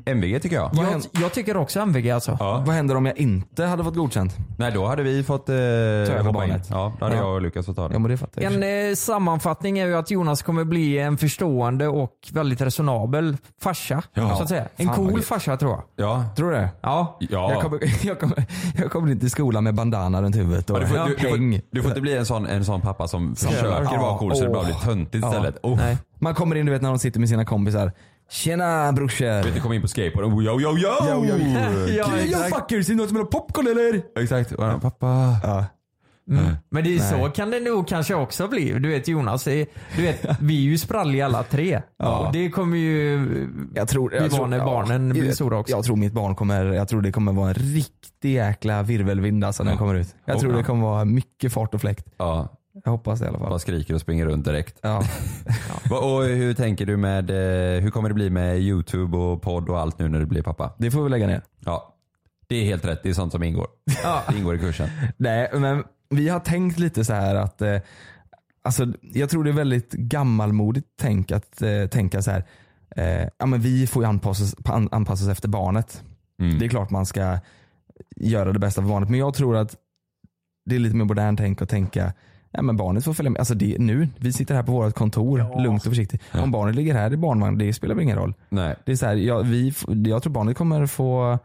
MVG 0.06 0.40
tycker 0.42 0.56
jag. 0.56 0.70
Jag, 0.74 1.02
jag 1.22 1.32
tycker 1.32 1.56
också 1.56 1.80
MVG 1.80 2.10
alltså. 2.10 2.36
Ja. 2.40 2.62
Vad 2.66 2.74
händer 2.76 2.94
om 2.96 3.06
jag 3.06 3.18
inte 3.18 3.64
hade 3.64 3.84
fått 3.84 3.94
godkänt? 3.94 4.36
Nej 4.58 4.72
då 4.72 4.86
hade 4.86 5.02
vi 5.02 5.22
fått 5.22 5.48
eh, 5.48 5.54
hoppa 5.56 6.28
in. 6.28 6.32
barnet. 6.32 6.66
Ja, 6.70 6.92
då 6.98 7.04
hade 7.04 7.16
Ja. 7.16 7.22
jag 7.22 7.34
och 7.34 7.42
Lukas 7.42 7.66
fått 7.66 7.76
ta 7.76 7.88
det. 7.88 7.94
Ja 7.94 7.98
men 7.98 8.10
det 8.10 8.16
fattar 8.16 8.42
jag. 8.42 8.52
En 8.52 8.88
eh, 8.90 8.94
sammanfattning 8.94 9.78
är 9.78 9.86
ju 9.86 9.96
att 9.96 10.10
Jonas 10.10 10.42
kommer 10.42 10.64
bli 10.64 10.98
en 10.98 11.18
förstående 11.18 11.88
och 11.88 12.12
väldigt 12.32 12.60
resonabel 12.60 13.36
farsa. 13.62 14.02
Ja. 14.14 14.36
Så 14.36 14.42
att 14.42 14.48
säga. 14.48 14.64
En 14.76 14.86
Fan, 14.86 14.96
cool 14.96 15.22
farsa 15.22 15.56
tror 15.56 15.70
jag. 15.70 15.82
Ja. 16.06 16.24
Tror 16.36 16.50
du 16.50 16.56
det? 16.56 16.68
Ja. 16.80 17.16
Ja. 17.20 17.52
Jag, 17.52 17.62
kommer, 17.62 17.80
jag, 18.06 18.20
kommer, 18.20 18.44
jag 18.78 18.90
kommer 18.90 19.10
in 19.12 19.20
till 19.20 19.30
skolan 19.30 19.64
med 19.64 19.74
bandana 19.74 20.22
runt 20.22 20.36
huvudet 20.36 20.70
och 20.70 20.76
Ja, 20.76 20.80
du, 20.80 20.86
får, 20.86 20.96
du, 20.96 21.06
du, 21.10 21.52
får, 21.58 21.62
du 21.70 21.82
får 21.82 21.90
inte 21.90 22.00
bli 22.00 22.16
en 22.16 22.26
sån, 22.26 22.46
en 22.46 22.64
sån 22.64 22.80
pappa 22.80 23.08
som 23.08 23.36
försöker 23.36 23.82
Ja, 23.94 24.00
vara 24.00 24.18
cool 24.18 24.36
så 24.36 24.44
det 24.44 24.50
bara 24.50 24.64
blir 24.64 24.74
töntigt 24.74 25.22
Ja. 25.24 25.28
istället. 25.28 25.56
Oh. 25.62 25.76
Nej. 25.76 25.96
Man 26.20 26.34
kommer 26.34 26.56
in 26.56 26.66
du 26.66 26.72
vet 26.72 26.82
när 26.82 26.88
de 26.88 26.98
sitter 26.98 27.20
med 27.20 27.28
sina 27.28 27.44
kompisar. 27.44 27.92
Tjena 28.30 28.92
brorsor! 28.92 29.42
Vet 29.44 29.54
du, 29.54 29.60
kom 29.60 29.72
in 29.72 29.82
på 29.82 29.88
skateboarden. 29.88 30.32
Oh, 30.32 30.44
yo, 30.44 30.60
yo, 30.60 30.78
yo! 30.78 30.88
Yo, 31.08 31.24
yo, 31.24 31.36
yo. 31.36 31.58
Ja, 31.88 32.16
Yo 32.16 32.24
exakt. 32.24 32.54
fuckers, 32.54 32.88
är 32.88 32.92
det 32.92 32.96
någon 32.98 33.08
som 33.08 33.16
vill 33.16 33.24
ha 33.24 33.30
popcorn 33.30 33.66
eller? 33.66 34.02
Exakt. 34.22 34.52
Han, 34.58 34.80
Pappa. 34.80 35.36
Ja. 35.42 35.64
Mm. 36.30 36.54
Men 36.70 36.84
det 36.84 36.94
är 36.94 36.98
Nej. 36.98 37.24
så 37.24 37.30
kan 37.30 37.50
det 37.50 37.60
nog 37.60 37.88
kanske 37.88 38.14
också 38.14 38.48
bli. 38.48 38.72
Du 38.72 38.88
vet 38.88 39.08
Jonas, 39.08 39.46
är- 39.46 39.66
du 39.96 40.02
vet, 40.02 40.26
vi 40.40 40.56
är 40.56 40.70
ju 40.70 40.78
spralliga 40.78 41.24
alla 41.26 41.42
tre. 41.42 41.82
Ja. 41.98 42.18
Och 42.26 42.32
det 42.32 42.50
kommer 42.50 42.76
ju 42.76 43.18
Jag 43.74 43.88
tror, 43.88 44.08
bli 44.08 44.18
jag 44.18 44.30
tror, 44.30 44.40
var 44.40 44.46
när 44.46 44.58
barnen 44.64 45.08
blir 45.08 45.32
stora 45.32 45.58
också. 45.58 45.72
Jag 45.76 45.84
tror 45.84 45.96
mitt 45.96 46.12
barn 46.12 46.34
kommer, 46.34 46.64
jag 46.64 46.88
tror 46.88 47.02
det 47.02 47.12
kommer 47.12 47.32
vara 47.32 47.48
en 47.48 47.54
riktig 47.54 48.32
jäkla 48.34 48.82
virvelvind 48.82 49.44
alltså 49.44 49.62
när 49.62 49.70
den 49.70 49.78
kommer 49.78 49.94
ut. 49.94 50.14
Jag 50.24 50.38
tror 50.40 50.52
Ja. 50.52 50.58
det 50.58 50.64
kommer 50.64 50.82
vara 50.82 51.04
mycket 51.04 51.52
fart 51.52 51.74
och 51.74 51.80
fläkt. 51.80 52.06
Ja, 52.16 52.48
Jag 52.88 52.92
hoppas 52.92 53.18
det 53.18 53.24
i 53.24 53.28
alla 53.28 53.38
fall. 53.38 53.48
bara 53.48 53.58
skriker 53.58 53.94
och 53.94 54.00
springer 54.00 54.26
runt 54.26 54.44
direkt. 54.44 54.78
Ja. 54.82 55.02
Va- 55.90 55.98
Och 55.98 56.24
hur 56.24 56.54
tänker 56.54 56.86
du 56.86 56.96
med, 56.96 57.30
eh, 57.30 57.82
hur 57.82 57.90
kommer 57.90 58.08
det 58.08 58.14
bli 58.14 58.30
med 58.30 58.58
YouTube 58.58 59.16
och 59.16 59.42
podd 59.42 59.68
och 59.68 59.78
allt 59.80 59.98
nu 59.98 60.08
när 60.08 60.18
du 60.20 60.26
blir 60.26 60.42
pappa? 60.42 60.74
Det 60.78 60.90
får 60.90 61.02
vi 61.04 61.10
lägga 61.10 61.26
ner. 61.26 61.42
Ja, 61.64 61.94
det 62.46 62.56
är 62.56 62.64
helt 62.64 62.84
rätt. 62.84 63.02
Det 63.02 63.08
är 63.08 63.12
sånt 63.14 63.32
som 63.32 63.42
ingår. 63.42 63.66
Ja. 64.02 64.22
Det 64.28 64.38
ingår 64.38 64.54
i 64.54 64.58
kursen. 64.58 64.88
Nej, 65.16 65.50
men 65.54 65.84
vi 66.10 66.28
har 66.28 66.40
tänkt 66.40 66.78
lite 66.78 67.04
så 67.04 67.12
här 67.12 67.34
att 67.34 67.62
eh, 67.62 67.76
Alltså, 68.62 68.86
jag 69.00 69.30
tror 69.30 69.44
det 69.44 69.50
är 69.50 69.54
väldigt 69.54 69.92
gammalmodigt 69.92 70.86
tänk 71.00 71.32
att 71.32 71.62
eh, 71.62 71.86
tänka 71.86 72.22
så 72.22 72.30
här. 72.30 72.44
Eh, 72.96 73.28
ja, 73.38 73.46
men 73.46 73.60
vi 73.60 73.86
får 73.86 74.02
ju 74.02 74.08
anpassas, 74.08 74.54
an, 74.64 74.88
anpassas 74.92 75.28
efter 75.28 75.48
barnet. 75.48 76.02
Mm. 76.40 76.58
Det 76.58 76.64
är 76.64 76.68
klart 76.68 76.90
man 76.90 77.06
ska 77.06 77.38
göra 78.16 78.52
det 78.52 78.58
bästa 78.58 78.82
för 78.82 78.88
barnet. 78.88 79.08
Men 79.08 79.18
jag 79.20 79.34
tror 79.34 79.56
att 79.56 79.76
det 80.66 80.74
är 80.74 80.78
lite 80.78 80.96
mer 80.96 81.04
modernt 81.04 81.38
tänk 81.38 81.62
att 81.62 81.68
tänka 81.68 82.12
Ja, 82.52 82.62
men 82.62 82.76
barnet 82.76 83.04
får 83.04 83.12
följa 83.12 83.30
med. 83.30 83.38
Alltså 83.38 83.54
det, 83.54 83.76
nu, 83.78 84.08
vi 84.16 84.32
sitter 84.32 84.54
här 84.54 84.62
på 84.62 84.72
vårt 84.72 84.94
kontor, 84.94 85.62
lugnt 85.62 85.86
och 85.86 85.92
försiktigt. 85.92 86.22
Om 86.32 86.50
barnet 86.50 86.74
ligger 86.74 86.94
här 86.94 87.12
i 87.12 87.16
barnvagn, 87.16 87.58
det 87.58 87.72
spelar 87.72 87.94
väl 87.94 88.04
ingen 88.04 88.16
roll. 88.16 88.34
Nej. 88.48 88.76
Det 88.84 88.92
är 88.92 88.96
så 88.96 89.06
här, 89.06 89.14
ja, 89.14 89.38
vi, 89.38 89.72
jag 90.06 90.22
tror 90.22 90.32
barnet 90.32 90.56
kommer 90.56 90.86
få 90.86 91.38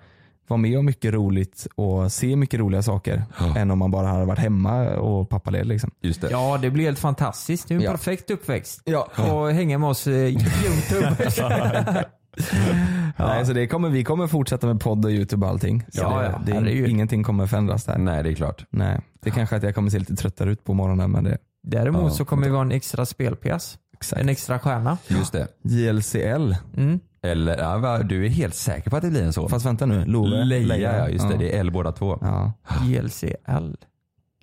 vara 0.47 0.57
med 0.57 0.79
om 0.79 0.85
mycket 0.85 1.13
roligt 1.13 1.67
och 1.75 2.11
se 2.11 2.35
mycket 2.35 2.59
roliga 2.59 2.81
saker. 2.81 3.23
Än 3.57 3.71
om 3.71 3.79
man 3.79 3.91
bara 3.91 4.07
hade 4.07 4.25
varit 4.25 4.39
hemma 4.39 4.89
och 4.89 5.29
pappaledig. 5.29 5.65
Liksom. 5.67 5.91
Just 6.01 6.21
det. 6.21 6.31
Ja, 6.31 6.59
det 6.61 6.69
blir 6.69 6.83
helt 6.85 6.99
fantastiskt. 6.99 7.67
Det 7.67 7.73
är 7.73 7.75
en 7.75 7.81
Ja. 7.81 7.91
perfekt 7.91 8.31
uppväxt. 8.31 8.81
Ja. 8.85 9.07
Och 9.31 9.51
hänga 9.51 9.77
med 9.77 9.89
oss 9.89 10.07
eh, 10.07 10.13
youtube. 10.13 11.15
Nej, 13.17 13.45
så 13.45 13.53
det 13.53 13.67
kommer, 13.67 13.89
vi 13.89 14.03
kommer 14.03 14.27
fortsätta 14.27 14.67
med 14.67 14.81
podd 14.81 15.05
och 15.05 15.11
youtube 15.11 15.45
och 15.45 15.51
allting. 15.51 15.81
Så 15.89 16.01
Ja, 16.01 16.19
det, 16.19 16.25
ja, 16.25 16.41
det 16.45 16.51
är, 16.51 16.55
herregud. 16.55 16.89
ingenting 16.89 17.23
kommer 17.23 17.47
förändras 17.47 17.83
där. 17.85 17.97
Nej, 17.97 18.23
det 18.23 18.29
är 18.29 18.33
klart. 18.33 18.65
Nej. 18.69 19.01
Det 19.21 19.29
är 19.29 19.33
kanske 19.33 19.55
att 19.55 19.63
jag 19.63 19.75
kommer 19.75 19.89
se 19.89 19.99
lite 19.99 20.15
tröttare 20.15 20.51
ut 20.51 20.63
på 20.63 20.73
morgonen 20.73 21.11
men 21.11 21.23
det 21.23 21.37
Däremot 21.67 22.03
Ja, 22.03 22.09
så 22.09 22.25
kommer 22.25 22.45
det 22.45 22.51
vara 22.51 22.61
en 22.61 22.71
extra 22.71 23.05
spelpjäs. 23.05 23.77
En 24.15 24.29
extra 24.29 24.59
stjärna. 24.59 24.97
Just 25.07 25.33
det. 25.33 25.47
JLCL. 25.63 26.55
Mm. 26.77 26.99
Eller, 27.23 27.57
ja, 27.57 27.97
du 28.03 28.25
är 28.25 28.29
helt 28.29 28.55
säker 28.55 28.89
på 28.89 28.95
att 28.95 29.01
det 29.03 29.09
blir 29.09 29.23
en 29.23 29.33
son? 29.33 29.49
Fast 29.49 29.65
vänta 29.65 29.85
nu, 29.85 30.05
Love, 30.05 30.43
Leia, 30.45 30.97
ja 30.99 31.09
just 31.09 31.29
det. 31.29 31.37
Det 31.37 31.55
är 31.55 31.59
L 31.59 31.71
båda 31.71 31.91
två. 31.91 32.17
Ja. 32.21 32.53
JLCL. 32.85 33.75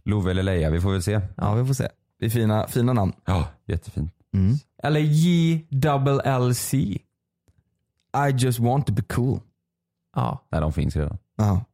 Love 0.05 0.31
eller 0.31 0.43
Leia, 0.43 0.71
vi 0.71 0.81
får 0.81 0.93
väl 0.93 1.03
se. 1.03 1.21
ja, 1.37 1.55
vi 1.55 1.67
får 1.67 1.75
se. 1.75 1.89
Det 2.21 2.27
är 2.27 2.31
fina, 2.31 2.67
fina 2.67 2.93
namn. 2.93 3.13
Ja, 3.27 3.49
jättefint. 3.67 4.13
Mm. 4.35 4.57
Eller 4.83 5.01
JLLC. 5.01 6.75
I 8.13 8.33
just 8.37 8.59
want 8.59 8.87
to 8.87 8.93
be 8.93 9.03
cool. 9.03 9.41
Ja. 10.17 10.47
Nej, 10.51 10.61
de 10.61 10.73
finns 10.73 10.97
redan. 10.97 11.19
Ja. 11.37 11.65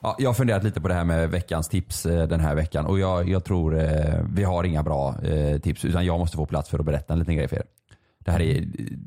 Ja, 0.00 0.16
jag 0.18 0.28
har 0.28 0.34
funderat 0.34 0.64
lite 0.64 0.80
på 0.80 0.88
det 0.88 0.94
här 0.94 1.04
med 1.04 1.30
veckans 1.30 1.68
tips 1.68 2.06
eh, 2.06 2.28
den 2.28 2.40
här 2.40 2.54
veckan 2.54 2.86
och 2.86 2.98
jag, 2.98 3.28
jag 3.28 3.44
tror 3.44 3.78
eh, 3.78 4.24
vi 4.34 4.44
har 4.44 4.64
inga 4.64 4.82
bra 4.82 5.14
eh, 5.22 5.58
tips 5.60 5.84
utan 5.84 6.06
jag 6.06 6.18
måste 6.18 6.36
få 6.36 6.46
plats 6.46 6.70
för 6.70 6.78
att 6.78 6.84
berätta 6.84 7.12
en 7.12 7.18
liten 7.18 7.36
grej 7.36 7.48
för 7.48 7.56
er. 7.56 7.62
Det 8.18 8.30
här 8.30 8.40
är, 8.40 8.64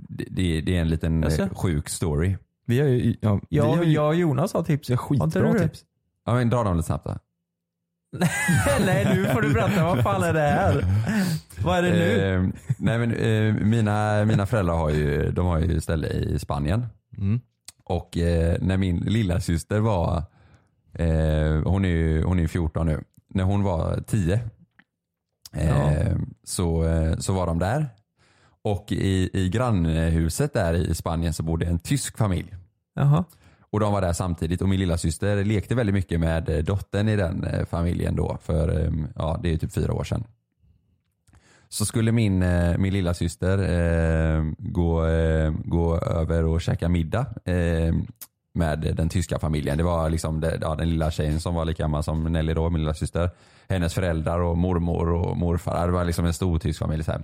det, 0.10 0.62
det, 0.62 0.78
är 0.78 0.82
en 0.82 0.90
liten 0.90 1.22
Jaså? 1.22 1.42
eh, 1.42 1.50
sjuk 1.50 1.90
story. 1.90 2.38
Vi 2.66 2.80
har 2.80 2.88
ju, 2.88 3.16
ja, 3.22 3.40
vi 3.50 3.58
Jag, 3.58 3.64
har 3.64 3.84
ju 3.84 3.92
jag 3.92 4.08
och 4.08 4.16
Jonas 4.16 4.54
har 4.54 4.64
tips. 4.64 4.90
Har 4.90 4.94
inte 4.96 5.04
skitbra 5.04 5.54
det? 5.54 5.60
tips. 5.60 5.84
Ja, 6.26 6.34
men 6.34 6.50
dra 6.50 6.64
dem 6.64 6.78
lite 6.78 6.86
snabbt 6.88 7.06
då. 7.06 7.18
Nej, 8.86 9.06
nu 9.16 9.26
får 9.26 9.42
du 9.42 9.54
berätta. 9.54 9.84
Vad 9.84 10.04
fan 10.04 10.24
är 10.24 10.34
det 10.34 10.40
här? 10.40 10.86
Vad 11.64 11.78
är 11.78 11.82
det 11.82 11.90
nu? 11.90 12.34
Eh, 12.34 12.50
nej 12.78 12.98
men 12.98 13.12
eh, 13.14 13.54
mina, 13.66 14.26
mina 14.26 14.46
föräldrar 14.46 14.76
har 14.76 14.90
ju, 14.90 15.32
de 15.32 15.46
har 15.46 15.60
ju 15.60 15.82
ställe 15.82 16.08
i 16.08 16.40
Spanien. 16.40 16.86
Mm. 17.18 17.40
Och 17.84 18.18
eh, 18.18 18.58
när 18.62 18.78
min 18.78 18.98
lilla 18.98 19.40
syster 19.40 19.80
var, 19.80 20.18
eh, 20.94 21.64
hon 21.64 21.86
är 21.86 21.90
ju 21.90 22.24
hon 22.24 22.38
är 22.38 22.42
ju 22.42 22.48
14 22.48 22.86
nu, 22.88 23.04
när 23.34 23.44
hon 23.44 23.64
var 23.64 24.02
10 24.08 24.34
eh, 25.54 25.70
Ja. 25.70 25.92
så, 26.44 26.86
eh, 26.88 27.18
så 27.18 27.34
var 27.34 27.48
de 27.48 27.60
där. 27.60 27.90
Och 28.64 28.92
i, 28.92 29.30
i 29.34 29.50
grannhuset 29.50 30.54
där 30.54 30.74
i 30.74 30.96
Spanien 30.96 31.34
så 31.34 31.44
bodde 31.44 31.66
en 31.66 31.80
tysk 31.80 32.18
familj. 32.18 32.54
Jaha. 32.96 33.24
Och 33.72 33.80
de 33.80 33.94
var 33.94 34.02
där 34.02 34.14
samtidigt 34.14 34.62
och 34.62 34.70
min 34.70 34.80
lilla 34.80 34.98
syster 34.98 35.44
lekte 35.44 35.76
väldigt 35.76 35.94
mycket 35.94 36.20
med 36.20 36.50
eh, 36.50 36.58
dottern 36.58 37.10
i 37.10 37.16
den 37.16 37.44
eh, 37.44 37.66
familjen 37.66 38.16
då 38.16 38.38
för 38.42 38.86
ehm, 38.86 39.08
ja, 39.16 39.40
det 39.44 39.54
är 39.54 39.58
typ 39.58 39.74
fyra 39.74 39.94
år 39.94 40.04
sedan. 40.04 40.24
Så 41.70 41.86
skulle 41.86 42.12
min, 42.12 42.44
eh, 42.44 42.78
min 42.78 42.94
lilla 42.94 43.14
syster 43.14 43.58
eh, 43.58 44.44
gå, 44.58 45.06
eh, 45.06 45.54
gå 45.66 45.98
över 45.98 46.46
och 46.46 46.62
käka 46.62 46.90
middag 46.90 47.26
eh, 47.46 47.94
med 48.54 48.80
den 48.80 49.10
tyska 49.10 49.40
familjen. 49.40 49.78
Det 49.78 49.84
var 49.84 50.10
liksom 50.10 50.40
det, 50.40 50.58
ja, 50.62 50.76
den 50.76 50.90
lilla 50.90 51.12
tjejen 51.12 51.40
som 51.40 51.56
var 51.56 51.66
lika 51.66 51.84
gammal 51.84 52.04
som 52.04 52.24
Nelly 52.24 52.54
då, 52.54 52.70
min 52.70 52.82
lilla 52.82 52.94
syster. 52.94 53.30
Hennes 53.70 53.94
föräldrar 53.94 54.40
och 54.40 54.58
mormor 54.58 55.10
och 55.10 55.38
morfar. 55.38 55.86
Det 55.88 55.94
var 55.94 56.06
liksom 56.06 56.26
en 56.26 56.34
stor 56.34 56.60
tysk 56.60 56.80
familj. 56.80 57.04
Så, 57.04 57.12
här 57.12 57.24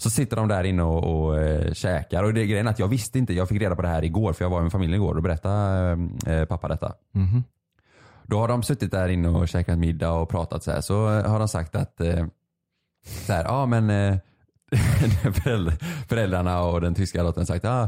så 0.00 0.10
sitter 0.10 0.36
de 0.36 0.48
där 0.48 0.64
inne 0.64 0.82
och, 0.82 1.24
och 1.26 1.38
eh, 1.42 1.72
käkar 1.72 2.22
och 2.24 2.34
det 2.34 2.40
är 2.40 2.46
grejen 2.46 2.66
är 2.66 2.70
att 2.70 2.78
jag 2.78 2.88
visste 2.88 3.18
inte, 3.18 3.32
jag 3.34 3.48
fick 3.48 3.62
reda 3.62 3.76
på 3.76 3.82
det 3.82 3.88
här 3.88 4.04
igår 4.04 4.32
för 4.32 4.44
jag 4.44 4.50
var 4.50 4.62
med 4.62 4.72
familjen 4.72 5.02
igår 5.02 5.14
och 5.16 5.22
berättade 5.22 5.98
eh, 6.26 6.44
pappa 6.44 6.68
detta. 6.68 6.92
Mhm. 7.14 7.44
Då 8.26 8.38
har 8.38 8.48
de 8.48 8.62
suttit 8.62 8.90
där 8.90 9.08
inne 9.08 9.28
och 9.28 9.48
käkat 9.48 9.78
middag 9.78 10.12
och 10.12 10.28
pratat 10.28 10.64
så 10.64 10.70
här. 10.70 10.80
Så 10.80 11.06
har 11.06 11.38
de 11.38 11.48
sagt 11.48 11.74
att 11.74 12.00
eh, 12.00 12.26
så 13.06 13.32
här, 13.32 13.44
ja 13.44 13.66
men 13.66 13.90
eh, 13.90 14.16
föräldrar- 15.32 15.84
föräldrarna 16.08 16.62
och 16.62 16.80
den 16.80 16.94
tyska 16.94 17.22
dottern 17.22 17.46
sagt 17.46 17.64
ah, 17.64 17.82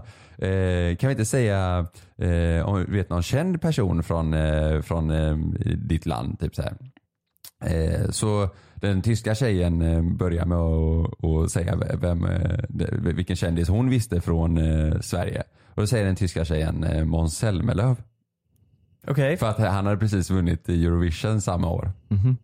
eh, 0.46 0.96
kan 0.96 1.08
vi 1.08 1.10
inte 1.12 1.24
säga 1.24 1.86
eh, 2.18 2.66
om 2.68 2.84
du 2.88 2.92
vet 2.92 3.10
någon 3.10 3.22
känd 3.22 3.60
person 3.60 4.02
från, 4.02 4.34
eh, 4.34 4.80
från 4.80 5.10
eh, 5.10 5.36
ditt 5.76 6.06
land. 6.06 6.40
Typ 6.40 6.54
så, 6.54 6.62
här. 6.62 6.76
Eh, 7.64 8.10
så 8.10 8.48
den 8.80 9.02
tyska 9.02 9.34
tjejen 9.34 9.82
eh, 9.82 10.02
börjar 10.02 10.46
med 10.46 10.58
att 10.58 11.24
att 11.24 11.50
säga 11.50 11.76
vem, 12.00 12.24
eh, 12.24 12.58
vilken 13.14 13.36
kändis 13.36 13.68
hon 13.68 13.90
visste 13.90 14.20
från 14.20 14.58
eh, 14.58 15.00
Sverige. 15.00 15.42
Och 15.68 15.82
då 15.82 15.86
säger 15.86 16.04
den 16.06 16.16
tyska 16.16 16.44
tjejen 16.44 17.08
Måns 17.08 17.36
Zelmerlöw. 17.38 17.96
Okej. 19.06 19.36
För 19.36 19.48
att 19.50 19.58
han 19.58 19.86
hade 19.86 19.96
precis 19.98 20.30
vunnit 20.30 20.68
i 20.68 20.86
Eurovision 20.86 21.40
samma 21.40 21.68
år. 21.70 21.92
Mhm. 22.08 22.36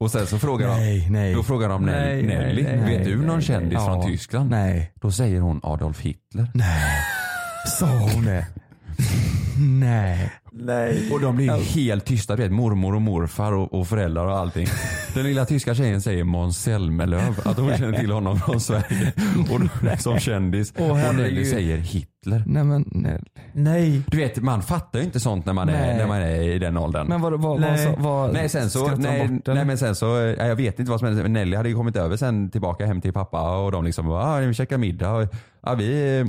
Och 0.00 0.10
sen 0.10 0.26
så 0.26 0.38
frågar 0.38 0.68
Nej, 0.68 1.00
de, 1.00 1.10
nej. 1.10 1.34
då 1.34 1.42
frågar 1.42 1.68
de 1.68 1.82
Nej, 1.84 2.22
Nelly, 2.22 2.62
nej, 2.62 2.96
vet 2.98 3.04
du 3.04 3.16
någon 3.26 3.42
kändis 3.42 3.78
från 3.84 4.00
Ja. 4.00 4.02
Tyskland? 4.02 4.50
Nej. 4.50 4.92
Då 4.94 5.10
säger 5.10 5.40
hon 5.40 5.60
Adolf 5.62 6.00
Hitler. 6.00 6.50
Nej. 6.54 6.92
Sa 7.78 7.86
hon 7.86 8.24
det? 8.24 8.46
Nej. 9.60 10.32
Nej. 10.52 11.10
Och 11.12 11.20
de 11.20 11.36
blir 11.36 11.46
ju 11.46 11.62
helt 11.62 12.04
tysta, 12.04 12.36
vet 12.36 12.52
mormor 12.52 12.94
och 12.94 13.02
morfar 13.02 13.52
och, 13.52 13.74
och 13.74 13.86
föräldrar 13.88 14.26
och 14.26 14.36
allting. 14.36 14.66
Den 15.14 15.24
lilla 15.24 15.44
tyska 15.44 15.74
tjejen 15.74 16.02
säger 16.02 16.24
Måns 16.24 16.58
Zelmerlöw, 16.58 17.34
att 17.44 17.58
hon 17.58 17.76
känner 17.76 17.98
till 17.98 18.10
honom 18.10 18.38
från 18.40 18.60
Sverige. 18.60 19.12
Och 19.50 20.00
som 20.00 20.18
kändis. 20.18 20.72
Åh, 20.78 21.08
och 21.08 21.14
Nelly 21.14 21.44
säger 21.44 21.76
Hitler. 21.76 22.42
Nej 22.46 22.64
men 22.64 22.84
nej. 22.86 23.20
Nej. 23.52 24.02
Du 24.06 24.16
vet 24.16 24.42
man 24.42 24.62
fattar 24.62 24.98
ju 24.98 25.04
inte 25.04 25.20
sånt 25.20 25.46
när 25.46 25.52
man, 25.52 25.68
är, 25.68 25.96
när 25.96 26.06
man 26.06 26.18
är 26.18 26.42
i 26.42 26.58
den 26.58 26.76
åldern. 26.76 27.06
Men 27.06 27.20
vad, 27.20 27.40
vad, 27.40 27.60
Nej. 27.60 27.86
vad, 27.86 27.98
vad 27.98 28.32
Nej 28.32 28.48
sen 28.48 28.70
så, 28.70 28.88
nej, 28.96 29.28
bort, 29.28 29.54
nej 29.54 29.64
men 29.64 29.78
sen 29.78 29.94
så, 29.94 30.06
ja, 30.38 30.46
jag 30.46 30.56
vet 30.56 30.78
inte 30.78 30.90
vad 30.90 31.00
som 31.00 31.08
hände. 31.08 31.22
Men 31.22 31.32
Nelly 31.32 31.56
hade 31.56 31.68
ju 31.68 31.74
kommit 31.74 31.96
över 31.96 32.16
sen 32.16 32.50
tillbaka 32.50 32.86
hem 32.86 33.00
till 33.00 33.12
pappa 33.12 33.58
och 33.58 33.72
de 33.72 33.84
liksom 33.84 34.08
bara, 34.08 34.24
ah, 34.24 34.38
vi 34.38 34.54
käkar 34.54 34.78
middag. 34.78 35.12
Och, 35.12 35.34
ja, 35.62 35.74
vi, 35.74 36.24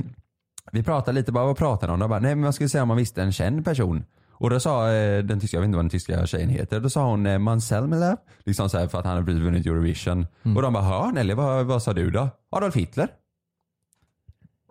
vi 0.72 0.82
pratade 0.82 1.14
lite 1.20 1.32
bara, 1.32 1.44
vad 1.44 1.56
pratade 1.56 1.86
ni 1.86 1.94
om? 1.94 2.00
De 2.00 2.10
bara, 2.10 2.20
nej 2.20 2.34
men 2.34 2.42
man 2.42 2.52
skulle 2.52 2.68
säga 2.68 2.82
om 2.82 2.88
man 2.88 2.96
visste 2.96 3.22
en 3.22 3.32
känd 3.32 3.64
person. 3.64 4.04
Och 4.32 4.50
då 4.50 4.60
sa 4.60 4.92
eh, 4.92 5.24
den 5.24 5.40
tyska, 5.40 5.56
jag 5.56 5.60
vet 5.60 5.66
inte 5.66 5.76
vad 5.76 5.84
den 5.84 5.90
tyska 5.90 6.26
tjejen 6.26 6.48
heter, 6.48 6.80
då 6.80 6.90
sa 6.90 7.06
hon 7.10 7.26
eh, 7.26 7.38
Måns 7.38 7.66
Zelmerlöw. 7.68 8.16
Liksom 8.44 8.70
så 8.70 8.78
här 8.78 8.88
för 8.88 8.98
att 8.98 9.04
han 9.04 9.14
hade 9.14 9.26
precis 9.26 9.42
vunnit 9.42 9.66
Eurovision. 9.66 10.26
Och 10.56 10.62
de 10.62 10.72
bara, 10.72 10.82
hör 10.82 11.12
Nelly 11.12 11.34
vad, 11.34 11.66
vad 11.66 11.82
sa 11.82 11.92
du 11.92 12.10
då? 12.10 12.28
Adolf 12.50 12.76
Hitler. 12.76 13.08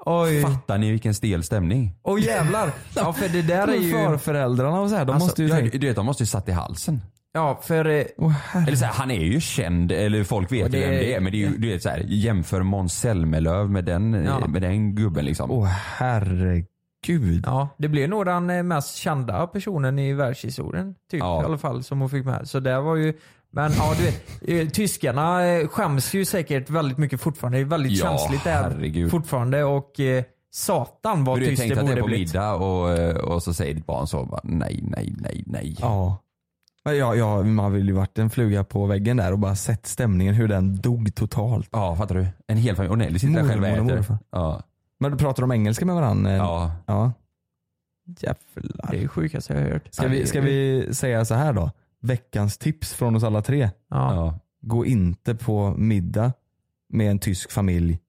Oj. 0.06 0.42
Fattar 0.42 0.78
ni 0.78 0.92
vilken 0.92 1.14
stel 1.14 1.44
stämning? 1.44 1.96
Åh 2.04 2.22
jävlar. 2.22 2.72
Ja 2.96 3.14
för 3.14 3.30
det 3.30 3.42
där 3.42 3.68
är 3.68 3.76
ju... 3.76 3.92
Förföräldrarna 3.92 4.80
och 4.80 4.90
så 4.90 4.96
här, 4.96 5.06
de 5.06 5.12
Alltså, 5.12 5.28
måste 5.28 5.44
ju 5.44 5.50
ja, 5.50 5.56
tänka... 5.56 5.78
Du 5.78 5.88
vet, 5.88 5.96
de 5.96 6.06
måste 6.06 6.24
ju 6.24 6.28
satt 6.28 6.50
i 6.50 6.52
halsen. 6.52 7.02
Ja 7.34 7.60
för... 7.64 7.86
eh, 7.86 8.06
Eller 8.68 8.76
så 8.76 8.86
här, 8.86 8.94
han 8.94 9.12
är 9.12 9.24
ju 9.24 9.40
känd, 9.42 9.92
eller 9.92 10.24
folk 10.24 10.52
vet 10.52 10.72
det 10.72 10.78
ju 10.78 10.84
vem 10.84 10.94
är- 10.94 10.98
det 11.00 11.14
är. 11.14 11.20
Men 11.20 11.32
det 11.32 11.38
är 11.38 11.50
ju, 11.50 11.58
du 11.58 11.68
vet 11.70 11.84
så 11.84 11.90
här, 11.90 12.06
jämför 12.08 12.62
Måns 12.64 12.94
Zelmerlöw 13.00 13.70
med 13.72 13.86
den, 13.86 14.14
Ja. 14.26 14.48
med 14.48 14.62
den 14.62 14.96
gubben 14.96 15.26
liksom. 15.26 15.52
Åh 15.52 15.66
herregud. 16.46 17.44
Ja, 17.46 17.70
det 17.78 17.88
blev 17.88 18.10
nog 18.10 18.26
den 18.26 18.50
eh, 18.50 18.64
mest 18.64 18.96
kända 18.96 19.48
personen 19.48 20.00
i 20.00 20.14
världshistorien. 20.14 20.96
Typ 21.12 21.20
Ja. 21.20 21.42
i 21.42 21.46
alla 21.46 21.58
fall 21.58 21.84
som 21.84 22.00
hon 22.00 22.10
fick 22.10 22.26
med. 22.26 22.50
Så 22.50 22.60
det 22.60 22.82
var 22.82 22.96
ju 22.96 23.14
men 23.52 23.72
ja 23.78 23.94
du 23.98 24.04
vet, 24.06 24.24
eh, 24.68 24.72
tyskarna 24.72 25.46
eh, 25.48 25.68
skäms 25.68 26.14
ju 26.14 26.26
säkert 26.26 26.70
väldigt 26.70 26.98
mycket 26.98 27.22
fortfarande. 27.22 27.58
Det 27.58 27.62
är 27.62 27.66
väldigt 27.66 27.92
Ja, 27.92 28.06
känsligt 28.18 28.44
det 28.44 28.50
här 28.50 28.64
herregud. 28.72 29.12
fortfarande 29.12 29.64
och 29.64 30.00
eh, 30.00 30.24
satan 30.52 31.24
vad 31.24 31.38
Men 31.38 31.44
du 31.44 31.50
tyst 31.50 31.60
tänkte 31.62 31.76
det 31.76 31.82
att 31.82 31.88
det 31.88 31.92
är 31.92 31.96
borde 31.96 32.02
på 32.02 32.08
blivit. 32.08 32.34
middag 32.34 32.54
och, 32.54 32.92
eh, 32.98 33.16
och 33.16 33.44
så 33.44 33.54
säger 33.54 33.74
ditt 33.74 33.86
barn 33.86 34.08
så 34.08 34.26
bara, 34.26 34.42
nej, 34.44 34.80
nej, 34.84 35.14
nej, 35.18 35.44
nej. 35.46 35.76
Ja. 35.80 36.18
Ja, 36.94 37.16
ja, 37.16 37.44
man 37.44 37.74
vill 37.74 37.88
ju 37.88 37.94
varit 37.94 38.18
en 38.18 38.30
fluga 38.30 38.64
på 38.64 38.86
väggen 38.86 39.18
där 39.18 39.32
och 39.32 39.40
bara 39.40 39.56
sett 39.56 39.86
stämningen 39.88 40.34
hur 40.34 40.48
den 40.48 40.76
dog 40.76 41.16
totalt. 41.16 41.70
Ja, 41.72 41.96
fattar 41.96 42.16
du? 42.16 42.28
En 42.48 42.58
hel 42.58 42.76
familj. 42.76 42.92
Och 42.92 42.98
Nelly 42.98 43.20
sitter 43.20 43.42
där 43.42 43.50
själv 43.50 43.64
och 43.64 43.70
äter. 43.70 43.84
morfar. 43.84 44.18
Ja. 44.32 44.64
Men 45.00 45.12
du 45.12 45.18
pratar 45.18 45.44
om 45.44 45.52
engelska 45.52 45.86
med 45.86 45.96
varandra? 45.96 46.32
Ja. 46.36 46.72
ja. 46.86 47.14
Jävlar. 48.20 48.92
Det 48.92 48.98
är 48.98 49.02
det 49.02 49.08
sjukaste 49.08 49.54
jag 49.54 49.62
har 49.62 49.70
hört. 49.70 49.94
Ska 49.94 50.08
vi, 50.08 50.26
ska 50.26 50.42
vi 50.42 50.88
säga 50.92 51.26
så 51.26 51.34
här 51.34 51.54
då? 51.54 51.72
Veckans 52.02 52.58
tips 52.58 52.94
från 52.94 53.16
oss 53.16 53.24
alla 53.24 53.42
tre. 53.42 53.70
Ja. 53.90 54.40
Gå 54.62 54.86
inte 54.86 55.36
på 55.36 55.74
middag 55.78 56.34
med 56.90 57.12
en 57.12 57.20
tysk 57.20 57.52
familj 57.52 58.00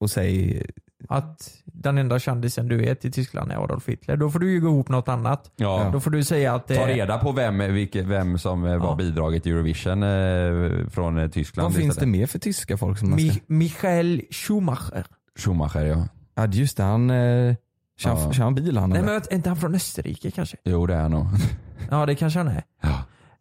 och 0.00 0.10
säg 0.10 0.62
Att 1.08 1.50
den 1.64 1.98
enda 1.98 2.18
kändisen 2.18 2.68
du 2.68 2.76
vet 2.76 3.04
i 3.04 3.10
Tyskland 3.10 3.52
är 3.52 3.56
Adolf 3.64 3.88
Hitler. 3.88 4.16
Då 4.16 4.30
får 4.30 4.38
du 4.38 4.52
ju 4.52 4.60
gå 4.60 4.68
ihop 4.68 4.88
något 4.88 5.08
annat. 5.08 5.50
Ja. 5.56 5.90
Då 5.92 6.00
får 6.00 6.10
du 6.10 6.24
säga 6.24 6.54
att 6.54 6.66
det 6.66 6.74
Ta 6.76 6.86
reda 6.86 7.18
på 7.18 7.32
vem, 7.32 7.58
vilket, 7.58 8.06
vem 8.06 8.38
som 8.38 8.64
eh, 8.64 8.76
var 8.76 8.96
bidraget 8.96 9.42
till 9.42 9.52
Eurovision 9.52 10.02
eh, 10.02 10.88
från 10.88 11.18
eh, 11.18 11.28
Tyskland. 11.30 11.64
vad 11.72 11.80
finns 11.82 11.96
det 11.96 12.06
mer 12.06 12.26
för 12.26 12.38
tyska 12.38 12.76
folk 12.76 12.98
som 12.98 13.10
man 13.10 13.18
ska... 13.18 13.28
Mi- 13.28 13.40
Michael 13.46 14.22
Schumacher. 14.30 15.06
Schumacher 15.38 15.80
ja. 15.84 16.08
Ja 16.34 16.46
just 16.46 16.76
det, 16.76 16.82
han 16.82 17.10
eh, 17.10 17.54
kör, 17.98 18.10
Ja. 18.10 18.32
kör 18.32 18.44
han 18.44 18.54
bil 18.54 18.76
han 18.76 18.90
Nej 18.90 18.98
eller? 18.98 19.12
men 19.12 19.22
är 19.30 19.34
inte 19.34 19.48
han 19.50 19.56
från 19.56 19.74
Österrike 19.74 20.30
kanske? 20.30 20.56
Jo 20.64 20.86
det 20.86 20.94
är 20.94 21.00
han 21.00 21.10
nog. 21.10 21.26
Ja 21.90 22.06
det 22.06 22.14
kanske 22.14 22.38
han 22.38 22.48
är. 22.48 22.64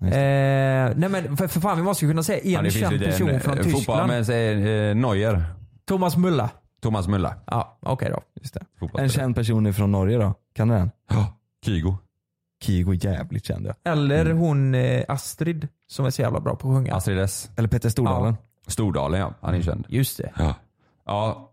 Eh, 0.01 0.91
nej 0.95 1.09
men 1.09 1.37
för, 1.37 1.47
för 1.47 1.59
fan 1.59 1.77
vi 1.77 1.83
måste 1.83 2.05
ju 2.05 2.11
kunna 2.11 2.23
säga 2.23 2.39
en 2.59 2.65
Ja, 2.65 2.71
känd 2.71 3.03
person 3.03 3.29
eh, 3.29 3.39
från 3.39 3.55
Fotboll, 3.57 3.73
Tyskland. 3.73 4.07
men 4.07 4.25
säg 4.25 4.49
eh, 4.89 4.95
Neuer. 4.95 5.43
Thomas 5.87 6.17
Müller. 6.17 6.49
Thomas 6.83 7.07
Müller. 7.07 7.33
Ja 7.45 7.77
okej 7.79 8.09
då. 8.11 8.21
Just 8.41 8.53
det. 8.53 8.65
En 9.01 9.09
känd 9.09 9.35
person 9.35 9.67
ifrån 9.67 9.91
Norge 9.91 10.17
då? 10.17 10.33
Kan 10.55 10.67
du 10.67 10.75
den? 10.75 10.91
Ja, 11.09 11.33
Kygo. 11.65 11.97
Kygo 12.63 12.93
jävligt 12.93 13.45
känd 13.45 13.65
ja. 13.67 13.91
Eller 13.91 14.25
Mm. 14.25 14.37
hon 14.37 14.75
eh, 14.75 15.03
Astrid 15.07 15.67
som 15.87 16.05
är 16.05 16.09
så 16.09 16.21
jävla 16.21 16.39
bra 16.39 16.55
på 16.55 16.67
att 16.69 16.75
sjunga. 16.75 16.95
Astrid 16.95 17.19
S. 17.19 17.51
Eller 17.55 17.67
Petter 17.69 17.89
Stordalen. 17.89 18.37
Stordalen 18.67 19.19
ja, 19.19 19.33
han 19.41 19.55
är 19.55 19.61
känd. 19.61 19.85
Just 19.89 20.17
det. 20.17 20.31
Ja. 20.37 20.55
ja. 21.05 21.49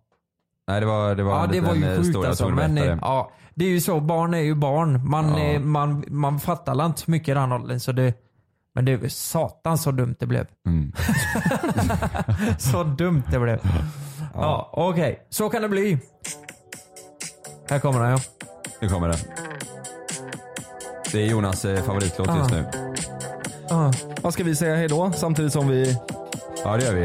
Nej 0.69 0.81
det 0.81 0.87
var, 0.87 1.15
det 1.15 1.23
var 1.23 1.33
Ja 1.37 1.45
en 1.45 1.51
det 1.51 1.61
var 1.61 1.75
liten, 1.75 1.89
ju 1.89 1.95
eh, 1.95 2.01
sjukt 2.01 2.09
story 2.11 2.25
jag 2.25 2.31
alltså. 2.31 2.49
Men 2.49 2.75
berättade. 2.75 2.93
eh, 2.93 2.99
ja, 3.03 3.31
det 3.55 3.65
är 3.65 3.69
ju 3.69 3.81
så, 3.81 4.01
barn 4.01 4.35
är 4.35 4.39
ju 4.39 4.55
barn. 4.55 5.09
Man, 5.11 5.29
Ja. 5.29 5.39
eh, 5.39 5.61
man, 5.61 6.05
man 6.09 6.41
fattar 6.41 6.87
inte 6.87 7.01
så 7.01 7.11
mycket 7.11 7.29
i 7.29 7.35
den 7.35 7.53
åldern. 7.53 7.81
Så 7.81 7.93
det, 7.93 8.15
men 8.75 8.85
det 8.85 8.93
är 8.93 9.09
satan 9.09 9.79
så 9.79 9.91
dumt 9.91 10.15
det 10.19 10.27
blev. 10.27 10.47
Mm. 10.67 10.93
så 12.59 12.85
dumt 12.85 13.23
det 13.31 13.39
blev. 13.39 13.61
Ja, 14.35 14.71
okej. 14.73 15.27
Så 15.31 15.49
kan 15.51 15.63
det 15.63 15.69
bli. 15.69 15.99
Här 17.71 17.79
kommer 17.79 18.01
den 18.01 18.11
ja. 18.11 18.19
Nu 18.81 18.89
kommer 18.89 19.09
det. 19.09 19.19
Det 21.13 21.23
är 21.23 21.27
Jonas 21.27 21.65
eh, 21.65 21.83
favoritlåt 21.83 22.29
Ah. 22.29 22.39
just 22.39 22.51
nu. 22.51 22.65
Ah. 23.71 23.93
Vad 24.23 24.33
ska 24.33 24.45
vi 24.45 24.57
säga 24.57 24.77
hejdå 24.77 25.13
samtidigt 25.17 25.53
som 25.53 25.69
vi... 25.69 25.97
Ja 26.65 26.77
det 26.77 26.85
gör 26.85 26.95
vi. 26.95 27.05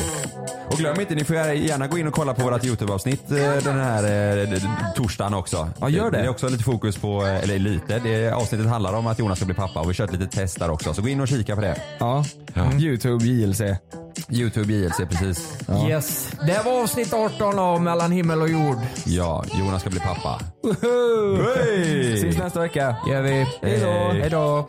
Och 0.71 0.77
glöm 0.77 0.99
inte, 0.99 1.15
ni 1.15 1.23
får 1.23 1.35
gärna 1.35 1.87
gå 1.87 1.97
in 1.97 2.07
och 2.07 2.13
kolla 2.13 2.33
på 2.33 2.43
vårt 2.43 2.63
YouTube-avsnitt 2.63 3.31
eh, 3.31 3.37
den 3.63 3.79
här 3.79 4.03
eh, 4.03 4.49
d- 4.49 4.55
d- 4.55 4.67
torsdagen 4.95 5.33
också. 5.33 5.69
Ja, 5.81 5.89
gör 5.89 6.11
det. 6.11 6.17
Det 6.17 6.23
är 6.23 6.29
också 6.29 6.49
lite 6.49 6.63
fokus 6.63 6.97
på, 6.97 7.25
eh, 7.25 7.43
eller 7.43 7.59
lite, 7.59 7.99
det 7.99 8.31
avsnittet 8.31 8.67
handlar 8.67 8.93
om 8.93 9.07
att 9.07 9.19
Jonas 9.19 9.37
ska 9.37 9.45
bli 9.45 9.55
pappa 9.55 9.79
och 9.79 9.85
vi 9.85 9.87
har 9.87 9.93
kört 9.93 10.11
lite 10.11 10.27
test 10.27 10.59
där 10.59 10.69
också. 10.69 10.93
Så 10.93 11.01
gå 11.01 11.07
in 11.07 11.21
och 11.21 11.27
kika 11.27 11.55
på 11.55 11.61
det. 11.61 11.81
Ja. 11.99 12.25
Youtube 12.79 13.25
JLC. 13.25 13.61
Youtube 14.29 14.73
JLC 14.73 14.97
precis. 15.09 15.57
Ja. 15.67 15.89
Yes. 15.89 16.31
Det 16.47 16.61
var 16.65 16.81
avsnitt 16.83 17.13
18 17.13 17.59
av 17.59 17.81
Mellan 17.81 18.11
himmel 18.11 18.41
och 18.41 18.49
jord. 18.49 18.77
Ja, 19.05 19.43
Jonas 19.59 19.81
ska 19.81 19.89
bli 19.89 19.99
pappa. 19.99 20.39
Woho! 20.63 21.43
Hej! 21.55 22.13
Ses 22.13 22.37
nästa 22.37 22.59
vecka. 22.59 22.95
gör 23.09 23.21
vi. 23.21 23.47
Hej 23.61 23.79
då. 23.79 24.19
Hej 24.21 24.29
då. 24.29 24.67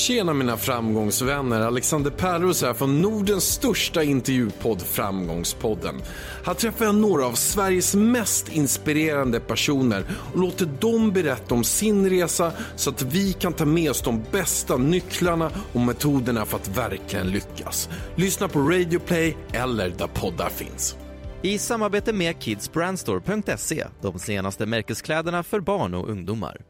Tjena 0.00 0.34
mina 0.34 0.56
framgångsvänner, 0.56 1.60
Alexander 1.60 2.10
Pärros 2.10 2.62
här 2.62 2.74
från 2.74 3.02
Nordens 3.02 3.44
största 3.44 4.02
intervjupodd 4.02 4.82
Framgångspodden. 4.82 6.02
Här 6.44 6.54
träffar 6.54 6.84
jag 6.84 6.94
några 6.94 7.26
av 7.26 7.32
Sveriges 7.32 7.94
mest 7.94 8.48
inspirerande 8.48 9.40
personer 9.40 10.04
och 10.32 10.38
låter 10.40 10.66
dem 10.66 11.12
berätta 11.12 11.54
om 11.54 11.64
sin 11.64 12.10
resa 12.10 12.52
så 12.76 12.90
att 12.90 13.02
vi 13.02 13.32
kan 13.32 13.52
ta 13.52 13.64
med 13.64 13.90
oss 13.90 14.02
de 14.02 14.24
bästa 14.32 14.76
nycklarna 14.76 15.50
och 15.72 15.80
metoderna 15.80 16.44
för 16.44 16.56
att 16.56 16.76
verkligen 16.76 17.30
lyckas. 17.30 17.88
Lyssna 18.14 18.48
på 18.48 18.60
Radio 18.60 18.98
Play 18.98 19.36
eller 19.52 19.90
där 19.98 20.06
poddar 20.06 20.48
finns. 20.48 20.96
I 21.42 21.58
samarbete 21.58 22.12
med 22.12 22.42
kidsbrandstore.se, 22.42 23.86
de 24.02 24.18
senaste 24.18 24.66
märkeskläderna 24.66 25.42
för 25.42 25.60
barn 25.60 25.94
och 25.94 26.08
ungdomar. 26.08 26.69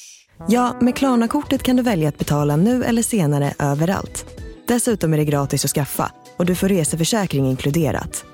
Ja, 0.47 0.75
med 0.81 0.95
Klarna-kortet 0.95 1.63
kan 1.63 1.75
du 1.75 1.83
välja 1.83 2.09
att 2.09 2.17
betala 2.17 2.55
nu 2.55 2.83
eller 2.83 3.03
senare 3.03 3.53
överallt. 3.59 4.25
Dessutom 4.67 5.13
är 5.13 5.17
det 5.17 5.25
gratis 5.25 5.65
att 5.65 5.71
skaffa 5.71 6.11
och 6.37 6.45
du 6.45 6.55
får 6.55 6.69
reseförsäkring 6.69 7.49
inkluderat. 7.49 8.25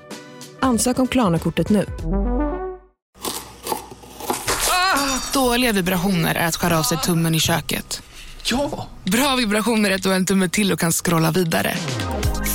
Ansök 0.60 0.98
om 0.98 1.06
Klarna-kortet 1.06 1.68
nu. 1.68 1.86
Dåliga 5.32 5.72
vibrationer 5.72 6.34
är 6.34 6.46
att 6.46 6.56
skära 6.56 6.78
av 6.78 6.82
sig 6.82 6.98
tummen 6.98 7.34
i 7.34 7.40
köket. 7.40 8.02
Ja! 8.44 8.86
Bra 9.04 9.36
vibrationer 9.36 9.90
är 9.90 9.94
att 9.94 10.02
du 10.02 10.08
har 10.08 10.16
en 10.16 10.26
tumme 10.26 10.48
till 10.48 10.72
och 10.72 10.80
kan 10.80 10.92
scrolla 10.92 11.30
vidare. 11.30 11.74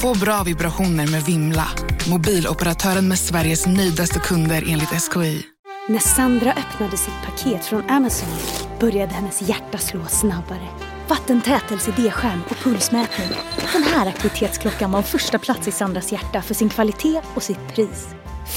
Få 0.01 0.15
bra 0.19 0.43
vibrationer 0.43 1.07
med 1.07 1.23
Vimla. 1.23 1.67
Mobiloperatören 2.09 3.07
med 3.07 3.19
Sveriges 3.19 3.67
nöjdaste 3.67 4.19
kunder 4.19 4.63
enligt 4.67 4.89
SKI. 4.89 5.45
När 5.89 5.99
Sandra 5.99 6.53
öppnade 6.53 6.97
sitt 6.97 7.13
paket 7.25 7.65
från 7.65 7.89
Amazon 7.89 8.29
började 8.83 9.13
hennes 9.13 9.41
hjärta 9.41 9.77
slå 9.77 10.05
snabbare. 10.05 10.67
Vattentätelse 11.07 11.93
D-skärm 11.97 12.41
och 12.49 12.55
pulsmätning. 12.55 13.27
Den 13.73 13.83
här 13.83 14.07
aktivitetsklockan 14.07 14.91
var 14.91 15.01
första 15.01 15.39
plats 15.39 15.67
i 15.67 15.71
Sandras 15.71 16.11
hjärta 16.11 16.41
för 16.41 16.53
sin 16.53 16.69
kvalitet 16.69 17.21
och 17.35 17.43
sitt 17.43 17.67
pris. 17.75 18.07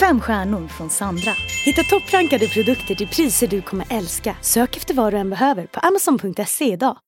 Fem 0.01 0.21
stjärnor 0.21 0.69
från 0.69 0.91
Sandra. 0.91 1.33
Hitta 1.65 1.83
topprankade 1.83 2.49
produkter 2.49 2.95
till 2.95 3.09
priser 3.09 3.47
du 3.47 3.63
kommer 3.63 3.87
älska. 3.91 4.37
Sök 4.41 4.77
efter 4.77 4.95
vad 4.95 5.13
du 5.13 5.17
än 5.17 5.31
behöver 5.31 5.67
på 5.67 5.81
amazon.se 5.81 6.73
idag. 6.73 6.99